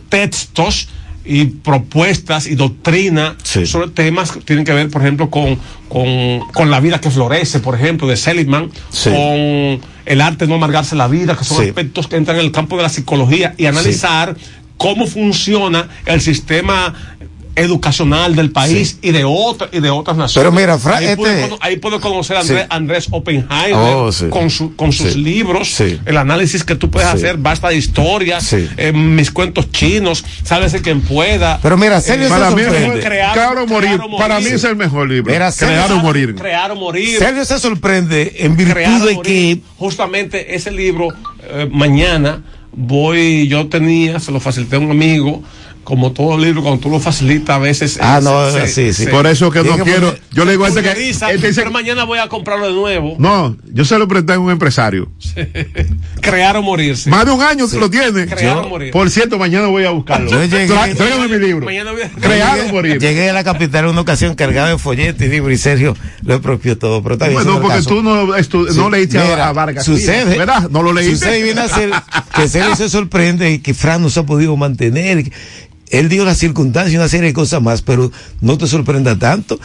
textos 0.10 0.88
y 1.26 1.46
propuestas 1.46 2.48
y 2.48 2.56
doctrina 2.56 3.36
sobre 3.66 3.90
temas 3.90 4.32
que 4.32 4.42
tienen 4.42 4.66
que 4.66 4.74
ver, 4.74 4.90
por 4.90 5.02
ejemplo, 5.02 5.30
con, 5.30 5.58
con, 5.88 6.42
con 6.54 6.70
la 6.70 6.80
vida 6.80 7.00
que 7.00 7.10
florece, 7.10 7.60
por 7.60 7.76
ejemplo, 7.76 8.08
de 8.08 8.18
Seligman, 8.18 8.70
Sí. 8.90 9.10
con 9.10 9.82
el 10.06 10.22
arte 10.22 10.46
de 10.46 10.50
no 10.50 10.56
amargarse 10.56 10.96
la 10.96 11.08
vida, 11.08 11.38
que 11.38 11.46
son 11.46 11.58
Sí. 11.62 11.70
aspectos 11.70 12.08
que 12.08 12.18
entran 12.18 12.38
en 12.40 12.46
el 12.46 12.52
campo 12.52 12.76
de 12.78 12.84
la 12.84 12.90
psicología 12.90 13.56
y 13.58 13.68
analizar 13.68 14.36
cómo 14.78 15.08
funciona 15.08 15.88
el 16.06 16.20
sistema 16.20 16.94
educacional 17.56 18.36
del 18.36 18.52
país 18.52 18.98
y 19.02 19.12
de 19.12 19.24
otra, 19.26 19.70
y 19.72 19.80
de 19.80 19.90
otras 19.90 20.18
naciones. 20.18 20.50
Pero 20.50 20.52
mira, 20.52 20.78
Fra- 20.78 20.98
ahí, 20.98 21.16
puedo, 21.16 21.32
este- 21.34 21.56
ahí 21.62 21.78
puedo 21.78 22.00
conocer 22.02 22.38
a 22.38 22.40
Andrés, 22.42 22.62
Sí. 22.62 22.68
Andrés 22.70 23.08
Oppenheimer 23.12 23.74
Oh, 23.96 24.12
sí. 24.12 24.26
con, 24.30 24.50
su- 24.50 24.76
con 24.76 24.92
sus 24.92 25.14
Sí. 25.14 25.20
libros, 25.20 25.70
Sí. 25.70 26.00
el 26.06 26.18
análisis 26.18 26.64
que 26.64 26.76
tú 26.76 26.90
puedes 26.90 27.10
Sí. 27.10 27.16
hacer, 27.18 27.38
basta 27.38 27.70
de 27.70 27.78
historias, 27.78 28.44
Sí. 28.44 28.68
eh, 28.78 28.92
mis 28.92 29.32
cuentos 29.32 29.72
chinos, 29.72 30.24
sálvese 30.44 30.82
quien 30.82 31.02
pueda. 31.02 31.60
Pero 31.62 31.78
mira, 31.78 32.02
Sergio 32.02 32.26
Eh, 32.26 32.30
se 32.30 32.34
Para 32.34 32.52
mí, 32.52 32.64
sorprende. 32.64 33.00
crear- 33.02 33.28
morir. 33.28 33.34
crear 33.34 33.58
o 33.58 33.68
morir. 33.68 34.02
Para 34.18 34.40
mí 34.40 34.48
es 34.48 34.64
el 34.64 34.76
mejor 34.76 35.08
libro. 35.10 35.32
Mira, 35.32 35.52
Crear 35.52 35.88
Sergio- 35.88 35.96
o 35.98 36.00
morir. 36.00 36.36
crear 36.36 36.72
o 36.72 36.76
morir. 36.76 37.20
Sergio 37.20 37.46
se 37.46 37.60
sorprende 37.60 38.36
en 38.40 38.56
virtud 38.56 38.74
Crear 38.74 39.02
de 39.02 39.20
que 39.22 39.60
justamente 39.78 40.56
ese 40.56 40.72
libro 40.72 41.10
eh, 41.50 41.68
mañana 41.72 42.42
voy 42.76 43.48
yo 43.48 43.68
tenía 43.68 44.20
se 44.20 44.32
lo 44.32 44.40
facilité 44.40 44.78
a 44.78 44.80
un 44.80 44.90
amigo 44.92 45.44
como 45.84 46.12
todo 46.14 46.38
libro 46.38 46.62
cuando 46.64 46.80
tú 46.82 46.90
lo 46.90 47.00
facilitas 47.00 47.56
a 47.56 47.60
veces 47.60 47.98
Ah, 48.02 48.20
eh, 48.20 48.24
no, 48.24 48.52
se- 48.52 48.68
sí, 48.68 48.94
sí. 48.94 49.04
se- 49.06 49.10
Por 49.12 49.28
eso 49.28 49.52
que 49.52 49.64
no 49.64 49.76
que 49.78 49.84
quiero. 49.84 50.16
Yo 50.32 50.46
le 50.46 50.52
digo 50.52 50.66
a 50.66 50.70
este 50.70 50.82
que. 50.82 51.10
este 51.10 51.36
dice- 51.38 51.52
pero 51.56 51.72
mañana 51.72 52.04
voy 52.06 52.20
a 52.20 52.28
comprarlo 52.28 52.68
de 52.68 52.74
nuevo 52.74 53.16
no, 53.20 53.56
yo 53.72 53.86
se 53.86 53.98
lo 54.00 54.08
presté 54.08 54.34
a 54.34 54.40
un 54.40 54.50
empresario. 54.52 55.10
crear 56.22 56.56
o 56.58 56.62
morirse 56.62 57.10
Más 57.10 57.26
de 57.26 57.32
un 57.32 57.42
año 57.42 57.66
lo 57.80 57.90
tiene. 57.90 58.26
Crear 58.28 58.58
o 58.60 58.70
morir. 58.70 58.92
Por 58.92 59.10
cierto, 59.10 59.38
mañana 59.38 59.68
voy 59.68 59.84
a 59.86 59.92
buscarlo. 59.92 60.30
Yo 60.30 60.44
llegué- 60.46 60.68
Tráigame 60.96 61.28
mi 61.28 61.38
libro. 61.46 61.66
mañana 61.66 61.92
voy 61.92 62.02
a 62.04 62.10
Crear 62.10 62.60
o 62.62 62.72
morir. 62.72 63.00
llegué 63.00 63.30
a 63.30 63.34
la 63.34 63.44
capital 63.44 63.86
en 63.86 63.92
una 63.92 64.02
ocasión 64.02 64.36
cargado 64.36 64.70
de 64.70 64.78
folletos 64.78 65.22
y 65.26 65.30
libros 65.30 65.54
y 65.54 65.58
Sergio 65.58 65.96
lo 66.24 66.36
apropió 66.36 66.78
todo, 66.78 67.04
pero 67.04 67.18
bien. 67.18 67.34
Bueno, 67.34 67.52
no 67.56 67.62
porque 67.62 67.78
caso. 67.78 67.90
tú 67.90 68.04
no, 68.04 68.28
estu- 68.38 68.70
Sí, 68.72 68.78
no 68.78 68.90
leíste 68.90 69.20
a- 69.20 69.24
mira, 69.24 69.48
a 69.50 69.54
Vargas. 69.54 69.86
Sucede, 69.86 70.38
¿verdad? 70.38 70.70
No 70.70 70.82
lo 70.82 70.94
leíste. 70.94 71.18
Sucede 71.18 71.40
y 71.40 71.44
viene 71.44 71.62
a 71.62 71.68
ser 71.68 71.92
que 72.36 72.48
Sergio 72.48 72.76
se 72.76 72.90
sorprende 72.90 73.52
y 73.52 73.60
que 73.60 73.74
Fran 73.74 74.02
no 74.02 74.10
se 74.10 74.20
ha 74.20 74.24
podido 74.24 74.56
mantener. 74.56 75.32
Él 75.94 76.10
dio 76.10 76.26
las 76.26 76.40
circunstancias 76.40 76.92
y 76.94 76.98
una 76.98 77.08
serie 77.08 77.28
de 77.28 77.34
cosas 77.34 77.62
más, 77.62 77.82
pero 77.84 78.12
no 78.42 78.58
te 78.58 78.68
sorprenda 78.68 79.18
tanto. 79.18 79.60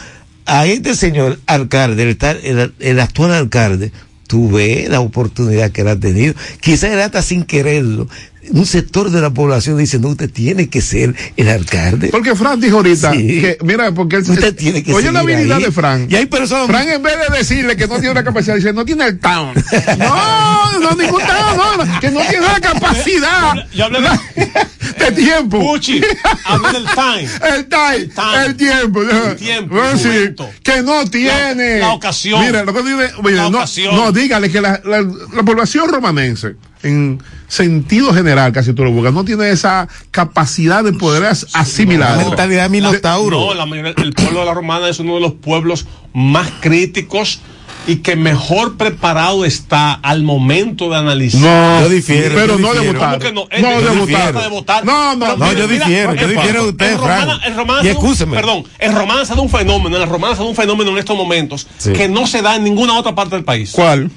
A 0.45 0.65
este 0.67 0.95
señor 0.95 1.39
alcalde, 1.47 2.03
el, 2.03 2.73
el- 2.79 2.99
actual 2.99 3.33
alcalde, 3.33 3.91
tú 4.27 4.49
ves 4.51 4.87
la 4.89 4.99
oportunidad 4.99 5.71
que 5.71 5.81
él 5.81 5.87
ha 5.87 5.99
tenido. 5.99 6.33
Quizás 6.61 6.91
él 6.91 6.99
hasta 7.01 7.21
sin 7.21 7.43
quererlo. 7.43 8.07
Un 8.51 8.65
sector 8.65 9.09
de 9.11 9.21
la 9.21 9.29
población 9.31 9.77
dice, 9.77 9.99
no, 9.99 10.09
usted 10.09 10.29
tiene 10.31 10.69
que 10.69 10.81
ser 10.81 11.15
el 11.37 11.49
alcalde. 11.49 12.09
Porque 12.09 12.35
Fran 12.35 12.59
dijo 12.59 12.77
ahorita 12.77 13.13
Sí. 13.13 13.41
que, 13.41 13.57
mira, 13.63 13.91
porque 13.93 14.17
él 14.17 14.23
Usted 14.27 14.55
tiene 14.55 14.83
que 14.83 14.93
Oye 14.93 15.11
la 15.11 15.19
habilidad 15.21 15.57
ahí. 15.57 15.63
de 15.65 15.71
Fran. 15.71 16.07
Y 16.09 16.15
hay 16.15 16.25
personas- 16.25 16.67
Fran, 16.67 16.89
en 16.89 17.01
vez 17.03 17.13
de 17.29 17.37
decirle 17.37 17.75
que 17.75 17.87
no 17.87 17.95
tiene 17.95 18.11
una 18.11 18.23
capacidad, 18.23 18.55
dice, 18.55 18.73
no 18.73 18.85
tiene 18.85 19.05
el 19.05 19.19
town. 19.19 19.53
No, 19.97 20.79
no, 20.79 20.91
ningún 20.95 21.21
town, 21.21 21.57
no, 21.87 21.99
que 21.99 22.09
no 22.11 22.21
tiene 22.21 22.45
la 22.47 22.59
capacidad 22.59 23.53
yo 23.73 23.85
hablé 23.85 23.99
de 24.01 24.09
de 25.05 25.11
tiempo. 25.11 25.59
Puchi 25.59 26.01
hablé 26.45 26.71
del 26.79 26.85
time 26.85 27.29
El 27.55 27.65
time, 27.67 28.05
time. 28.13 28.45
el 28.45 28.55
tiempo. 28.55 29.01
El 29.01 29.35
tiempo, 29.35 29.75
Bueno, 29.75 29.89
el 29.91 29.99
sí, 29.99 30.35
que 30.63 30.81
no 30.81 31.05
tiene. 31.05 31.79
la 31.79 31.93
ocasión. 31.93 32.45
Mira, 32.45 32.63
lo 32.63 32.73
que 32.73 32.81
tiene, 32.81 33.03
mira, 33.23 33.43
La 33.43 33.49
no, 33.49 33.57
ocasión. 33.59 33.95
no, 33.95 34.11
dígale 34.11 34.49
que 34.51 34.61
la, 34.61 34.81
la, 34.85 35.01
la 35.01 35.43
población 35.43 35.89
romanense, 35.89 36.55
en 36.83 37.21
sentido 37.47 38.13
general, 38.13 38.51
casi 38.53 38.73
tú 38.73 38.83
lo 38.83 38.91
buscas, 38.91 39.13
no 39.13 39.25
tiene 39.25 39.49
esa 39.49 39.87
capacidad 40.11 40.83
de 40.83 40.93
poder 40.93 41.25
as- 41.25 41.47
asimilar. 41.53 42.17
La 42.17 42.23
mentalidad 42.25 42.69
minotauro. 42.69 43.39
No, 43.39 43.53
la 43.53 43.65
mayoría- 43.65 43.93
el 43.97 44.13
pueblo 44.13 44.39
de 44.41 44.45
la 44.45 44.53
Romana 44.53 44.87
es 44.89 44.99
uno 44.99 45.15
de 45.15 45.21
los 45.21 45.33
pueblos 45.33 45.85
más 46.13 46.49
críticos 46.61 47.39
y 47.87 47.97
que 47.97 48.15
mejor 48.15 48.77
preparado 48.77 49.45
está 49.45 49.93
al 49.93 50.21
momento 50.23 50.89
de 50.89 50.97
analizar. 50.97 51.41
No, 51.41 51.81
Yo 51.81 51.89
difiero, 51.89 52.35
pero 52.35 52.57
yo 52.57 52.59
no 52.59 52.67
de 52.73 52.79
difiero. 52.81 52.99
votar. 52.99 53.19
¿Cómo 53.19 53.47
que 53.49 53.61
no? 53.61 53.69
No 53.69 53.79
de 53.81 53.85
no 53.95 54.05
votar. 54.05 54.33
de 54.43 54.47
votar. 54.49 54.85
No, 54.85 55.15
no, 55.15 55.25
Pero 55.25 55.37
no, 55.37 55.53
yo 55.53 55.67
difiero, 55.67 56.11
mira, 56.11 56.21
yo 56.21 56.27
difiero 56.27 56.63
de 56.63 56.69
usted, 56.69 56.97
Romana- 56.97 57.81
Y 57.83 57.89
un-. 57.89 58.29
Perdón, 58.31 58.63
en 58.79 58.95
Romana 58.95 59.25
se 59.25 59.33
da 59.35 59.41
un 59.41 59.49
fenómeno, 59.49 59.97
en 60.01 60.09
Romana 60.09 60.35
se 60.35 60.43
da 60.43 60.49
un 60.49 60.55
fenómeno 60.55 60.91
en 60.91 60.97
estos 60.97 61.17
momentos 61.17 61.67
Sí. 61.77 61.93
que 61.93 62.07
no 62.07 62.27
se 62.27 62.41
da 62.41 62.55
en 62.55 62.63
ninguna 62.63 62.97
otra 62.97 63.15
parte 63.15 63.35
del 63.35 63.43
país. 63.43 63.71
¿Cuál? 63.71 64.11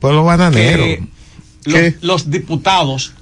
Pueblo 0.00 0.24
bananero. 0.24 0.82
que 0.84 1.02
los, 1.68 2.02
los 2.02 2.30
diputados 2.30 3.12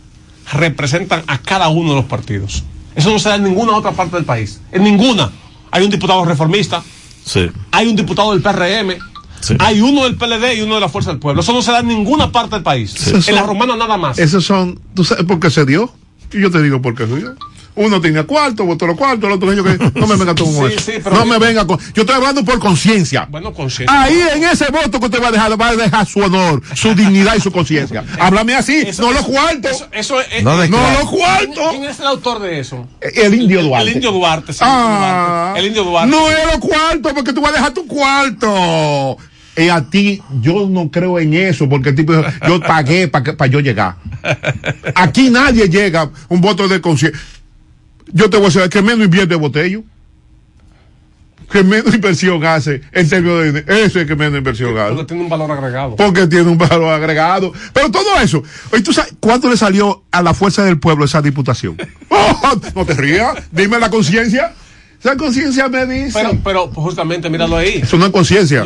representan 0.53 1.23
a 1.27 1.39
cada 1.39 1.69
uno 1.69 1.91
de 1.91 1.97
los 1.97 2.05
partidos. 2.05 2.63
Eso 2.95 3.11
no 3.11 3.19
se 3.19 3.29
da 3.29 3.35
en 3.37 3.45
ninguna 3.45 3.77
otra 3.77 3.93
parte 3.93 4.17
del 4.17 4.25
país. 4.25 4.61
En 4.73 4.85
ninguna. 4.85 5.31
Hay 5.71 5.85
un 5.85 5.91
diputado 5.91 6.25
reformista, 6.25 6.83
Sí. 7.25 7.51
hay 7.73 7.89
un 7.89 7.97
diputado 7.97 8.33
del 8.33 8.41
PRM, 8.43 8.97
Sí. 9.41 9.55
hay 9.59 9.81
uno 9.81 10.05
del 10.05 10.17
PLD 10.17 10.55
y 10.57 10.63
uno 10.63 10.77
de 10.77 10.81
la 10.81 10.89
Fuerza 10.89 11.11
del 11.11 11.19
Pueblo. 11.19 11.43
Eso 11.43 11.53
no 11.53 11.61
se 11.63 11.73
da 11.73 11.81
en 11.81 11.89
ninguna 11.89 12.33
parte 12.33 12.55
del 12.57 12.63
país. 12.63 12.95
Esos 12.95 13.29
En 13.29 13.35
la 13.35 13.41
son- 13.43 13.49
romana 13.51 13.77
nada 13.77 13.97
más. 13.97 14.19
Esos 14.19 14.45
son, 14.45 14.81
¿tú 14.95 15.05
sabes 15.05 15.25
por 15.25 15.39
qué 15.41 15.51
se 15.51 15.67
dio? 15.67 15.93
Y 16.33 16.41
yo 16.41 16.51
te 16.51 16.63
digo 16.63 16.81
por 16.81 16.95
qué 16.95 17.07
se 17.07 17.17
dio. 17.17 17.35
Uno 17.77 18.01
tenía 18.01 18.25
cuarto, 18.25 18.65
votó 18.65 18.87
los 18.87 18.97
cuartos, 18.97 19.25
el 19.29 19.33
otro 19.37 19.51
dijo 19.51 19.63
que 19.63 19.77
no 20.01 20.07
me 20.07 20.17
venga 20.17 20.35
tú 20.35 20.45
con 20.57 20.69
Sí, 20.71 20.75
eso. 20.77 20.93
sí, 20.93 20.93
pero 21.05 21.17
no 21.17 21.27
me 21.27 21.39
venga 21.39 21.67
con. 21.67 21.79
Yo 21.95 22.03
estoy 22.03 22.17
hablando 22.17 22.43
por 22.45 22.59
conciencia. 22.59 23.27
Bueno, 23.31 23.53
conciencia. 23.53 24.01
Ahí 24.03 24.19
en 24.35 24.45
ese 24.45 24.67
voto 24.71 24.99
que 24.99 25.05
usted 25.07 25.23
va 25.23 25.29
a 25.29 25.33
dejar, 25.33 25.61
va 25.61 25.69
a 25.69 25.77
dejar 25.77 26.07
su 26.07 26.21
honor, 26.21 26.63
su 26.75 26.95
dignidad 26.95 27.35
y 27.37 27.41
su 27.41 27.53
conciencia. 27.53 28.03
Háblame 28.19 28.55
así, 28.55 28.77
Eso- 28.87 29.03
no 29.03 29.13
los 29.13 29.27
cuartos. 29.27 29.71
Eso, 29.73 29.89
eso 29.93 30.21
es- 30.23 30.43
No 30.43 30.63
eh, 30.63 30.69
No 30.69 30.79
claro. 30.79 31.01
los 31.01 31.11
cuartos. 31.11 31.71
¿Quién 31.73 31.85
es 31.85 32.01
el 32.01 32.07
autor 32.07 32.41
de 32.41 32.61
eso? 32.61 32.89
El 33.01 33.35
indio 33.35 33.63
Duarte. 33.63 33.89
El 33.91 33.95
indio 33.97 34.13
Duarte. 34.13 34.53
sí, 34.55 34.59
Ah, 34.63 35.53
el 35.57 35.67
indio 35.67 35.85
Duarte. 35.85 36.11
No 36.11 36.31
es 36.31 36.47
los 36.47 36.59
cuartos, 36.59 37.13
porque 37.13 37.33
tú 37.35 37.41
vas 37.43 37.51
a 37.53 37.55
dejar 37.57 37.73
tu 37.75 37.87
cuarto. 37.87 39.19
Y 39.59 39.69
a 39.71 39.81
ti, 39.89 40.23
yo 40.43 40.67
no 40.69 40.91
creo 40.91 41.19
en 41.19 41.33
eso, 41.33 41.67
porque 41.69 41.89
el 41.91 41.95
tipo 41.95 42.15
dijo, 42.15 42.29
yo 42.47 42.61
pagué 42.61 43.09
para 43.09 43.47
yo 43.51 43.61
llegar. 43.61 43.97
Aquí 44.95 45.31
nadie 45.31 45.69
llega 45.69 46.11
un 46.29 46.41
voto 46.41 46.69
de 46.69 46.81
conciencia. 46.81 47.19
Yo 48.13 48.31
te 48.31 48.37
voy 48.37 48.47
a 48.47 48.49
decir, 48.51 48.69
que 48.71 48.83
menos 48.83 49.05
invierte 49.05 49.35
botello. 49.35 49.83
Que 51.51 51.63
menos 51.63 51.95
inversión 51.95 52.45
hace 52.45 52.81
en 52.93 53.09
términos 53.09 53.39
de 53.41 53.47
dinero. 53.47 53.73
Ese 53.73 54.01
es 54.03 54.07
que 54.07 54.17
menos 54.17 54.37
inversión 54.39 54.75
Porque 54.75 54.83
hace. 54.95 55.05
tiene 55.05 55.23
un 55.23 55.29
valor 55.29 55.51
agregado. 55.53 55.97
Porque 55.97 56.27
tiene 56.27 56.49
un 56.51 56.59
valor 56.59 56.93
agregado. 56.93 57.53
Pero 57.73 57.91
todo 57.91 58.19
eso. 58.21 58.43
Oye, 58.73 58.83
¿tú 58.83 58.93
sabes 58.93 59.15
cuánto 59.21 59.49
le 59.49 59.57
salió 59.57 60.05
a 60.11 60.23
la 60.23 60.35
fuerza 60.35 60.65
del 60.65 60.79
pueblo 60.81 61.05
esa 61.05 61.23
diputación? 61.23 61.77
Oh, 62.09 62.61
no 62.77 62.87
te 62.87 62.95
rías. 62.95 63.35
Dime 63.51 63.79
la 63.81 63.91
conciencia. 63.91 64.55
La 65.07 65.17
conciencia 65.17 65.69
me 65.69 65.87
dice. 65.87 66.19
Pero, 66.19 66.37
pero 66.43 66.67
justamente, 66.75 67.31
míralo 67.31 67.57
ahí. 67.57 67.79
Eso 67.81 67.97
no 67.97 68.07
es 68.07 68.11
conciencia. 68.13 68.65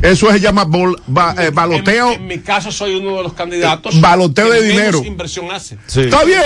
Eso 0.00 0.30
se 0.30 0.38
llama 0.38 0.64
bol- 0.64 0.96
ba- 1.08 1.34
eh, 1.36 1.50
baloteo. 1.52 2.12
En 2.12 2.26
mi 2.28 2.38
caso, 2.38 2.70
soy 2.70 2.94
uno 2.94 3.16
de 3.16 3.22
los 3.24 3.32
candidatos. 3.32 4.00
Baloteo 4.00 4.46
que 4.46 4.52
de 4.52 4.60
menos 4.60 4.76
dinero. 4.76 5.04
inversión 5.04 5.50
hace. 5.50 5.76
Está 5.88 6.22
bien. 6.22 6.42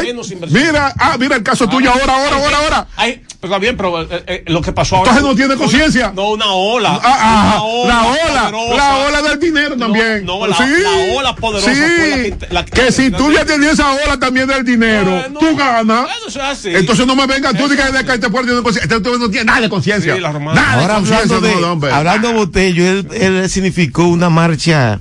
Mira, 0.48 0.94
ah, 0.98 1.16
mira 1.20 1.36
el 1.36 1.42
caso 1.42 1.68
tuyo 1.68 1.90
ahora, 1.90 2.14
ahora, 2.16 2.36
ahora, 2.36 2.56
ahora. 2.58 2.86
Ay, 2.96 3.22
pero 3.38 3.52
está 3.52 3.58
bien, 3.58 3.76
pero 3.76 4.00
eh, 4.02 4.24
eh, 4.26 4.44
lo 4.46 4.62
que 4.62 4.72
pasó 4.72 4.96
ahora. 4.96 5.10
Entonces 5.10 5.30
no 5.30 5.36
tiene 5.36 5.56
conciencia. 5.56 6.12
No, 6.14 6.30
una 6.30 6.50
ola. 6.52 6.98
Ah, 7.04 7.58
ah, 7.58 7.62
Una 7.62 7.94
la 7.94 8.02
ola, 8.08 8.50
poderosa. 8.50 8.76
la 8.76 8.96
ola 9.06 9.22
del 9.28 9.38
dinero 9.38 9.76
también. 9.76 10.24
no, 10.24 10.46
la- 10.46 10.56
sí, 10.56 10.62
la 10.82 11.14
ola 11.18 11.36
poderosa 11.36 11.74
sí. 11.74 11.78
fue 11.80 12.08
la 12.08 12.16
que- 12.38 12.54
la 12.54 12.64
que- 12.64 12.70
que 12.70 12.92
si 12.92 13.10
tú 13.10 13.30
ya 13.30 13.44
tenías 13.44 13.74
esa 13.74 13.92
ola 13.92 14.18
también 14.18 14.48
del 14.48 14.64
dinero, 14.64 15.24
tú 15.38 15.54
ganas. 15.54 16.08
Eso 16.26 16.28
es 16.28 16.36
así. 16.44 16.70
Entonces 16.74 17.06
no 17.06 17.14
me 17.14 17.26
vengas 17.26 17.52
tú 17.54 17.66
y 17.70 17.76
que 17.76 17.82
de 17.84 18.02
que 18.04 18.18
te 18.18 18.30
conciencia. 18.30 18.82
Este 18.86 19.00
no 19.26 19.30
tiene 19.30 19.44
nada 19.44 19.60
de 19.60 19.68
conciencia. 19.68 20.16
Sí, 20.16 20.22
Ahora 20.24 20.96
hablando 20.96 21.40
de, 21.40 21.54
no, 21.56 21.78
hablando 21.92 22.32
Botello, 22.32 22.86
él, 22.86 23.08
él 23.12 23.48
significó 23.50 24.04
una 24.06 24.30
marcha 24.30 25.00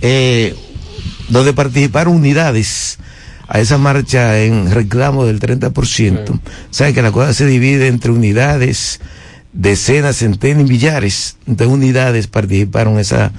eh, 0.00 0.54
donde 1.28 1.52
participaron 1.52 2.14
unidades 2.14 2.98
a 3.48 3.60
esa 3.60 3.78
marcha 3.78 4.40
en 4.40 4.70
reclamo 4.70 5.26
del 5.26 5.40
30%. 5.40 6.40
Sabe 6.70 6.94
que 6.94 7.02
la 7.02 7.12
cosa 7.12 7.34
se 7.34 7.46
divide 7.46 7.88
entre 7.88 8.10
unidades, 8.10 9.00
decenas, 9.52 10.16
centenas 10.16 10.66
y 10.66 10.70
millares 10.70 11.36
de 11.46 11.66
unidades 11.66 12.26
participaron 12.26 12.98
esa 12.98 13.32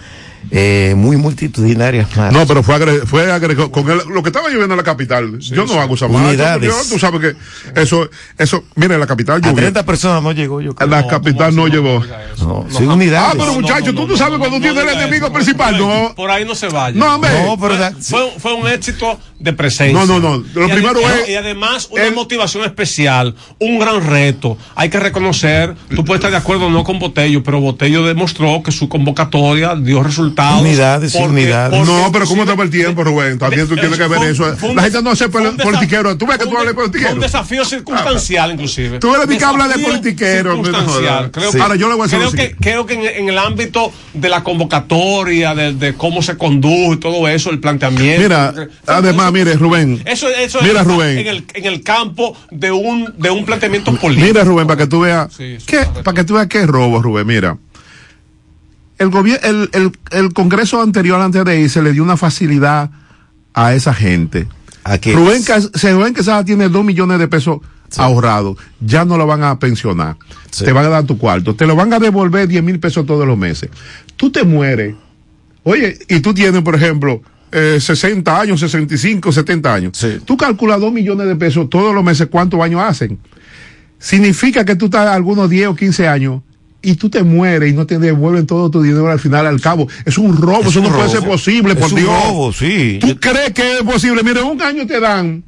eh, 0.52 0.94
muy 0.96 1.18
multitudinaria 1.18 2.04
marcha. 2.16 2.32
No, 2.32 2.46
pero 2.48 2.64
fue, 2.64 2.76
agre- 2.76 3.06
fue 3.06 3.32
agre- 3.32 3.56
con 3.72 3.90
el- 3.90 4.02
lo 4.10 4.22
que 4.24 4.30
estaba 4.30 4.48
lloviendo 4.50 4.74
en 4.74 4.78
la 4.78 4.84
capital. 4.84 5.40
yo 5.40 5.66
no 5.66 5.80
hago 5.80 5.96
esa. 5.96 6.06
Unidades. 6.08 6.70
yo- 6.70 6.90
Tú 6.90 7.00
sabes 7.00 7.20
que 7.22 7.82
eso, 7.82 8.10
eso, 8.38 8.64
mire, 8.76 8.94
en 8.96 9.00
la 9.00 9.08
capital 9.08 9.38
A 9.38 9.40
llovió. 9.40 9.56
30 9.56 9.84
personas 9.86 10.22
no 10.24 10.32
llegó, 10.32 10.62
yo 10.62 10.74
creo. 10.76 10.90
La 10.90 11.08
capital 11.08 11.56
no 11.56 11.68
llevó. 11.68 12.04
No, 12.40 12.66
sí, 12.70 12.84
unidades. 12.86 13.30
Ah, 13.34 13.36
pero 13.38 13.54
muchachos, 13.54 13.96
tú 13.96 14.08
no 14.08 14.18
sabes 14.18 14.38
cuando 14.40 14.60
tiene 14.60 14.82
el 14.82 14.90
enemigo 14.90 15.32
principal. 15.32 15.78
No, 15.78 16.14
Por 16.16 16.30
ahí 16.30 16.46
no 16.46 16.56
se 16.56 16.68
vaya. 16.68 16.98
No, 16.98 17.16
hombre. 17.16 17.32
No, 17.44 17.58
pero 17.60 17.78
da- 17.78 17.92
Fue, 18.00 18.32
fue 18.40 18.54
un 18.54 18.68
éxito 18.68 19.20
de 19.40 19.54
presencia. 19.54 19.98
No, 20.00 20.06
no, 20.06 20.20
no. 20.20 20.44
Lo 20.54 20.68
Y 20.68 20.72
primero 20.72 21.00
ade- 21.02 21.24
es- 21.24 21.30
Y 21.30 21.36
además, 21.36 21.90
una 21.92 22.10
motivación 22.12 22.64
especial, 22.64 23.36
un 23.60 23.80
gran 23.80 24.06
reto. 24.08 24.58
Hay 24.76 24.90
que 24.90 25.00
reconocer, 25.00 25.76
tú 25.96 26.06
puedes 26.06 26.20
estar 26.20 26.32
de 26.32 26.38
acuerdo 26.38 26.68
o 26.68 26.70
no 26.70 26.84
con 26.84 27.00
Botello, 27.00 27.44
pero 27.44 27.60
Botello 27.60 28.04
demostró 28.04 28.62
que 28.64 28.72
su 28.72 28.88
convocatoria 28.90 29.76
dio 29.76 30.02
resultados. 30.04 30.62
Unidades, 30.62 31.12
sí, 31.12 31.20
unidades. 31.22 31.86
no, 31.86 32.10
pero 32.12 32.26
¿cómo 32.26 32.44
estaba 32.44 32.64
el 32.64 32.70
tiempo, 32.70 33.04
Rubén? 33.04 33.38
También 33.38 33.68
tú 33.68 33.76
tienes 33.80 33.98
que 34.00 34.08
ver 34.08 34.24
eso. 34.24 34.56
fue 34.56 34.74
La 34.74 34.84
gente 34.84 35.02
no 35.02 35.12
hace 35.12 35.28
politiquero. 35.30 36.18
Tú 36.18 36.26
ves 36.26 36.38
que 36.38 36.46
tú 36.46 36.52
un 36.52 36.58
hablas 36.58 36.70
de 36.74 36.76
politiquero. 36.76 37.14
un 37.14 37.20
desafío 37.20 37.66
circunstancial, 37.66 38.52
inclusive. 38.54 39.00
Tú 39.00 39.14
eres 39.14 39.28
mi 39.28 39.38
que 39.38 39.46
habla 39.46 39.68
de 39.68 39.80
politiquero, 39.80 40.56
circunstancial. 40.56 41.32
Creo 41.32 41.52
Sí. 41.52 41.58
que, 41.58 41.64
Ahora, 41.64 41.76
yo 41.76 41.88
le 41.90 41.96
voy 41.96 42.04
a 42.04 42.06
decir 42.06 42.20
creo 42.20 42.32
lo 42.32 42.36
que, 42.36 42.42
siguiente. 42.42 42.64
creo 42.64 42.86
que 42.86 42.94
en, 42.94 43.24
en 43.24 43.30
el 43.30 43.38
ámbito 43.38 43.92
de 44.14 44.30
la 44.30 44.44
convocatoria, 44.44 45.54
de, 45.56 45.74
de 45.74 45.94
cómo 45.96 46.22
se 46.22 46.38
condujo 46.38 46.94
y 46.94 46.98
todo 46.98 47.28
eso, 47.28 47.50
el 47.50 47.60
planteamiento. 47.60 48.22
Mira, 48.22 48.54
además, 48.88 49.25
mire, 49.32 49.56
Rubén. 49.56 50.02
Eso, 50.06 50.28
eso 50.30 50.60
Mira, 50.62 50.82
está 50.82 50.94
Rubén. 50.94 51.18
En 51.20 51.28
el, 51.28 51.46
en 51.54 51.66
el 51.66 51.82
campo 51.84 52.36
de 52.52 52.72
un, 52.72 53.14
de 53.18 53.30
un 53.30 53.46
planteamiento 53.46 53.96
político. 53.96 54.28
Mira, 54.28 54.44
Rubén, 54.44 54.68
para 54.68 54.78
que 54.78 54.88
tú 54.88 55.02
veas. 55.02 55.36
¿qué, 55.38 55.86
para 56.04 56.14
que 56.16 56.24
tú 56.24 56.34
veas 56.36 56.48
qué 56.48 56.62
es 56.62 56.68
robo, 56.68 57.02
Rubén. 57.02 57.28
Mira. 57.28 57.58
El, 58.98 59.12
el, 59.44 59.70
el, 59.74 59.92
el 60.12 60.34
Congreso 60.34 60.82
anterior, 60.82 61.20
antes 61.20 61.44
de 61.44 61.60
irse, 61.60 61.82
le 61.82 61.92
dio 61.92 62.02
una 62.04 62.16
facilidad 62.18 62.90
a 63.54 63.74
esa 63.74 63.94
gente. 63.94 64.48
Rubén, 65.14 65.44
Cas- 65.44 65.72
Rubén 65.84 66.14
Quesada 66.14 66.46
tiene 66.46 66.70
dos 66.70 66.86
millones 66.86 67.20
de 67.20 67.28
pesos 67.28 67.60
ahorrados. 67.98 68.58
Ya 68.80 69.04
no 69.04 69.18
lo 69.18 69.26
van 69.28 69.44
a 69.44 69.58
pensionar. 69.60 70.16
Te 70.58 70.72
van 70.72 70.86
a 70.86 70.90
dar 70.90 71.04
tu 71.06 71.18
cuarto. 71.18 71.56
Te 71.56 71.66
lo 71.66 71.76
van 71.76 71.92
a 71.94 72.00
devolver 72.00 72.48
10 72.48 72.64
mil 72.64 72.80
pesos 72.80 73.06
todos 73.06 73.26
los 73.28 73.38
meses. 73.38 73.70
Tú 74.16 74.32
te 74.32 74.44
mueres. 74.44 74.96
Oye, 75.64 75.98
y 76.08 76.20
tú 76.20 76.34
tienes, 76.34 76.62
por 76.62 76.76
ejemplo, 76.76 77.22
eh, 77.56 77.80
60 77.80 78.40
años, 78.42 78.60
65, 78.60 79.32
70 79.32 79.74
años. 79.74 80.06
Tú 80.26 80.36
calculas 80.38 80.80
2 80.80 80.92
millones 80.92 81.28
de 81.28 81.36
pesos 81.36 81.70
todos 81.70 81.96
los 81.96 82.04
meses, 82.04 82.28
¿cuántos 82.30 82.60
años 82.62 82.82
hacen? 82.82 83.18
Significa 83.98 84.66
que 84.66 84.76
tú 84.76 84.86
estás 84.86 85.08
algunos 85.08 85.50
10 85.50 85.68
o 85.70 85.76
15 85.76 86.08
años 86.08 86.42
y 86.82 86.96
tú 86.96 87.10
te 87.10 87.24
mueres 87.24 87.72
y 87.72 87.74
no 87.74 87.88
te 87.88 87.98
devuelven 87.98 88.46
todo 88.46 88.70
tu 88.70 88.82
dinero 88.84 89.10
al 89.10 89.20
final, 89.20 89.48
al 89.48 89.60
cabo. 89.60 89.88
Es 90.06 90.18
un 90.18 90.36
robo, 90.38 90.62
Es 90.62 90.68
eso 90.68 90.80
un 90.82 90.86
no 90.88 90.92
puede 90.92 91.08
robo. 91.08 91.16
ser 91.20 91.28
posible, 91.28 91.74
Es 91.74 91.80
por 91.80 91.92
un 91.94 92.00
Dios. 92.00 92.10
robo, 92.28 92.54
sí. 92.54 93.00
¿Tú 93.02 93.18
crees 93.20 93.52
que 93.54 93.78
es 93.78 93.82
posible? 93.84 94.22
Mira, 94.24 94.42
en 94.42 94.48
un 94.48 94.62
año 94.62 94.86
te 94.86 95.00
dan 95.00 95.44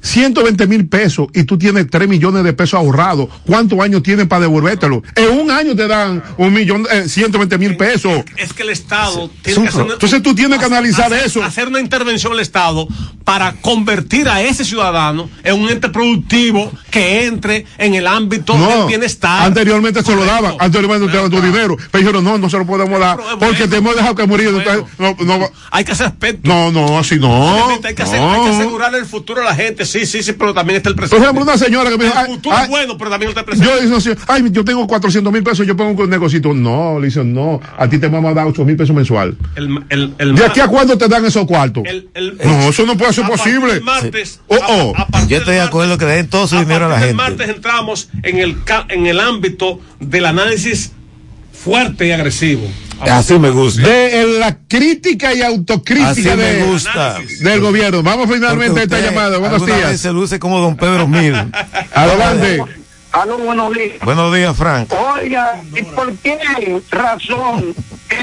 120 0.00 0.66
mil 0.66 0.88
pesos 0.88 1.26
y 1.34 1.42
tú 1.44 1.58
tienes 1.58 1.88
3 1.90 2.08
millones 2.08 2.44
de 2.44 2.52
pesos 2.52 2.74
ahorrados. 2.74 3.28
¿Cuántos 3.46 3.78
años 3.80 4.02
tienes 4.02 4.26
para 4.26 4.42
devolvértelo? 4.42 5.02
En 5.16 5.38
un 5.40 5.50
año 5.50 5.74
te 5.74 5.86
dan 5.88 6.22
un 6.36 6.52
millón, 6.52 6.86
eh, 6.90 7.08
120 7.08 7.58
mil 7.58 7.76
pesos. 7.76 8.24
Es 8.36 8.52
que 8.52 8.62
el 8.62 8.70
Estado 8.70 9.30
tiene 9.42 9.62
que 9.62 9.68
hacer 9.68 9.84
pro- 9.84 9.92
Entonces 9.94 10.22
tú 10.22 10.34
tienes 10.34 10.58
que 10.58 10.64
analizar 10.64 11.12
hacer- 11.12 11.26
eso. 11.26 11.42
Hacer 11.42 11.68
una 11.68 11.80
intervención 11.80 12.32
del 12.32 12.40
Estado 12.40 12.86
para 13.24 13.52
convertir 13.60 14.28
a 14.28 14.40
ese 14.40 14.64
ciudadano 14.64 15.28
en 15.44 15.60
un 15.60 15.68
ente 15.68 15.88
productivo 15.90 16.70
que 16.90 17.26
entre 17.26 17.66
en 17.76 17.94
el 17.94 18.06
ámbito 18.06 18.54
del 18.56 18.86
bienestar. 18.86 19.42
Anteriormente 19.46 20.02
se 20.02 20.14
lo 20.14 20.24
daban, 20.24 20.54
anteriormente 20.58 21.08
te 21.08 21.16
daban 21.16 21.30
tu 21.30 21.40
dinero. 21.42 21.76
Pero 21.90 21.98
dijeron, 22.02 22.24
no, 22.24 22.38
no 22.38 22.48
se 22.48 22.56
lo 22.56 22.64
podemos 22.66 22.98
dar 23.00 23.18
porque 23.38 23.66
te 23.68 23.76
hemos 23.76 23.94
dejado 23.96 24.14
que 24.14 24.26
morir. 24.26 24.50
No, 24.98 25.14
no, 25.24 25.50
hay 25.70 25.84
que 25.84 25.92
hacer 25.92 26.06
aspecto. 26.06 26.48
No, 26.48 26.70
no, 26.70 26.98
así 26.98 27.16
no. 27.16 27.68
Hay 27.84 27.94
que, 27.94 28.02
hacer- 28.02 28.20
hay 28.20 28.42
que 28.44 28.48
asegurar 28.56 28.94
el 28.94 29.04
futuro 29.04 29.42
a 29.42 29.44
la 29.44 29.54
gente. 29.54 29.84
Sí, 29.88 30.06
sí, 30.06 30.22
sí, 30.22 30.32
pero 30.32 30.52
también 30.54 30.76
está 30.76 30.88
el 30.90 30.94
Por 30.94 31.02
presente. 31.04 31.24
ejemplo, 31.24 31.42
una 31.44 31.56
señora 31.58 31.90
que 31.90 31.98
me 31.98 32.04
dijo, 32.04 32.20
el 32.20 32.26
futuro 32.26 32.56
ay, 32.56 32.64
es 32.64 32.68
bueno, 32.70 32.98
pero 32.98 33.10
también 33.10 33.28
está 33.30 33.40
el 33.40 33.46
presente. 33.46 33.70
Yo 33.70 33.80
dice, 33.80 34.12
así, 34.12 34.22
ay, 34.28 34.44
yo 34.50 34.64
tengo 34.64 34.86
400 34.86 35.32
mil 35.32 35.42
pesos, 35.42 35.66
yo 35.66 35.76
pongo 35.76 36.02
un 36.04 36.10
negocito. 36.10 36.52
No, 36.54 36.98
le 37.00 37.06
dicen, 37.06 37.32
no, 37.32 37.60
a 37.76 37.88
ti 37.88 37.98
te 37.98 38.08
vamos 38.08 38.30
a 38.30 38.34
dar 38.34 38.46
8 38.46 38.64
mil 38.64 38.76
pesos 38.76 38.94
mensual. 38.94 39.36
El, 39.56 39.78
el, 39.88 40.14
el 40.18 40.34
¿De 40.34 40.44
aquí 40.44 40.60
a 40.60 40.68
cuándo 40.68 40.96
te 40.98 41.08
dan 41.08 41.24
esos 41.24 41.46
cuartos? 41.46 41.84
el- 41.86 42.08
el- 42.14 42.36
no, 42.44 42.68
eso 42.68 42.84
no 42.86 42.96
puede 42.96 43.12
ser 43.12 43.24
a 43.24 43.28
posible. 43.28 43.80
martes, 43.80 44.40
Oh, 44.48 44.56
oh. 44.68 44.94
Yo 45.28 45.38
estoy 45.38 45.54
de 45.54 45.60
acuerdo 45.60 45.96
que 45.98 46.04
den 46.04 46.28
todo 46.28 46.46
su 46.46 46.58
dinero 46.58 46.86
a 46.86 46.88
la 46.88 46.94
El 46.96 47.00
gente. 47.00 47.14
martes 47.14 47.48
entramos 47.48 48.08
en 48.22 48.38
el, 48.38 48.62
ca- 48.64 48.86
en 48.88 49.06
el 49.06 49.20
ámbito 49.20 49.80
del 50.00 50.26
análisis 50.26 50.92
fuerte 51.68 52.06
y 52.06 52.12
agresivo. 52.12 52.62
Así 53.00 53.38
me 53.38 53.50
gusta. 53.50 53.82
De 53.82 54.22
en 54.22 54.40
la 54.40 54.56
crítica 54.66 55.34
y 55.34 55.42
autocrítica 55.42 56.10
Así 56.10 56.22
me 56.22 56.36
de- 56.36 56.62
gusta. 56.64 57.18
del 57.40 57.60
gobierno. 57.60 58.02
Vamos 58.02 58.28
finalmente 58.32 58.80
a 58.80 58.82
esta 58.84 58.98
llamada. 59.00 59.36
Buenos 59.38 59.64
días. 59.66 59.90
vez 59.90 60.00
se 60.00 60.12
luce 60.12 60.38
como 60.38 60.58
don 60.60 60.76
Pedro 60.76 61.06
Mil. 61.06 61.34
Adelante. 61.94 62.62
Aló, 63.12 63.38
buenos 63.38 63.72
días. 63.74 63.98
Buenos 64.02 64.34
días, 64.34 64.56
Frank. 64.56 64.90
Oiga, 64.92 65.60
¿y 65.76 65.82
por 65.82 66.12
qué 66.18 66.80
razón 66.90 67.74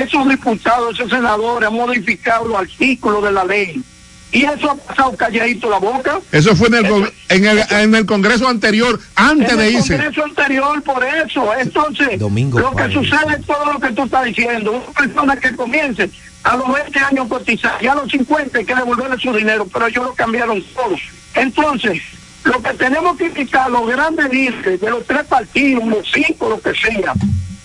esos 0.03 0.27
diputados, 0.29 0.95
esos 0.95 1.09
senadores 1.09 1.67
han 1.69 1.75
modificado 1.75 2.47
los 2.47 2.57
artículos 2.59 3.23
de 3.23 3.31
la 3.31 3.45
ley? 3.45 3.81
Y 4.35 4.43
eso 4.43 4.69
ha 4.69 4.75
pasado 4.75 5.15
calladito 5.15 5.69
la 5.69 5.77
boca. 5.77 6.19
Eso 6.33 6.57
fue 6.57 6.67
en 6.67 6.73
el, 6.73 7.13
en 7.29 7.45
el, 7.45 7.59
en 7.69 7.95
el 7.95 8.05
Congreso 8.05 8.49
anterior, 8.49 8.99
antes 9.15 9.53
en 9.53 9.57
de 9.57 9.67
el 9.67 9.73
irse. 9.75 9.95
Congreso 9.95 10.25
anterior 10.25 10.83
por 10.83 11.01
eso. 11.05 11.53
Entonces, 11.57 12.19
Domingo 12.19 12.59
lo 12.59 12.75
que 12.75 12.91
sucede 12.91 13.37
es 13.39 13.45
todo 13.45 13.71
lo 13.71 13.79
que 13.79 13.93
tú 13.93 14.03
estás 14.03 14.25
diciendo. 14.25 14.73
Una 14.73 14.91
persona 14.91 15.37
que 15.37 15.55
comience 15.55 16.09
a 16.43 16.57
los 16.57 16.67
20 16.67 16.99
años 16.99 17.25
a 17.27 17.29
cotizar 17.29 17.81
y 17.81 17.87
a 17.87 17.95
los 17.95 18.11
50 18.11 18.57
hay 18.57 18.65
que 18.65 18.75
devolverle 18.75 19.17
su 19.17 19.31
dinero, 19.31 19.65
pero 19.71 19.87
ellos 19.87 20.03
lo 20.03 20.13
cambiaron 20.13 20.61
todos. 20.73 20.99
Entonces, 21.35 22.01
lo 22.43 22.61
que 22.61 22.73
tenemos 22.73 23.17
que 23.17 23.31
quitar 23.31 23.71
los 23.71 23.87
grandes 23.87 24.29
líderes 24.29 24.81
de 24.81 24.89
los 24.89 25.05
tres 25.05 25.23
partidos, 25.27 25.87
los 25.87 26.11
cinco, 26.13 26.49
lo 26.49 26.59
que 26.59 26.73
sea, 26.75 27.13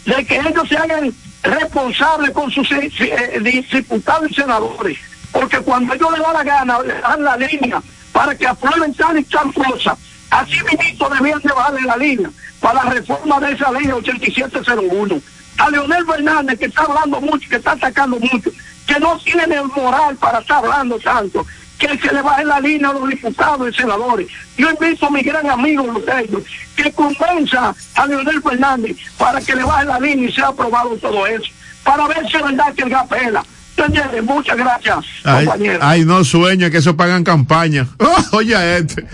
de 0.07 0.25
que 0.25 0.37
ellos 0.37 0.69
se 0.69 0.77
hagan 0.77 1.13
responsables 1.43 2.31
con 2.31 2.49
sus 2.53 2.71
eh, 2.71 2.93
eh, 3.01 3.65
diputados 3.73 4.31
y 4.31 4.35
senadores. 4.35 4.99
Porque 5.33 5.59
cuando 5.61 5.95
ellos 5.95 6.11
les 6.13 6.21
da 6.21 6.33
la 6.33 6.45
gana, 6.45 6.81
le 6.81 7.01
dan 7.01 7.23
la 7.23 7.37
línea 7.37 7.83
para 8.13 8.35
que 8.35 8.47
aprueben 8.47 8.95
tal 8.95 9.19
y 9.19 9.25
tal 9.25 9.53
cosa. 9.53 9.97
Así 10.31 10.59
mismo 10.77 11.09
debían 11.09 11.41
de 11.41 11.53
bajarle 11.53 11.83
la 11.83 11.97
línea 11.97 12.31
para 12.61 12.85
la 12.85 12.91
reforma 12.91 13.41
de 13.41 13.53
esa 13.53 13.71
ley 13.73 13.91
8701. 13.91 15.21
A 15.59 15.71
Leonel 15.71 16.07
Fernández, 16.07 16.59
que 16.59 16.67
está 16.67 16.83
hablando 16.83 17.21
mucho, 17.21 17.49
que 17.49 17.57
está 17.57 17.73
atacando 17.73 18.19
mucho, 18.19 18.51
que 18.87 19.01
no 19.01 19.19
tiene 19.19 19.57
el 19.57 19.67
moral 19.67 20.17
para 20.17 20.39
estar 20.39 20.59
hablando 20.59 20.99
tanto, 20.99 21.45
que 21.79 21.99
se 21.99 22.13
le 22.13 22.23
baje 22.23 22.45
la 22.45 22.61
línea 22.61 22.91
a 22.91 22.93
los 22.93 23.09
diputados 23.09 23.69
y 23.69 23.77
senadores. 23.77 24.29
Yo 24.57 24.71
invito 24.71 25.07
a 25.07 25.11
mi 25.11 25.23
gran 25.23 25.49
amigo 25.49 25.87
Luteño 25.87 26.41
que 26.77 26.93
convenza 26.93 27.75
a 27.95 28.07
Leonel 28.07 28.43
Fernández 28.43 28.97
para 29.17 29.41
que 29.41 29.55
le 29.55 29.65
baje 29.65 29.87
la 29.87 29.99
línea 29.99 30.29
y 30.29 30.33
sea 30.33 30.49
aprobado 30.49 30.97
todo 30.97 31.27
eso, 31.27 31.51
para 31.83 32.07
ver 32.07 32.29
si 32.29 32.37
es 32.37 32.43
verdad 32.43 32.75
que 32.75 32.83
el 32.83 32.91
gas 32.91 33.07
pela. 33.09 33.45
¿Entiendes? 33.77 34.23
Muchas 34.25 34.57
gracias, 34.57 34.97
Ay, 35.25 35.47
compañero. 35.47 35.79
ay, 35.83 36.05
no 36.05 36.23
sueña 36.25 36.71
que 36.71 36.79
eso 36.79 36.97
pagan 36.97 37.25
campaña. 37.25 37.87
Oye, 38.33 38.55
a 38.55 38.77
este. 38.79 39.07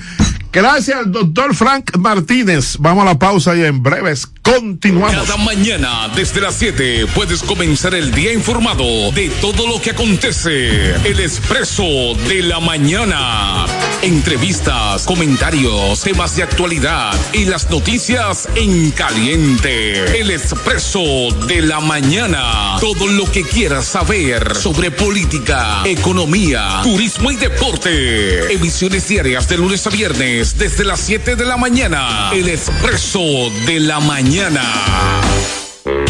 Gracias 0.56 1.12
doctor 1.12 1.54
Frank 1.54 1.98
Martínez. 1.98 2.78
Vamos 2.78 3.02
a 3.02 3.08
la 3.08 3.18
pausa 3.18 3.54
y 3.54 3.62
en 3.62 3.82
breves 3.82 4.26
continuamos. 4.40 5.12
Cada 5.12 5.36
mañana 5.36 6.08
desde 6.16 6.40
las 6.40 6.54
7 6.54 7.08
puedes 7.14 7.42
comenzar 7.42 7.94
el 7.94 8.10
día 8.10 8.32
informado 8.32 9.12
de 9.12 9.28
todo 9.42 9.66
lo 9.66 9.82
que 9.82 9.90
acontece. 9.90 10.94
El 11.06 11.20
expreso 11.20 11.84
de 12.26 12.42
la 12.42 12.58
mañana. 12.58 13.66
Entrevistas, 14.00 15.04
comentarios, 15.04 16.00
temas 16.00 16.36
de 16.36 16.44
actualidad 16.44 17.12
y 17.34 17.44
las 17.44 17.68
noticias 17.68 18.48
en 18.54 18.92
caliente. 18.92 20.18
El 20.18 20.30
expreso 20.30 21.02
de 21.48 21.60
la 21.60 21.80
mañana. 21.80 22.76
Todo 22.80 23.08
lo 23.08 23.30
que 23.30 23.42
quieras 23.42 23.84
saber 23.84 24.54
sobre 24.54 24.90
política, 24.90 25.82
economía, 25.84 26.80
turismo 26.82 27.30
y 27.30 27.36
deporte. 27.36 28.54
Emisiones 28.54 29.06
diarias 29.06 29.48
de 29.48 29.58
lunes 29.58 29.86
a 29.86 29.90
viernes 29.90 30.45
desde 30.54 30.84
las 30.84 31.00
7 31.00 31.34
de 31.34 31.44
la 31.44 31.56
mañana. 31.56 32.30
El 32.32 32.48
expreso 32.48 33.20
de 33.66 33.80
la 33.80 34.00
mañana. 34.00 34.62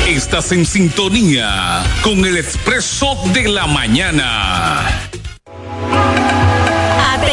Estás 0.07 0.53
en 0.53 0.67
sintonía 0.67 1.83
con 2.03 2.25
el 2.25 2.37
expreso 2.37 3.17
de 3.33 3.49
la 3.49 3.67
mañana. 3.67 4.85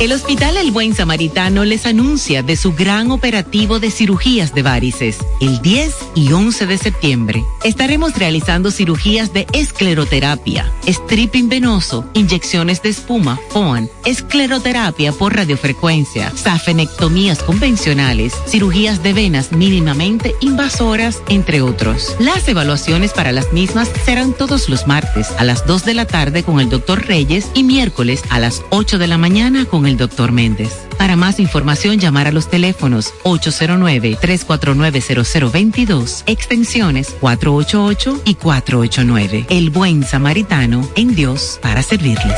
El 0.00 0.12
Hospital 0.12 0.56
El 0.56 0.70
Buen 0.70 0.94
Samaritano 0.94 1.66
les 1.66 1.84
anuncia 1.84 2.42
de 2.42 2.56
su 2.56 2.72
gran 2.72 3.10
operativo 3.10 3.80
de 3.80 3.90
cirugías 3.90 4.54
de 4.54 4.62
varices. 4.62 5.18
El 5.42 5.60
10 5.60 5.94
y 6.14 6.32
11 6.32 6.66
de 6.66 6.78
septiembre 6.78 7.44
estaremos 7.64 8.14
realizando 8.16 8.70
cirugías 8.70 9.34
de 9.34 9.46
escleroterapia, 9.52 10.72
stripping 10.86 11.50
venoso, 11.50 12.06
inyecciones 12.14 12.80
de 12.80 12.88
espuma, 12.88 13.38
FOAN, 13.50 13.90
escleroterapia 14.06 15.12
por 15.12 15.36
radiofrecuencia, 15.36 16.32
safenectomías 16.34 17.42
convencionales, 17.42 18.32
cirugías 18.46 19.02
de 19.02 19.12
venas 19.12 19.52
mínimamente 19.52 20.34
invasoras, 20.40 21.22
entre 21.28 21.60
otros. 21.60 22.16
Las 22.18 22.48
evaluaciones 22.48 23.12
para 23.12 23.32
las 23.32 23.52
mismas 23.52 23.90
serán 24.06 24.32
todos 24.32 24.70
los 24.70 24.86
martes 24.86 25.28
a 25.36 25.44
las 25.44 25.66
2 25.66 25.84
de 25.84 25.92
la 25.92 26.06
tarde 26.06 26.42
con 26.42 26.58
el 26.58 26.70
doctor 26.70 27.06
Reyes 27.06 27.48
y 27.52 27.64
miércoles 27.64 28.22
a 28.30 28.38
las 28.38 28.62
8 28.70 28.96
de 28.96 29.06
la 29.06 29.18
mañana 29.18 29.66
con 29.66 29.84
el 29.84 29.89
doctor 29.96 30.32
Méndez. 30.32 30.86
Para 30.98 31.16
más 31.16 31.40
información, 31.40 31.98
llamar 31.98 32.26
a 32.26 32.32
los 32.32 32.48
teléfonos 32.48 33.14
809-349-0022, 33.24 36.24
extensiones 36.26 37.16
488 37.20 38.22
y 38.24 38.34
489. 38.34 39.46
El 39.48 39.70
buen 39.70 40.04
samaritano 40.04 40.86
en 40.96 41.14
Dios 41.14 41.58
para 41.62 41.82
servirles. 41.82 42.34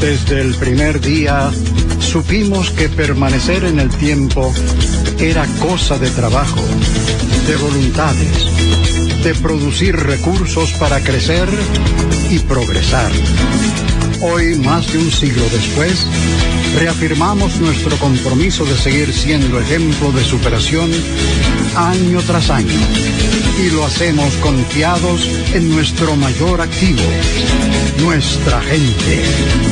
Desde 0.00 0.40
el 0.40 0.54
primer 0.56 1.00
día 1.00 1.50
supimos 2.00 2.70
que 2.70 2.88
permanecer 2.88 3.64
en 3.64 3.78
el 3.80 3.88
tiempo 3.88 4.52
era 5.18 5.46
cosa 5.60 5.98
de 5.98 6.10
trabajo, 6.10 6.60
de 7.46 7.56
voluntades, 7.56 8.46
de 9.22 9.34
producir 9.36 9.94
recursos 9.94 10.72
para 10.72 11.00
crecer 11.00 11.48
y 12.30 12.40
progresar. 12.40 13.10
Hoy, 14.20 14.56
más 14.56 14.92
de 14.92 14.98
un 14.98 15.12
siglo 15.12 15.44
después, 15.52 16.06
reafirmamos 16.76 17.60
nuestro 17.60 17.96
compromiso 17.98 18.64
de 18.64 18.76
seguir 18.76 19.12
siendo 19.12 19.60
ejemplo 19.60 20.10
de 20.10 20.24
superación 20.24 20.90
año 21.76 22.20
tras 22.22 22.50
año. 22.50 22.74
Y 23.64 23.70
lo 23.70 23.84
hacemos 23.84 24.34
confiados 24.38 25.28
en 25.54 25.70
nuestro 25.70 26.16
mayor 26.16 26.60
activo, 26.60 27.02
nuestra 28.00 28.60
gente. 28.62 29.71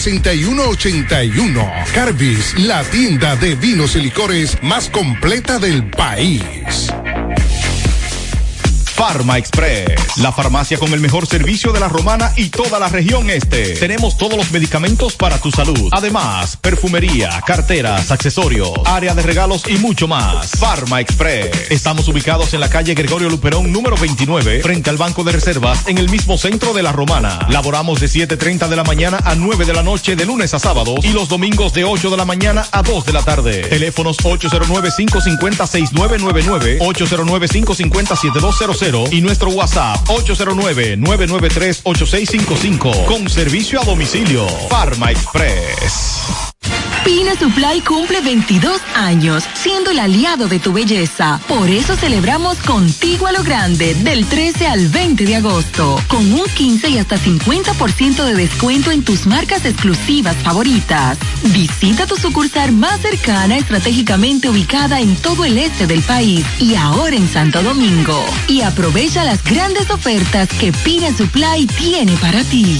6181. 0.01 1.71
Carbis, 1.93 2.57
la 2.57 2.83
tienda 2.83 3.35
de 3.35 3.53
vinos 3.53 3.95
y 3.95 4.01
licores 4.01 4.57
más 4.63 4.89
completa 4.89 5.59
del 5.59 5.83
país. 5.91 6.89
Farma 9.01 9.39
Express, 9.39 10.17
la 10.17 10.31
farmacia 10.31 10.77
con 10.77 10.93
el 10.93 10.99
mejor 10.99 11.25
servicio 11.25 11.73
de 11.73 11.79
la 11.79 11.89
romana 11.89 12.33
y 12.35 12.49
toda 12.49 12.77
la 12.77 12.87
región 12.87 13.31
este. 13.31 13.73
Tenemos 13.73 14.15
todos 14.15 14.37
los 14.37 14.51
medicamentos 14.51 15.15
para 15.15 15.39
tu 15.39 15.49
salud. 15.49 15.89
Además, 15.91 16.55
perfumería, 16.57 17.41
carteras, 17.43 18.11
accesorios, 18.11 18.69
área 18.85 19.15
de 19.15 19.23
regalos 19.23 19.63
y 19.67 19.77
mucho 19.77 20.07
más. 20.07 20.51
Farma 20.51 21.01
Express. 21.01 21.71
Estamos 21.71 22.07
ubicados 22.09 22.53
en 22.53 22.59
la 22.59 22.69
calle 22.69 22.93
Gregorio 22.93 23.27
Luperón 23.27 23.71
número 23.71 23.97
29, 23.97 24.61
frente 24.61 24.91
al 24.91 24.97
Banco 24.97 25.23
de 25.23 25.31
Reservas, 25.31 25.87
en 25.87 25.97
el 25.97 26.07
mismo 26.07 26.37
centro 26.37 26.71
de 26.71 26.83
la 26.83 26.91
romana. 26.91 27.47
Laboramos 27.49 27.99
de 27.99 28.05
7.30 28.05 28.67
de 28.67 28.75
la 28.75 28.83
mañana 28.83 29.17
a 29.25 29.33
9 29.33 29.65
de 29.65 29.73
la 29.73 29.81
noche 29.81 30.15
de 30.15 30.27
lunes 30.27 30.53
a 30.53 30.59
sábado 30.59 30.93
y 31.01 31.09
los 31.09 31.27
domingos 31.27 31.73
de 31.73 31.85
8 31.85 32.11
de 32.11 32.17
la 32.17 32.25
mañana 32.25 32.67
a 32.71 32.83
2 32.83 33.05
de 33.05 33.13
la 33.13 33.23
tarde. 33.23 33.61
Teléfonos 33.61 34.19
809-550-6999, 34.19 36.77
809-550-7200 38.91 39.13
y 39.13 39.21
nuestro 39.21 39.51
WhatsApp 39.51 40.05
809-993-8655 40.07 43.05
con 43.05 43.29
servicio 43.29 43.79
a 43.81 43.85
domicilio. 43.85 44.47
Farma 44.69 45.11
Express. 45.11 46.51
Pina 47.03 47.35
Supply 47.35 47.81
cumple 47.81 48.21
22 48.21 48.79
años, 48.95 49.43
siendo 49.55 49.89
el 49.89 49.99
aliado 49.99 50.47
de 50.47 50.59
tu 50.59 50.71
belleza. 50.71 51.39
Por 51.47 51.69
eso 51.69 51.95
celebramos 51.95 52.57
contigo 52.59 53.25
a 53.25 53.31
lo 53.31 53.43
grande, 53.43 53.95
del 53.95 54.25
13 54.27 54.67
al 54.67 54.87
20 54.87 55.25
de 55.25 55.35
agosto, 55.37 55.99
con 56.07 56.31
un 56.31 56.45
15 56.45 56.89
y 56.89 56.97
hasta 56.99 57.17
50% 57.17 58.23
de 58.23 58.35
descuento 58.35 58.91
en 58.91 59.03
tus 59.03 59.25
marcas 59.25 59.65
exclusivas 59.65 60.35
favoritas. 60.37 61.17
Visita 61.45 62.05
tu 62.05 62.17
sucursal 62.17 62.71
más 62.71 63.01
cercana, 63.01 63.57
estratégicamente 63.57 64.49
ubicada 64.49 64.99
en 65.01 65.15
todo 65.15 65.43
el 65.43 65.57
este 65.57 65.87
del 65.87 66.03
país 66.03 66.45
y 66.59 66.75
ahora 66.75 67.15
en 67.15 67.27
Santo 67.27 67.63
Domingo. 67.63 68.23
Y 68.47 68.61
aprovecha 68.61 69.23
las 69.23 69.43
grandes 69.43 69.89
ofertas 69.89 70.49
que 70.49 70.71
Pina 70.71 71.11
Supply 71.15 71.65
tiene 71.65 72.15
para 72.17 72.43
ti. 72.43 72.79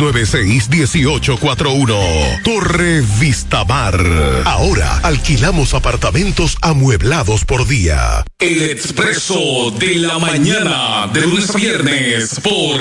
809-696-1841. 0.00 2.42
Torre 2.42 3.02
Vistamar. 3.18 4.02
Ahora 4.46 4.98
alquilamos 5.02 5.74
apartamentos 5.74 6.56
amueblados 6.62 7.44
por 7.44 7.66
día. 7.66 8.24
El 8.38 8.62
expreso 8.62 9.70
de 9.78 9.96
la 9.96 10.18
mañana, 10.18 11.06
de 11.12 11.20
lunes 11.20 11.50
a 11.50 11.58
viernes, 11.58 12.40
por 12.40 12.80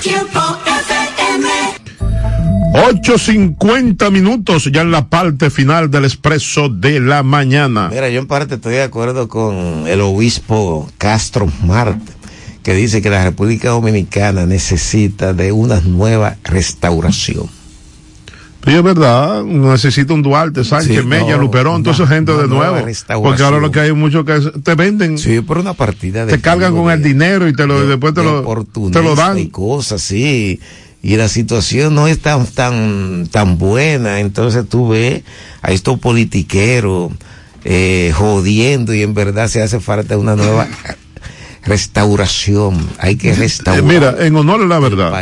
Tiempo 0.00 0.40
FM. 0.64 1.48
8.50 2.72 4.12
minutos 4.12 4.70
ya 4.70 4.82
en 4.82 4.92
la 4.92 5.08
parte 5.08 5.50
final 5.50 5.90
del 5.90 6.04
expreso 6.04 6.68
de 6.68 7.00
la 7.00 7.24
mañana. 7.24 7.88
Mira, 7.90 8.08
yo 8.10 8.20
en 8.20 8.28
parte 8.28 8.54
estoy 8.54 8.74
de 8.74 8.84
acuerdo 8.84 9.26
con 9.26 9.88
el 9.88 10.00
obispo 10.00 10.88
Castro 10.96 11.50
Marte, 11.64 12.12
que 12.62 12.74
dice 12.74 13.00
que 13.02 13.10
la 13.10 13.24
República 13.24 13.70
Dominicana 13.70 14.46
necesita 14.46 15.32
de 15.32 15.52
una 15.52 15.80
nueva 15.80 16.36
restauración. 16.44 17.46
Sí, 18.62 18.72
es 18.74 18.82
verdad, 18.82 19.42
necesita 19.42 20.12
un 20.12 20.20
Duarte, 20.20 20.64
Sánchez, 20.64 21.00
Sí, 21.00 21.06
Mella, 21.06 21.36
no, 21.36 21.38
Luperón, 21.38 21.82
toda 21.82 21.94
esa 21.96 22.06
gente 22.06 22.32
de 22.32 22.46
nuevo. 22.46 22.76
Porque 23.22 23.42
ahora 23.42 23.58
lo 23.58 23.70
que 23.70 23.80
hay 23.80 23.92
mucho 23.94 24.26
que 24.26 24.36
es- 24.36 24.50
te 24.62 24.74
venden. 24.74 25.16
Sí, 25.16 25.40
por 25.40 25.56
una 25.56 25.72
partida 25.72 26.26
de 26.26 26.32
Te 26.32 26.42
cargan 26.42 26.74
con 26.76 26.90
el 26.90 27.02
dinero 27.02 27.48
y 27.48 27.54
te 27.54 27.66
lo, 27.66 27.86
después 27.86 28.12
te 28.12 28.20
de 28.20 28.26
lo, 28.26 28.64
te 28.92 29.02
lo 29.02 29.14
dan. 29.14 29.38
y 29.38 29.48
cosas 29.48 30.02
así 30.02 30.60
y 31.02 31.16
la 31.16 31.28
situación 31.28 31.94
no 31.94 32.06
es 32.06 32.18
tan 32.20 32.44
tan 32.46 33.26
tan 33.30 33.56
buena 33.56 34.20
entonces 34.20 34.68
tú 34.68 34.88
ves 34.88 35.22
a 35.62 35.72
estos 35.72 35.98
politiqueros 35.98 37.12
eh, 37.64 38.12
jodiendo 38.14 38.92
y 38.92 39.00
en 39.02 39.14
verdad 39.14 39.48
se 39.48 39.62
hace 39.62 39.80
falta 39.80 40.18
una 40.18 40.36
nueva 40.36 40.68
restauración 41.64 42.78
hay 42.98 43.16
que 43.16 43.30
Eh, 43.30 43.34
restaurar 43.34 43.82
mira, 43.82 44.14
en 44.20 44.36
honor 44.36 44.62
a 44.62 44.66
la 44.66 44.78
verdad, 44.78 45.12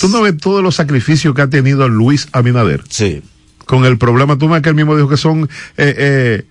tú 0.00 0.08
no 0.08 0.22
ves 0.22 0.36
todos 0.38 0.62
los 0.62 0.74
sacrificios 0.74 1.34
que 1.34 1.42
ha 1.42 1.50
tenido 1.50 1.88
Luis 1.88 2.28
Abinader. 2.32 2.82
Sí. 2.88 3.22
Con 3.64 3.84
el 3.84 3.98
problema, 3.98 4.36
tú 4.38 4.48
ves 4.48 4.62
que 4.62 4.68
él 4.68 4.74
mismo 4.74 4.94
dijo 4.96 5.08
que 5.08 5.16
son 5.16 5.44
eh, 5.76 5.94
eh, 5.98 6.44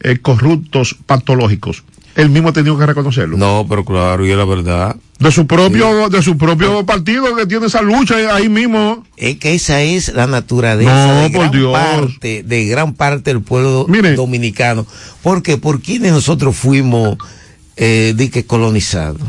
eh, 0.00 0.18
corruptos 0.20 0.96
patológicos. 1.06 1.82
Él 2.14 2.28
mismo 2.28 2.50
ha 2.50 2.52
tenido 2.52 2.76
que 2.78 2.84
reconocerlo. 2.84 3.38
no 3.38 3.64
pero 3.66 3.86
claro 3.86 4.26
y 4.26 4.30
es 4.30 4.36
la 4.36 4.44
verdad 4.44 4.96
De 5.18 5.32
su 5.32 5.46
propio, 5.46 6.10
de 6.10 6.20
su 6.20 6.36
propio 6.36 6.84
partido 6.84 7.34
que 7.34 7.46
tiene 7.46 7.68
esa 7.68 7.80
lucha 7.80 8.14
ahí 8.36 8.50
mismo. 8.50 9.06
es 9.16 9.38
que 9.38 9.54
esa 9.54 9.80
es 9.80 10.12
la 10.12 10.26
naturaleza 10.26 11.06
No, 11.06 11.22
de, 11.22 11.30
por 11.30 11.40
gran 11.40 11.52
Dios. 11.52 11.72
parte, 11.72 12.42
de 12.42 12.66
gran 12.66 12.92
parte 12.92 13.32
del 13.32 13.40
pueblo 13.40 13.86
dominicano. 14.14 14.86
Porque 15.22 15.56
por 15.56 15.80
quienes 15.80 16.12
nosotros 16.12 16.54
fuimos 16.54 17.16
eh, 17.76 18.14
di 18.16 18.28
que 18.28 18.44
colonizados. 18.46 19.22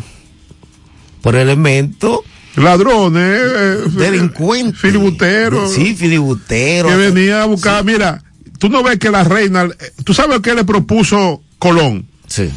Por 1.21 1.35
elementos 1.35 2.19
Ladrones, 2.55 3.41
eh, 3.41 3.77
delincuentes, 3.93 4.79
filibusteros. 4.79 5.73
Sí, 5.73 5.95
filibusteros. 5.95 6.91
que 6.91 6.97
venía 6.97 7.43
a 7.43 7.45
buscar, 7.45 7.83
mira, 7.83 8.23
tú 8.59 8.69
no 8.69 8.83
ves 8.83 8.99
que 8.99 9.09
la 9.09 9.23
reina, 9.23 9.63
eh, 9.63 9.91
tú 10.03 10.13
sabes 10.13 10.39
qué 10.41 10.53
le 10.53 10.63
propuso 10.63 11.41
Colón. 11.57 12.07
Sí. 12.27 12.51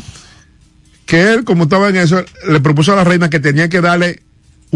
Que 1.07 1.33
él, 1.33 1.45
como 1.45 1.65
estaba 1.65 1.89
en 1.89 1.97
eso, 1.97 2.23
le 2.49 2.61
propuso 2.61 2.93
a 2.93 2.97
la 2.97 3.05
reina 3.05 3.31
que 3.31 3.41
tenía 3.41 3.69
que 3.69 3.81
darle 3.81 4.23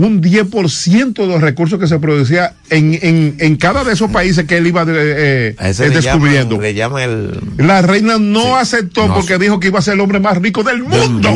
un 0.05 0.23
10% 0.23 1.13
de 1.15 1.27
los 1.27 1.41
recursos 1.41 1.79
que 1.79 1.87
se 1.87 1.99
producía 1.99 2.55
en, 2.71 2.99
en, 3.03 3.37
en 3.39 3.57
cada 3.57 3.85
de 3.85 3.93
esos 3.93 4.11
países 4.11 4.45
que 4.47 4.57
él 4.59 4.67
iba 4.67 4.83
eh, 4.89 5.55
eh, 5.59 5.75
le 5.79 5.91
descubriendo. 5.91 6.57
llaman- 6.57 6.63
Le 6.63 6.75
llama 6.75 7.05
el. 7.05 7.41
La 7.59 7.83
reina 7.83 8.19
no 8.19 8.57
aceptó 8.57 9.07
No 9.09 9.15
porque 9.15 9.39
dijo 9.39 9.59
que 9.61 9.69
iba 9.69 9.79
a 9.79 9.83
ser 9.83 9.95
el 9.95 10.01
hombre 10.01 10.21
más 10.21 10.39
rico 10.39 10.63
del 10.63 10.83
mundo. 10.83 11.31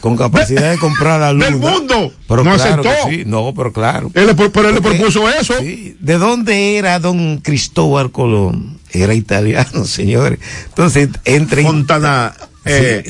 Con 0.00 0.16
capacidad 0.16 0.70
de 0.70 0.78
comprar 0.78 1.20
la 1.20 1.32
luz. 1.32 1.44
Del 1.44 1.56
mundo. 1.56 2.12
Pero 2.28 2.44
No 2.44 2.54
claro 2.54 2.82
aceptó. 2.82 3.10
sí, 3.10 3.22
No, 3.26 3.52
pero 3.54 3.72
claro. 3.72 4.10
Él 4.14 4.26
le, 4.26 4.34
pero 4.34 4.68
él 4.68 4.74
le 4.74 4.80
propuso 4.82 5.28
eso. 5.28 5.54
Sí. 5.60 5.96
¿De 6.00 6.18
dónde 6.18 6.76
era 6.76 6.98
don 7.00 7.38
Cristóbal 7.38 8.10
Colón? 8.10 8.78
Era 8.92 9.14
italiano, 9.14 9.84
señores. 9.84 10.38
Entonces, 10.68 11.08
entre. 11.24 11.62
Fontana. 11.62 12.32
eh, 12.64 13.04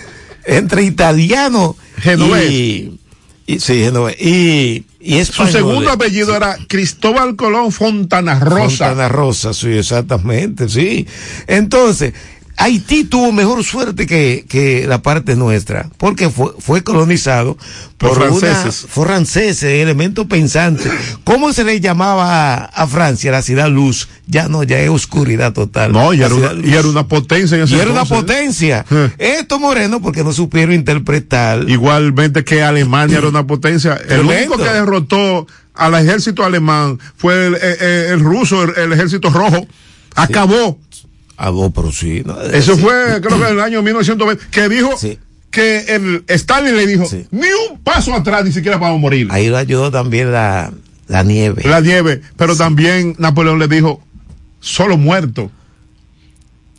entre 0.46 0.82
italiano. 0.82 1.76
Genovés. 1.98 2.50
Y, 2.50 2.98
y- 3.46 3.58
sí. 3.60 3.84
Y, 4.18 4.84
y 5.00 5.14
Su 5.16 5.42
español. 5.42 5.52
segundo 5.52 5.90
apellido 5.90 6.36
era 6.36 6.56
Cristóbal 6.68 7.36
Colón 7.36 7.72
Fontana 7.72 8.38
Rosa. 8.38 8.88
Fontana 8.88 9.08
Rosa, 9.08 9.52
sí, 9.52 9.68
exactamente, 9.70 10.68
sí. 10.68 11.06
Entonces, 11.46 12.14
Haití 12.56 13.04
tuvo 13.04 13.32
mejor 13.32 13.64
suerte 13.64 14.06
que, 14.06 14.44
que 14.48 14.86
la 14.86 15.02
parte 15.02 15.34
nuestra, 15.36 15.88
porque 15.96 16.28
fue, 16.30 16.52
fue 16.58 16.84
colonizado 16.84 17.56
por, 17.98 18.10
Por 18.10 18.18
una- 18.30 18.38
franceses. 18.38 18.86
fue 18.88 19.06
franceses, 19.06 19.62
elemento 19.64 20.28
pensante. 20.28 20.88
¿Cómo 21.24 21.52
se 21.52 21.64
le 21.64 21.80
llamaba 21.80 22.54
a, 22.54 22.64
a 22.66 22.86
Francia 22.86 23.32
la 23.32 23.42
ciudad 23.42 23.68
luz? 23.70 24.08
Ya 24.26 24.48
no, 24.48 24.62
ya 24.62 24.78
es 24.80 24.90
oscuridad 24.90 25.52
total. 25.52 25.92
No, 25.92 26.12
y 26.12 26.22
era, 26.22 26.34
una, 26.34 26.52
luz. 26.52 26.66
y 26.66 26.74
era 26.74 26.86
una 26.88 27.08
potencia 27.08 27.56
en 27.56 27.64
ese 27.64 27.74
Y 27.74 27.80
era 27.80 27.90
una 27.90 28.04
potencia. 28.04 28.84
Eh. 28.90 29.10
Esto 29.18 29.58
moreno 29.58 30.00
porque 30.02 30.22
no 30.22 30.32
supieron 30.32 30.74
interpretar. 30.74 31.68
Igualmente 31.68 32.44
que 32.44 32.62
Alemania 32.62 33.18
era 33.18 33.28
una 33.28 33.46
potencia. 33.46 33.98
El 34.08 34.20
único 34.20 34.56
que 34.58 34.64
derrotó 34.64 35.46
al 35.74 35.94
ejército 35.94 36.44
alemán 36.44 36.98
fue 37.16 37.46
el, 37.46 37.54
eh, 37.54 37.58
eh, 37.62 38.06
el 38.10 38.20
ruso, 38.20 38.62
el, 38.62 38.74
el 38.76 38.92
ejército 38.92 39.30
rojo. 39.30 39.66
Acabó. 40.14 40.78
Ah, 41.44 41.50
no, 41.50 41.70
pero 41.72 41.90
sí. 41.90 42.22
no, 42.24 42.40
Eso 42.40 42.76
sí. 42.76 42.80
fue, 42.82 43.20
creo 43.20 43.38
que 43.38 43.46
en 43.46 43.52
el 43.54 43.60
año 43.60 43.82
1920, 43.82 44.44
que 44.50 44.68
dijo 44.68 44.90
que 45.50 45.80
el 45.94 46.24
Stalin 46.28 46.76
le 46.76 46.86
dijo, 46.86 47.04
ni 47.32 47.46
un 47.70 47.80
paso 47.82 48.14
atrás 48.14 48.44
ni 48.44 48.52
siquiera 48.52 48.78
para 48.78 48.94
morir. 48.96 49.26
Ahí 49.30 49.48
lo 49.48 49.56
ayudó 49.58 49.90
también 49.90 50.30
la, 50.32 50.72
la 51.08 51.22
nieve. 51.24 51.62
La 51.66 51.80
nieve, 51.80 52.22
pero 52.36 52.56
también 52.56 53.16
Napoleón 53.18 53.58
le 53.58 53.66
dijo, 53.68 54.00
solo 54.60 54.96
muerto. 54.96 55.50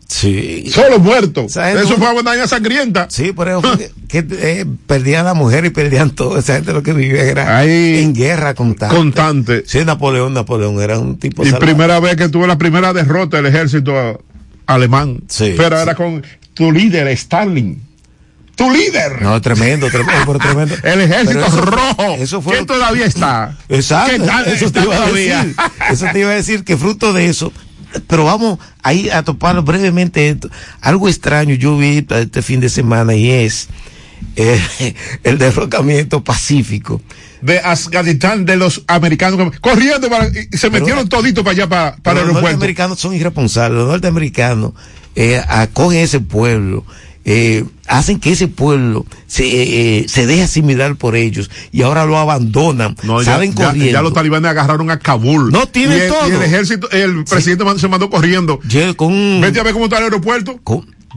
Sí. 0.07 0.65
Solo 0.69 0.99
muerto. 0.99 1.47
¿Sabes 1.49 1.81
Eso 1.85 1.97
fue 1.97 2.11
una 2.13 2.21
daña 2.31 2.45
sangrienta. 2.47 3.07
Sí, 3.09 3.31
por 3.31 3.47
eso 3.49 3.61
fue 3.61 3.77
que, 4.07 4.25
que, 4.27 4.35
eh, 4.61 4.65
perdían 4.85 5.21
a 5.21 5.29
la 5.29 5.33
mujer 5.33 5.65
y 5.65 5.69
perdían 5.71 6.11
todo. 6.11 6.37
Esa 6.37 6.55
gente 6.55 6.71
lo 6.71 6.83
que 6.83 6.93
vivía 6.93 7.23
era 7.23 7.57
Ahí- 7.57 7.97
en 8.03 8.13
guerra 8.13 8.53
constante. 8.53 8.95
Constante. 8.95 9.63
Sí, 9.65 9.83
Napoleón, 9.85 10.33
Napoleón 10.33 10.79
era 10.81 10.99
un 10.99 11.17
tipo 11.17 11.41
Y 11.43 11.47
salvaje. 11.49 11.65
primera 11.65 11.99
vez 11.99 12.15
que 12.15 12.29
tuvo 12.29 12.45
la 12.45 12.57
primera 12.57 12.93
derrota 12.93 13.37
del 13.37 13.47
ejército 13.47 14.23
alemán. 14.65 15.21
Sí, 15.27 15.53
Pero 15.57 15.77
sí. 15.77 15.83
era 15.83 15.95
con 15.95 16.23
tu 16.53 16.71
líder, 16.71 17.07
Stalin. 17.09 17.81
Tu 18.55 18.69
líder. 18.69 19.21
No, 19.21 19.41
tremendo, 19.41 19.89
tremendo, 19.89 20.37
tremendo. 20.37 20.75
El 20.83 21.01
ejército 21.01 21.45
eso- 21.45 21.61
rojo. 21.61 22.15
Eso 22.19 22.41
fue 22.41 22.59
que 22.59 22.65
todavía 22.65 23.05
está. 23.07 23.57
Exacto, 23.67 24.11
¿Qué 24.11 24.19
tal 24.19 24.45
eso 24.47 24.71
te 24.71 24.81
iba 24.81 24.95
a 24.95 25.11
decir. 25.11 25.55
Eso 25.89 26.05
te 26.13 26.19
iba 26.19 26.29
a 26.29 26.35
decir 26.35 26.63
que 26.63 26.77
fruto 26.77 27.13
de 27.13 27.27
eso. 27.29 27.51
Pero 28.07 28.25
vamos 28.25 28.59
ahí 28.83 29.09
a 29.09 29.23
topar 29.23 29.59
brevemente 29.61 30.29
esto. 30.29 30.49
Algo 30.81 31.09
extraño 31.09 31.55
yo 31.55 31.77
vi 31.77 32.05
este 32.09 32.41
fin 32.43 32.59
de 32.59 32.69
semana 32.69 33.15
y 33.15 33.29
es 33.29 33.69
eh, 34.35 34.93
el 35.23 35.37
derrocamiento 35.37 36.23
pacífico. 36.23 37.01
de 37.41 37.59
Afganistán 37.59 38.45
de 38.45 38.55
los 38.57 38.83
americanos 38.87 39.51
corriendo 39.61 40.09
para- 40.09 40.27
y 40.27 40.57
se 40.57 40.69
metieron 40.69 41.09
toditos 41.09 41.43
para 41.43 41.51
allá 41.55 41.67
para, 41.69 41.89
el 41.89 41.95
los 41.95 42.05
aeropuerto. 42.07 42.41
norteamericanos 42.41 42.99
son 42.99 43.13
irresponsables. 43.13 43.77
Los 43.79 43.87
norteamericanos 43.89 44.73
eh, 45.15 45.41
acogen 45.47 45.99
ese 45.99 46.19
pueblo 46.19 46.85
eh, 47.25 47.63
hacen 47.87 48.19
que 48.19 48.33
ese 48.33 48.49
pueblo 48.49 49.05
se, 49.27 49.45
eh, 49.45 49.99
eh, 49.99 50.05
se 50.09 50.25
deje 50.25 50.43
asimilar 50.43 50.97
por 50.97 51.15
ellos 51.15 51.49
y 51.71 51.81
ahora 51.83 52.05
lo 52.05 52.17
abandonan, 52.17 52.97
No, 53.03 53.21
ya, 53.21 53.33
salen 53.35 53.53
ya- 53.55 53.67
corriendo. 53.67 53.91
ya 53.93 54.01
los 54.01 54.13
talibanes 54.13 54.51
agarraron 54.51 54.91
a 54.91 54.99
Kabul. 54.99 55.49
No, 55.49 55.65
tienen 55.67 55.99
y 55.99 56.01
el, 56.01 56.09
todo. 56.09 56.27
Y 56.29 56.31
el 56.33 56.41
ejército, 56.41 56.91
el 56.91 57.23
presidente 57.23 57.63
se 57.79 57.87
mandó 57.87 58.09
corriendo. 58.09 58.59
Vete 58.63 59.59
a 59.59 59.63
ver 59.63 59.71
cómo 59.71 59.85
está 59.85 59.99
el 59.99 60.03
aeropuerto. 60.05 60.59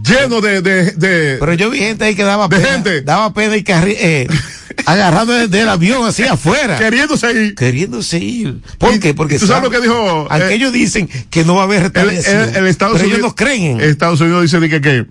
Lleno 0.04 0.40
de, 0.40 0.60
de, 0.62 0.90
de- 0.92 1.36
Pero 1.38 1.54
yo 1.54 1.70
vi 1.70 1.78
gente 1.78 2.04
ahí 2.04 2.14
que 2.14 2.22
daba 2.24 2.48
de 2.48 2.56
pena, 2.56 2.68
gente. 2.72 3.02
daba 3.02 3.32
pena 3.32 3.56
y 3.56 3.62
carri- 3.64 3.96
eh, 3.98 4.26
agarrando 4.86 5.32
del, 5.48 5.68
avión 5.68 6.06
así 6.06 6.22
afuera. 6.24 6.78
Queriéndose 6.78 7.32
ir. 7.32 7.54
Queriéndose 7.54 8.18
ir. 8.18 8.60
¿Por 8.78 8.98
qué? 9.00 9.14
Porque 9.14 9.38
¿Tú 9.38 9.46
sabes 9.46 9.62
lo 9.64 9.70
que 9.70 9.80
dijo, 9.80 10.28
eh, 10.34 10.48
ellos 10.54 10.72
dicen 10.72 11.08
que 11.30 11.44
no 11.44 11.54
va 11.54 11.62
a 11.62 11.64
haber 11.64 11.78
el, 11.78 11.84
retaliación. 11.84 12.48
el- 12.50 12.56
el 12.56 12.66
Estados 12.66 12.94
pero 12.98 13.04
Unidos, 13.08 13.18
ellos 13.20 13.30
no 13.30 13.34
creen. 13.34 13.80
Estados 13.80 14.20
Unidos 14.20 14.42
dice 14.42 14.60
que, 14.68 14.80
que 14.80 15.06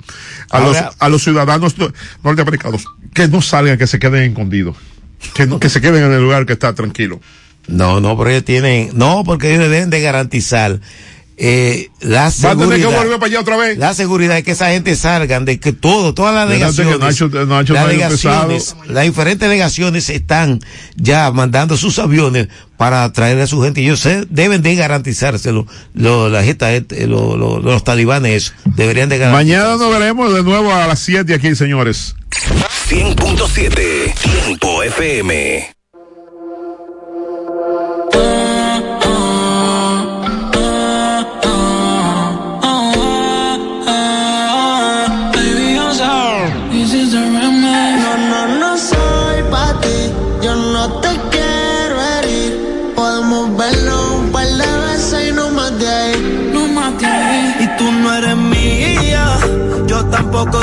a, 0.51 0.59
los, 0.59 0.77
a 0.99 1.09
los 1.09 1.23
ciudadanos 1.23 1.77
no- 1.77 1.91
norteamericanos 2.23 2.85
que 3.13 3.27
no 3.27 3.41
salgan, 3.41 3.77
que 3.77 3.87
se 3.87 3.97
queden 3.97 4.31
escondidos. 4.31 4.75
Que, 5.33 5.47
no, 5.47 5.59
que 5.59 5.69
se 5.69 5.81
queden 5.81 6.03
en 6.03 6.11
el 6.13 6.21
lugar 6.21 6.45
que 6.45 6.53
está 6.53 6.75
tranquilo. 6.75 7.19
No, 7.67 7.99
no, 7.99 8.15
pero 8.15 8.29
ellos 8.29 8.45
tienen, 8.45 8.91
no, 8.93 9.23
porque 9.25 9.55
ellos 9.55 9.69
deben 9.69 9.89
de 9.89 9.99
garantizar 10.01 10.79
eh, 11.37 11.89
la 11.99 12.21
Va 12.21 12.27
a 12.27 12.31
tener 12.31 12.57
seguridad. 12.57 12.89
que 12.89 12.95
volver 12.95 13.19
para 13.19 13.25
allá 13.29 13.39
otra 13.41 13.57
vez. 13.57 13.77
La 13.77 13.93
seguridad 13.93 14.35
de 14.35 14.43
que 14.43 14.51
esa 14.51 14.69
gente 14.69 14.95
salgan, 14.95 15.43
de 15.45 15.59
que 15.59 15.73
todo, 15.73 16.13
todas 16.13 16.33
las 16.33 16.47
delegaciones, 16.47 16.97
Nacho- 16.99 17.29
Nacho 17.45 17.73
las 17.73 17.87
delegaciones, 17.87 18.75
las 18.87 19.03
diferentes 19.03 19.47
delegaciones 19.49 20.09
están 20.09 20.61
ya 20.95 21.29
mandando 21.31 21.75
sus 21.77 21.99
aviones 21.99 22.47
para 22.77 23.11
traer 23.11 23.39
a 23.41 23.47
su 23.47 23.61
gente. 23.61 23.81
Y 23.81 23.85
ellos 23.85 23.99
se- 23.99 24.25
deben 24.29 24.61
de 24.61 24.75
garantizárselo, 24.75 25.67
lo, 25.93 26.29
la 26.29 26.43
gente, 26.43 26.77
este, 26.77 27.05
lo- 27.07 27.35
lo- 27.35 27.59
los 27.59 27.83
talibanes 27.83 28.53
deberían 28.63 29.09
de 29.09 29.17
garantizar. 29.17 29.45
Mañana 29.45 29.77
nos 29.83 29.91
veremos 29.91 30.33
de 30.33 30.41
nuevo 30.43 30.73
a 30.73 30.87
las 30.87 30.99
7 30.99 31.33
aquí, 31.33 31.53
señores. 31.55 32.15
100.7 32.87 34.13
Tiempo 34.45 34.83
FM. 34.83 35.74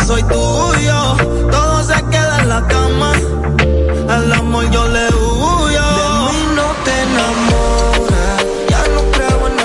Soy 0.06 0.22
tuyo. 0.24 1.16
Todo 1.50 1.82
se 1.84 1.94
queda 2.10 2.38
en 2.40 2.48
la 2.48 2.66
cama. 2.66 3.12
Al 4.08 4.32
amor 4.32 4.68
yo 4.70 4.86
le 4.88 5.06
huyo. 5.08 5.86
De 5.98 6.32
mí 6.32 6.42
no 6.56 6.66
te 6.84 6.92
enamoras. 7.02 8.44
Ya 8.68 8.82
no 8.94 9.00
creo 9.12 9.40
en. 9.48 9.56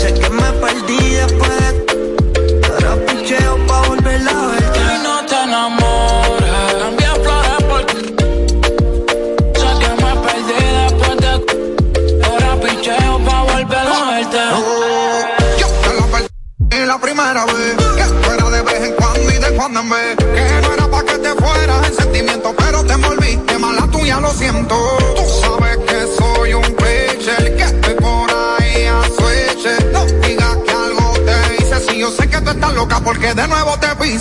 Sé 0.00 0.14
que 0.14 0.30
me 0.30 0.48
perdí 0.62 1.00
después 1.20 1.52
de. 1.60 1.68
Ahora 2.72 2.92
picheo 3.06 3.66
pa' 3.66 3.88
volver 3.88 4.20
a 4.28 4.46
verte. 4.46 4.80
Y 4.94 5.02
no 5.02 5.14
te 5.26 5.36
enamores. 5.42 6.50
Cambié 6.80 7.10
flores 7.24 7.60
por 7.68 7.82
Sé 9.60 9.68
que 9.80 9.90
me 10.02 10.12
perdí 10.26 10.60
después 10.80 11.16
de. 11.24 11.32
Ahora 12.26 12.50
picheo 12.62 13.18
pa' 13.26 13.42
volver 13.42 13.86
a 13.86 14.10
verte. 14.10 14.71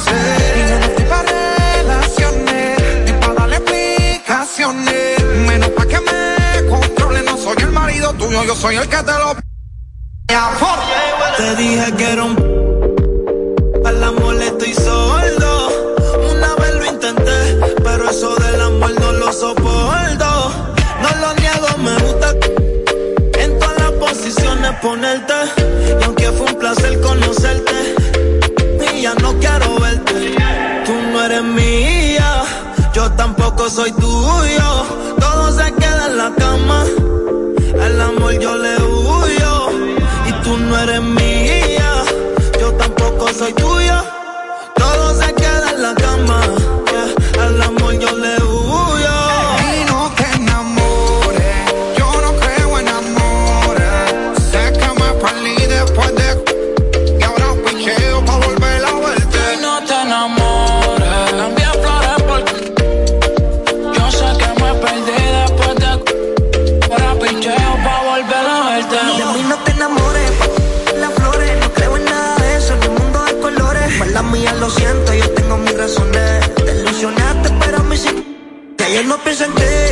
Yo 0.06 0.80
no 0.80 0.86
estoy 0.86 1.06
pa' 1.06 1.24
relaciones. 1.24 2.82
Ni 3.06 3.14
pa' 3.14 3.34
darle 3.34 3.58
explicaciones. 3.58 5.24
Menos 5.48 5.70
pa' 5.70 5.86
que 5.86 6.00
me 6.00 6.70
controle. 6.70 7.24
No 7.24 7.38
soy 7.38 7.58
el 7.60 7.72
marido 7.72 8.14
tuyo, 8.14 8.44
yo 8.44 8.56
soy 8.56 8.76
el 8.76 8.88
que 8.88 8.98
te 8.98 9.12
lo 9.12 9.36
Te 11.38 11.56
dije 11.56 11.92
que 11.98 12.12
era 12.12 12.24
un 12.24 12.36
al 13.86 14.04
amor 14.04 14.36
estoy 14.42 14.74
sordo. 14.74 15.70
Una 16.32 16.56
vez 16.56 16.74
lo 16.76 16.86
intenté, 16.86 17.60
pero 17.84 18.10
eso 18.10 18.36
del 18.36 18.62
amor 18.62 18.92
no 19.00 19.12
lo 19.14 19.34
soporto. 19.34 20.52
No 21.02 21.10
lo 21.22 21.34
niego, 21.36 21.68
me 21.80 21.94
gusta 22.06 22.36
en 23.40 23.60
todas 23.60 23.78
las 23.80 23.92
posiciones 23.92 24.72
ponerte. 24.82 25.34
Y 26.00 26.04
aunque 26.04 26.32
fue 26.32 26.48
un 26.48 26.60
placer 26.60 27.02
conocerte, 27.02 27.96
no 29.16 29.34
quiero 29.40 29.80
verte. 29.80 30.36
Tú 30.86 30.94
no 31.12 31.26
eres 31.26 31.44
mía, 31.44 32.44
yo 32.94 33.12
tampoco 33.12 33.70
soy 33.70 33.92
tuyo. 33.92 34.86
Todo 35.20 35.52
se 35.52 35.74
queda 35.74 36.08
en 36.08 36.18
la 36.18 36.32
cama. 36.38 36.86
Al 37.82 38.02
amor 38.02 38.34
yo 38.40 38.56
le 38.58 38.76
huyo 38.78 39.70
y 40.28 40.32
tú 40.44 40.58
no 40.58 40.78
eres 40.80 41.02
mía. 41.02 42.04
Yo 42.60 42.72
tampoco 42.74 43.28
soy 43.34 43.54
tuya. 43.54 44.04
Todo 44.76 45.22
se 45.22 45.34
queda 45.34 45.72
en 45.76 45.82
la 45.82 45.94
cama. 45.96 46.61
Que 79.32 79.91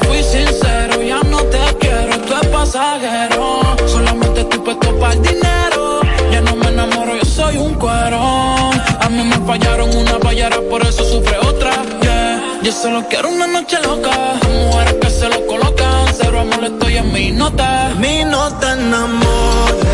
fui 0.00 0.22
sincero, 0.22 1.02
ya 1.02 1.22
no 1.22 1.38
te 1.44 1.58
quiero, 1.80 2.10
esto 2.10 2.40
es 2.40 2.48
pasajero. 2.48 3.60
Solamente 3.86 4.40
estoy 4.40 4.58
puesto 4.60 4.98
para 4.98 5.14
el 5.14 5.22
dinero. 5.22 6.00
ya 6.30 6.40
no 6.40 6.56
me 6.56 6.68
enamoro, 6.68 7.16
yo 7.16 7.24
soy 7.24 7.56
un 7.56 7.74
cuero. 7.74 8.20
A 9.00 9.08
mí 9.10 9.22
me 9.22 9.36
fallaron 9.46 9.94
una 9.96 10.18
ballera, 10.18 10.58
por 10.70 10.82
eso 10.82 11.04
sufre 11.04 11.38
otra. 11.38 11.72
Yeah. 12.02 12.60
Yo 12.62 12.72
solo 12.72 13.04
quiero 13.08 13.28
una 13.30 13.46
noche 13.46 13.78
loca. 13.82 14.34
Mujeres 14.50 14.96
que 15.00 15.10
se 15.10 15.28
lo 15.28 15.46
colocan, 15.46 16.06
cero 16.14 16.40
amor 16.40 16.64
estoy 16.64 16.96
en 16.96 17.12
mi 17.12 17.30
nota. 17.30 17.92
Mi 17.98 18.24
nota 18.24 18.72
enamore, 18.72 19.78
yo 19.82 19.85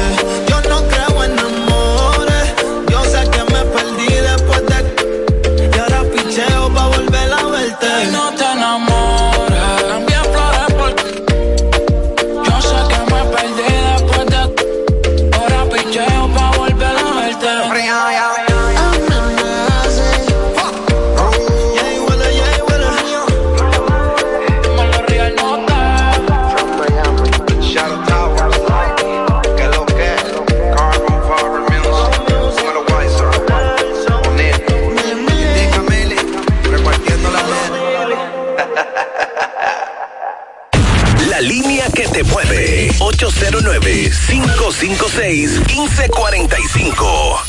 809-556-1545. 46.72 47.40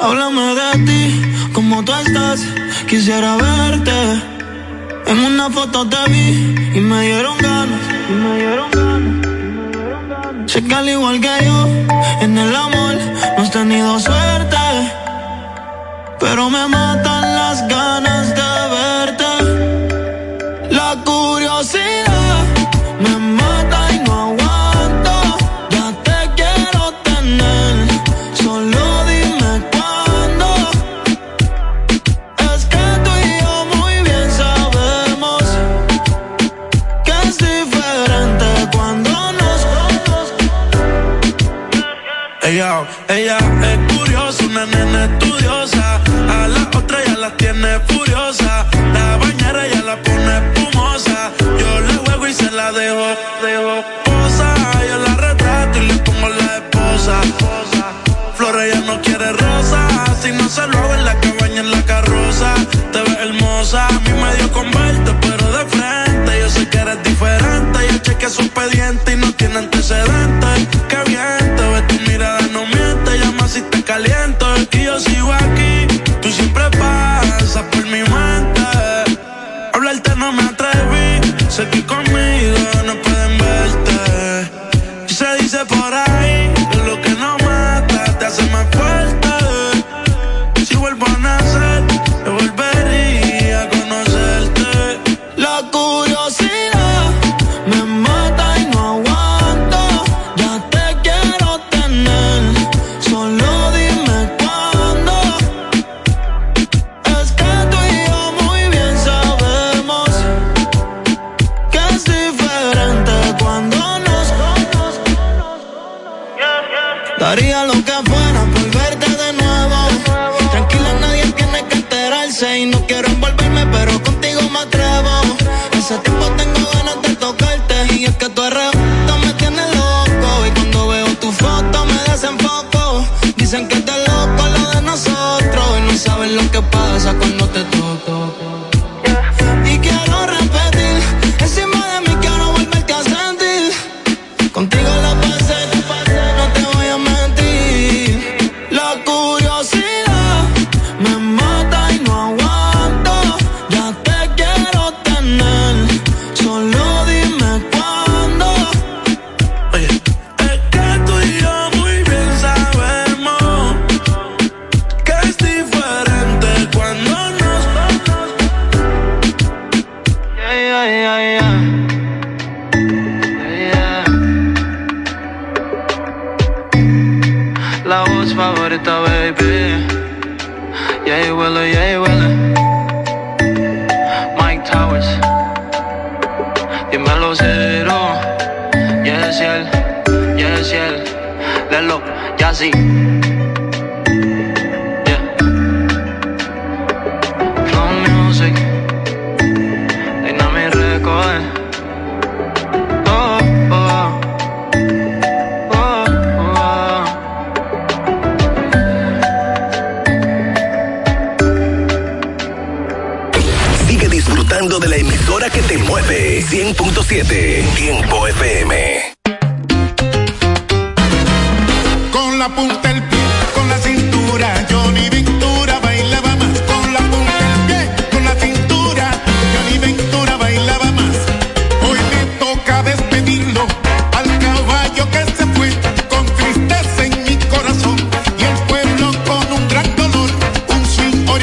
Háblame 0.00 0.54
de 0.54 0.70
ti, 0.86 1.02
como 1.52 1.84
tú 1.84 1.92
estás, 1.92 2.40
quisiera 2.88 3.36
verte. 3.36 4.22
En 5.06 5.18
una 5.18 5.50
foto 5.50 5.88
te 5.88 6.10
vi 6.10 6.54
y 6.74 6.80
me 6.80 7.02
dieron 7.02 7.36
ganas, 7.38 7.80
y 8.08 8.12
me 8.12 8.36
dieron 8.38 8.70
ganas. 8.70 10.50
Sé 10.50 10.64
que 10.64 10.74
al 10.74 10.88
igual 10.88 11.20
que 11.20 11.44
yo, 11.44 11.66
en 12.20 12.38
el 12.38 12.54
amor 12.54 12.94
no 13.36 13.42
has 13.42 13.50
tenido 13.50 13.98
suerte. 13.98 14.56
Pero 16.18 16.50
me 16.50 16.66
matan 16.68 17.34
las 17.34 17.66
ganas 17.68 18.34
de 18.34 18.39
Ella, 43.10 43.38
es 43.38 43.96
curiosa, 43.96 44.44
una 44.44 44.66
nena 44.66 45.06
estudiosa. 45.06 45.96
A 46.28 46.46
la 46.46 46.62
otra 46.78 47.04
ya 47.04 47.16
la 47.16 47.36
tiene 47.36 47.80
furiosa. 47.88 48.64
La 48.94 49.16
bañera 49.16 49.66
ya 49.66 49.82
la 49.82 49.96
pone 50.00 50.38
espumosa. 50.38 51.32
Yo 51.58 51.80
le 51.80 51.94
juego 51.94 52.28
y 52.28 52.32
se 52.32 52.48
la 52.52 52.70
dejo, 52.70 53.08
dejo. 53.42 53.84
Posa, 54.04 54.54
yo 54.88 54.96
la 54.98 55.14
retrato 55.16 55.78
y 55.82 55.86
le 55.88 55.94
pongo 55.94 56.28
la 56.28 56.58
esposa. 56.58 57.20
Flores 58.36 58.74
ya 58.74 58.80
no 58.82 59.02
quiere 59.02 59.32
rosa. 59.32 59.88
Si 60.22 60.30
no 60.30 60.48
se 60.48 60.64
lo 60.68 60.78
hago 60.78 60.94
en 60.94 61.04
la 61.04 61.18
cabaña, 61.18 61.62
en 61.62 61.70
la 61.72 61.82
carroza. 61.82 62.54
Te 62.92 63.00
ves 63.02 63.18
hermosa. 63.18 63.88
A 63.88 63.92
mí 63.92 64.12
me 64.22 64.36
dio 64.36 64.52
con 64.52 64.70
verte, 64.70 65.12
pero 65.20 65.50
de 65.50 65.66
frente. 65.66 66.40
Yo 66.42 66.48
sé 66.48 66.68
que 66.68 66.78
eres 66.78 67.02
diferente. 67.02 67.78
Yo 67.90 67.98
chequeé 67.98 68.30
su 68.30 68.42
expediente 68.42 69.14
y 69.14 69.16
no 69.16 69.32
tiene 69.32 69.58
antecedentes. 69.58 70.59
Caliento. 74.02 74.46
Y 74.72 74.84
yo 74.84 74.98
sigo 75.00 75.32
aquí. 75.32 75.69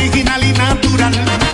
original 0.07 0.43
y 0.43 0.53
natural. 0.53 1.46